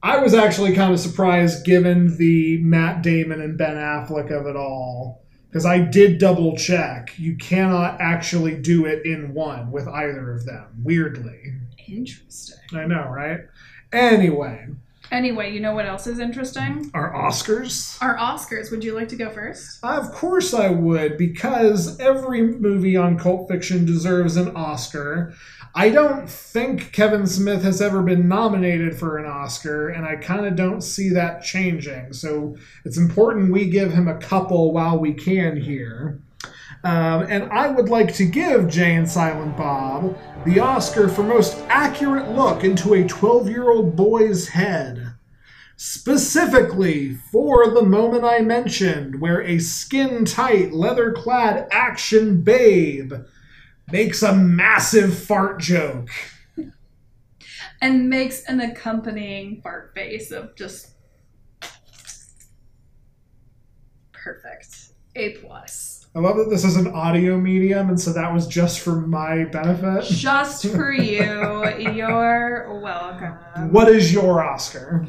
I 0.03 0.19
was 0.19 0.33
actually 0.33 0.73
kind 0.75 0.93
of 0.93 0.99
surprised 0.99 1.65
given 1.65 2.17
the 2.17 2.59
Matt 2.61 3.01
Damon 3.03 3.41
and 3.41 3.57
Ben 3.57 3.75
Affleck 3.75 4.31
of 4.31 4.45
it 4.47 4.55
all. 4.55 5.20
Because 5.51 5.65
I 5.65 5.79
did 5.79 6.17
double 6.17 6.55
check. 6.55 7.13
You 7.19 7.35
cannot 7.35 7.99
actually 7.99 8.55
do 8.55 8.85
it 8.85 9.05
in 9.05 9.33
one 9.33 9.69
with 9.69 9.85
either 9.85 10.31
of 10.31 10.45
them, 10.45 10.67
weirdly. 10.81 11.55
Interesting. 11.89 12.57
I 12.73 12.85
know, 12.85 13.09
right? 13.09 13.41
Anyway, 13.91 14.67
Anyway, 15.11 15.51
you 15.51 15.59
know 15.59 15.73
what 15.75 15.85
else 15.85 16.07
is 16.07 16.19
interesting? 16.19 16.89
our 16.93 17.13
Oscars. 17.13 18.01
Our 18.01 18.17
Oscars. 18.17 18.71
Would 18.71 18.83
you 18.83 18.95
like 18.95 19.09
to 19.09 19.17
go 19.17 19.29
first? 19.29 19.79
Of 19.83 20.11
course 20.13 20.53
I 20.53 20.69
would, 20.69 21.17
because 21.17 21.99
every 21.99 22.41
movie 22.41 22.95
on 22.95 23.19
cult 23.19 23.49
fiction 23.49 23.85
deserves 23.85 24.37
an 24.37 24.55
Oscar. 24.55 25.33
I 25.75 25.89
don't 25.89 26.29
think 26.29 26.91
Kevin 26.91 27.27
Smith 27.27 27.63
has 27.63 27.81
ever 27.81 28.01
been 28.01 28.27
nominated 28.27 28.97
for 28.97 29.17
an 29.17 29.25
Oscar, 29.25 29.89
and 29.89 30.05
I 30.05 30.15
kind 30.15 30.45
of 30.45 30.55
don't 30.55 30.81
see 30.81 31.09
that 31.09 31.43
changing. 31.43 32.13
So 32.13 32.55
it's 32.85 32.97
important 32.97 33.51
we 33.51 33.69
give 33.69 33.91
him 33.93 34.07
a 34.07 34.17
couple 34.17 34.73
while 34.73 34.97
we 34.97 35.13
can 35.13 35.59
here. 35.59 36.21
Um, 36.83 37.27
and 37.29 37.43
I 37.51 37.67
would 37.67 37.89
like 37.89 38.13
to 38.15 38.25
give 38.25 38.67
Jay 38.67 38.95
and 38.95 39.09
Silent 39.09 39.55
Bob 39.55 40.17
the 40.45 40.59
Oscar 40.59 41.07
for 41.07 41.21
most 41.21 41.57
accurate 41.67 42.29
look 42.31 42.63
into 42.63 42.95
a 42.95 43.07
12 43.07 43.49
year 43.49 43.69
old 43.69 43.95
boy's 43.95 44.47
head. 44.49 45.13
Specifically 45.77 47.15
for 47.15 47.69
the 47.71 47.83
moment 47.83 48.23
I 48.23 48.39
mentioned, 48.39 49.19
where 49.21 49.41
a 49.41 49.59
skin 49.59 50.25
tight, 50.25 50.73
leather 50.73 51.11
clad 51.11 51.67
action 51.71 52.41
babe 52.41 53.13
makes 53.91 54.23
a 54.23 54.33
massive 54.33 55.17
fart 55.17 55.59
joke. 55.59 56.09
And 57.81 58.09
makes 58.09 58.43
an 58.45 58.59
accompanying 58.59 59.61
fart 59.61 59.93
face 59.95 60.31
of 60.31 60.55
just 60.55 60.91
perfect. 64.11 64.91
A 65.15 65.31
plus. 65.37 66.00
I 66.13 66.19
love 66.19 66.35
that 66.35 66.49
this 66.49 66.65
is 66.65 66.75
an 66.75 66.87
audio 66.87 67.37
medium, 67.39 67.87
and 67.87 67.97
so 67.97 68.11
that 68.11 68.33
was 68.33 68.45
just 68.45 68.81
for 68.81 68.99
my 68.99 69.45
benefit. 69.45 70.03
Just 70.03 70.67
for 70.67 70.91
you. 70.91 71.21
You're 71.79 72.81
welcome. 72.81 73.71
What 73.71 73.87
is 73.87 74.11
your 74.11 74.43
Oscar? 74.43 75.07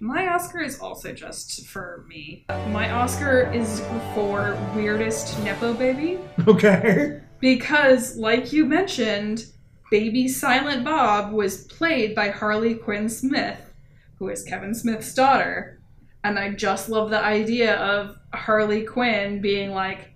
My 0.00 0.26
Oscar 0.26 0.58
is 0.60 0.80
also 0.80 1.12
just 1.12 1.68
for 1.68 2.04
me. 2.08 2.46
My 2.48 2.90
Oscar 2.90 3.52
is 3.52 3.80
for 4.12 4.58
weirdest 4.74 5.38
Nepo 5.44 5.72
baby. 5.72 6.18
Okay. 6.48 7.20
Because, 7.38 8.16
like 8.16 8.52
you 8.52 8.66
mentioned, 8.66 9.44
baby 9.92 10.26
Silent 10.26 10.84
Bob 10.84 11.32
was 11.32 11.64
played 11.66 12.12
by 12.16 12.30
Harley 12.30 12.74
Quinn 12.74 13.08
Smith, 13.08 13.72
who 14.18 14.28
is 14.28 14.42
Kevin 14.42 14.74
Smith's 14.74 15.14
daughter. 15.14 15.80
And 16.24 16.40
I 16.40 16.54
just 16.54 16.88
love 16.88 17.10
the 17.10 17.24
idea 17.24 17.76
of 17.76 18.16
Harley 18.34 18.82
Quinn 18.82 19.40
being 19.40 19.70
like, 19.70 20.09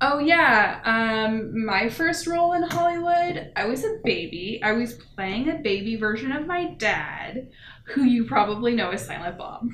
oh 0.00 0.18
yeah, 0.18 0.80
um, 0.84 1.64
my 1.64 1.88
first 1.88 2.26
role 2.26 2.52
in 2.52 2.62
Hollywood, 2.62 3.50
I 3.56 3.66
was 3.66 3.84
a 3.84 3.98
baby. 4.04 4.60
I 4.62 4.72
was 4.72 4.94
playing 4.94 5.48
a 5.48 5.56
baby 5.56 5.96
version 5.96 6.32
of 6.32 6.46
my 6.46 6.74
dad, 6.74 7.48
who 7.86 8.04
you 8.04 8.24
probably 8.26 8.74
know 8.74 8.90
as 8.90 9.04
Silent 9.06 9.38
Bob. 9.38 9.68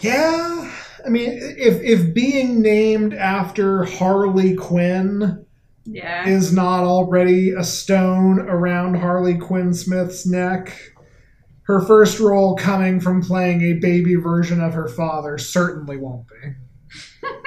Yeah, 0.00 0.70
I 1.06 1.08
mean, 1.08 1.30
if 1.32 1.80
if 1.82 2.12
being 2.12 2.60
named 2.60 3.14
after 3.14 3.84
Harley 3.84 4.54
Quinn 4.54 5.44
Yeah. 5.86 6.28
is 6.28 6.52
not 6.52 6.84
already 6.84 7.52
a 7.52 7.64
stone 7.64 8.40
around 8.40 8.96
Harley 8.96 9.38
Quinn 9.38 9.72
Smith's 9.72 10.26
neck, 10.26 10.92
her 11.62 11.80
first 11.80 12.20
role 12.20 12.56
coming 12.56 13.00
from 13.00 13.22
playing 13.22 13.62
a 13.62 13.74
baby 13.74 14.16
version 14.16 14.60
of 14.60 14.74
her 14.74 14.88
father 14.88 15.38
certainly 15.38 15.96
won't 15.96 16.26
be. 16.28 17.28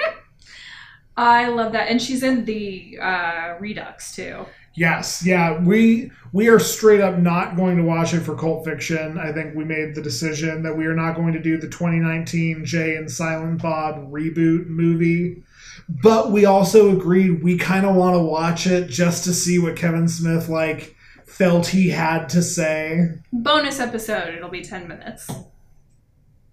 I 1.20 1.48
love 1.48 1.72
that. 1.72 1.90
And 1.90 2.00
she's 2.00 2.22
in 2.22 2.46
the 2.46 2.98
uh, 2.98 3.56
Redux 3.60 4.16
too. 4.16 4.46
Yes, 4.74 5.22
yeah, 5.22 5.58
we 5.62 6.10
we 6.32 6.48
are 6.48 6.58
straight 6.58 7.02
up 7.02 7.18
not 7.18 7.56
going 7.56 7.76
to 7.76 7.82
watch 7.82 8.14
it 8.14 8.20
for 8.20 8.34
cult 8.34 8.64
fiction. 8.64 9.18
I 9.18 9.30
think 9.30 9.54
we 9.54 9.64
made 9.64 9.94
the 9.94 10.00
decision 10.00 10.62
that 10.62 10.74
we 10.74 10.86
are 10.86 10.94
not 10.94 11.16
going 11.16 11.34
to 11.34 11.42
do 11.42 11.58
the 11.58 11.68
2019 11.68 12.64
Jay 12.64 12.96
and 12.96 13.10
Silent 13.10 13.60
Bob 13.60 14.10
reboot 14.10 14.68
movie. 14.68 15.42
But 15.90 16.32
we 16.32 16.46
also 16.46 16.96
agreed 16.96 17.42
we 17.42 17.58
kind 17.58 17.84
of 17.84 17.96
want 17.96 18.14
to 18.14 18.22
watch 18.22 18.66
it 18.66 18.88
just 18.88 19.24
to 19.24 19.34
see 19.34 19.58
what 19.58 19.76
Kevin 19.76 20.08
Smith 20.08 20.48
like 20.48 20.96
felt 21.26 21.66
he 21.66 21.90
had 21.90 22.30
to 22.30 22.42
say. 22.42 23.08
Bonus 23.30 23.78
episode, 23.78 24.34
it'll 24.34 24.48
be 24.48 24.62
10 24.62 24.88
minutes. 24.88 25.30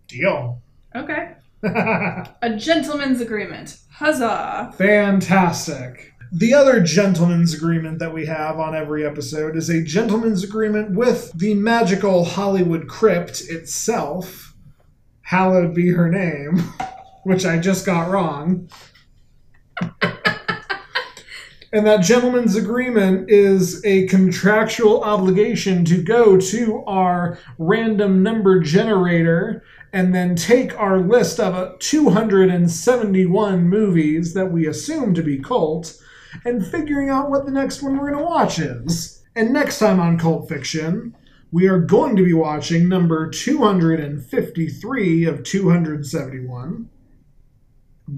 Deal. 0.08 0.62
Okay. 0.94 1.36
A 1.64 2.56
gentleman's 2.56 3.20
agreement. 3.20 3.78
Huzzah. 3.92 4.74
Fantastic. 4.78 6.14
The 6.32 6.54
other 6.54 6.82
gentleman's 6.82 7.54
agreement 7.54 8.00
that 8.00 8.14
we 8.14 8.26
have 8.26 8.60
on 8.60 8.76
every 8.76 9.06
episode 9.06 9.56
is 9.56 9.70
a 9.70 9.82
gentleman's 9.82 10.44
agreement 10.44 10.92
with 10.92 11.32
the 11.34 11.54
magical 11.56 12.26
Hollywood 12.26 12.88
crypt 12.88 13.42
itself. 13.50 14.54
Hallowed 15.22 15.74
be 15.74 15.90
her 15.92 16.10
name, 16.10 16.58
which 17.24 17.46
I 17.46 17.58
just 17.58 17.86
got 17.86 18.12
wrong. 18.12 18.70
and 21.72 21.88
that 21.88 22.02
gentleman's 22.02 22.56
agreement 22.56 23.30
is 23.32 23.84
a 23.86 24.06
contractual 24.08 25.04
obligation 25.04 25.86
to 25.86 26.04
go 26.04 26.38
to 26.38 26.84
our 26.86 27.40
random 27.58 28.22
number 28.22 28.60
generator 28.60 29.64
and 29.98 30.14
then 30.14 30.36
take 30.36 30.80
our 30.80 31.00
list 31.00 31.40
of 31.40 31.56
uh, 31.56 31.72
271 31.80 33.68
movies 33.68 34.36
that 34.36 34.52
we 34.52 34.68
assume 34.68 35.16
to 35.16 35.24
be 35.24 35.40
cult 35.40 36.00
and 36.46 36.64
figuring 36.68 37.10
out 37.10 37.32
what 37.32 37.48
the 37.48 37.52
next 37.52 37.82
one 37.82 37.98
we're 37.98 38.12
going 38.12 38.24
to 38.24 38.30
watch 38.30 38.60
is. 38.60 39.24
And 39.36 39.52
next 39.52 39.80
time 39.80 40.00
on 40.00 40.20
Cult 40.20 40.48
Fiction, 40.48 41.16
we 41.52 41.68
are 41.68 41.80
going 41.80 42.16
to 42.16 42.24
be 42.24 42.34
watching 42.34 42.88
number 42.88 43.28
253 43.28 45.26
of 45.26 45.42
271, 45.42 46.90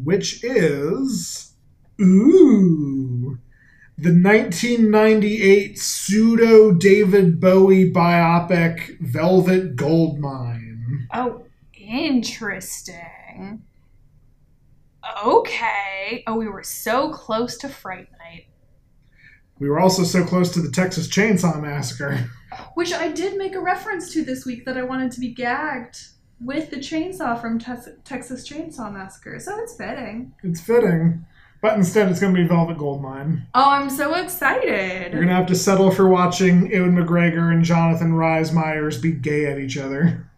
which 0.04 0.44
is. 0.44 1.54
Ooh. 2.02 3.40
The 3.98 4.10
1998 4.10 5.80
pseudo 5.80 6.74
David 6.74 7.40
Bowie 7.40 7.90
biopic 7.90 9.00
Velvet 9.00 9.78
Goldmine. 9.78 11.08
Oh, 11.14 11.46
interesting. 11.90 13.64
Okay. 15.24 16.24
Oh, 16.28 16.36
we 16.36 16.48
were 16.48 16.64
so 16.64 17.12
close 17.12 17.58
to 17.58 17.70
Fright 17.70 18.10
Night. 18.20 18.48
We 19.60 19.70
were 19.70 19.80
also 19.80 20.04
so 20.04 20.24
close 20.24 20.54
to 20.54 20.62
the 20.62 20.72
Texas 20.72 21.08
Chainsaw 21.08 21.62
Massacre. 21.62 22.30
Which 22.76 22.94
I 22.94 23.10
did 23.10 23.38
make 23.38 23.56
a 23.56 23.60
reference 23.60 24.14
to 24.14 24.24
this 24.24 24.46
week 24.46 24.66
that 24.66 24.78
I 24.78 24.84
wanted 24.84 25.12
to 25.14 25.20
be 25.20 25.34
gagged 25.34 26.00
with 26.42 26.70
the 26.70 26.78
chainsaw 26.78 27.40
from 27.40 27.60
Tex- 27.60 27.90
Texas 28.06 28.48
Chainsaw 28.48 28.92
Massacre. 28.92 29.40
So 29.40 29.60
it's 29.60 29.76
fitting. 29.76 30.34
It's 30.44 30.62
fitting. 30.62 31.26
But 31.62 31.76
instead, 31.76 32.10
it's 32.10 32.22
going 32.22 32.34
to 32.34 32.42
be 32.42 32.48
Velvet 32.48 32.78
Goldmine. 32.78 33.46
Oh, 33.54 33.70
I'm 33.70 33.90
so 33.90 34.16
excited. 34.16 35.12
You're 35.12 35.22
going 35.22 35.28
to 35.28 35.34
have 35.34 35.48
to 35.48 35.56
settle 35.56 35.92
for 35.92 36.08
watching 36.08 36.72
Ewan 36.72 36.96
McGregor 36.96 37.52
and 37.52 37.66
Jonathan 37.66 38.14
Rhys 38.14 38.54
Myers 38.54 39.00
be 39.00 39.12
gay 39.12 39.46
at 39.46 39.60
each 39.60 39.78
other. 39.78 40.29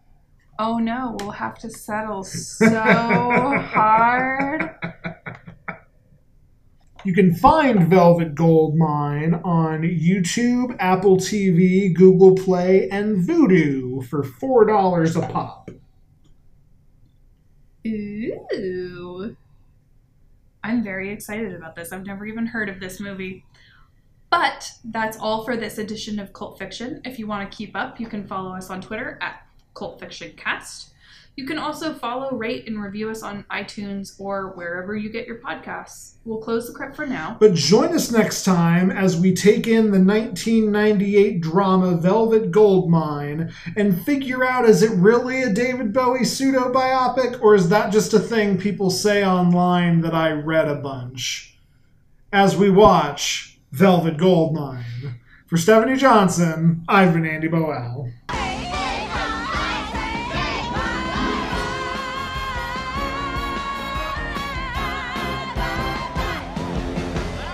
Oh 0.60 0.78
no, 0.78 1.16
we'll 1.20 1.32
have 1.32 1.58
to 1.60 1.70
settle 1.70 2.24
so 2.24 2.80
hard. 2.80 4.70
You 7.04 7.16
can 7.16 7.34
find 7.34 7.90
Velvet 7.90 8.36
Goldmine 8.36 9.34
on 9.44 9.82
YouTube, 9.82 10.76
Apple 10.80 11.18
TV, 11.18 11.92
Google 11.92 12.36
Play, 12.36 12.90
and 12.90 13.28
Vudu 13.28 14.06
for 14.06 14.22
$4 14.22 15.16
a 15.16 15.28
pop. 15.28 15.72
Ooh. 17.88 19.36
I'm 20.64 20.84
very 20.84 21.12
excited 21.12 21.56
about 21.56 21.76
this. 21.76 21.92
I've 21.92 22.06
never 22.06 22.28
even 22.28 22.46
heard 22.46 22.70
of 22.70 22.80
this 22.80 23.00
movie. 23.00 23.46
But 24.30 24.72
that's 24.86 25.18
all 25.18 25.44
for 25.44 25.58
this 25.58 25.80
edition 25.80 26.20
of 26.20 26.34
Cult 26.34 26.60
Fiction. 26.60 27.02
If 27.04 27.18
you 27.18 27.26
want 27.26 27.50
to 27.50 27.58
keep 27.58 27.76
up, 27.76 28.00
you 28.00 28.06
can 28.06 28.28
follow 28.28 28.56
us 28.56 28.70
on 28.70 28.80
Twitter 28.80 29.18
at 29.22 29.42
Cult 29.74 30.00
Fiction 30.00 30.34
Cast. 30.38 30.92
You 31.38 31.48
can 31.48 31.58
also 31.58 31.94
follow, 31.94 32.36
rate, 32.36 32.68
and 32.68 32.82
review 32.82 33.10
us 33.10 33.24
on 33.24 33.46
iTunes 33.50 34.20
or 34.20 34.50
wherever 34.50 34.96
you 34.96 35.10
get 35.10 35.28
your 35.28 35.38
podcasts. 35.38 36.16
We'll 36.26 36.40
close 36.42 36.68
the 36.68 36.74
crypt 36.74 36.96
for 36.96 37.08
now. 37.08 37.38
But 37.40 37.54
join 37.54 37.96
us 37.96 38.12
next 38.12 38.44
time 38.44 38.92
as 38.92 39.18
we 39.18 39.34
take 39.34 39.66
in 39.66 39.92
the 39.92 40.04
1998 40.04 41.40
drama 41.40 41.96
Velvet 41.96 42.52
Goldmine 42.52 43.54
and 43.78 44.04
figure 44.04 44.44
out 44.44 44.66
is 44.66 44.84
it 44.84 44.92
really 44.92 45.42
a 45.42 45.54
David 45.54 45.94
Bowie 45.94 46.26
pseudo 46.26 46.72
biopic 46.72 47.42
or 47.42 47.56
is 47.56 47.70
that 47.70 47.94
just 47.94 48.14
a 48.14 48.20
thing 48.20 48.58
people 48.58 48.90
say 48.90 49.26
online 49.26 50.02
that 50.02 50.14
I 50.14 50.32
read 50.32 50.68
a 50.68 50.76
bunch? 50.76 51.58
As 52.34 52.58
we 52.58 52.70
watch 52.70 53.58
Velvet 53.72 54.18
Goldmine. 54.18 54.84
For 55.48 55.58
Stephanie 55.58 55.98
Johnson, 55.98 56.84
I've 56.88 57.14
been 57.14 57.26
Andy 57.26 57.48
Boel. 57.48 58.12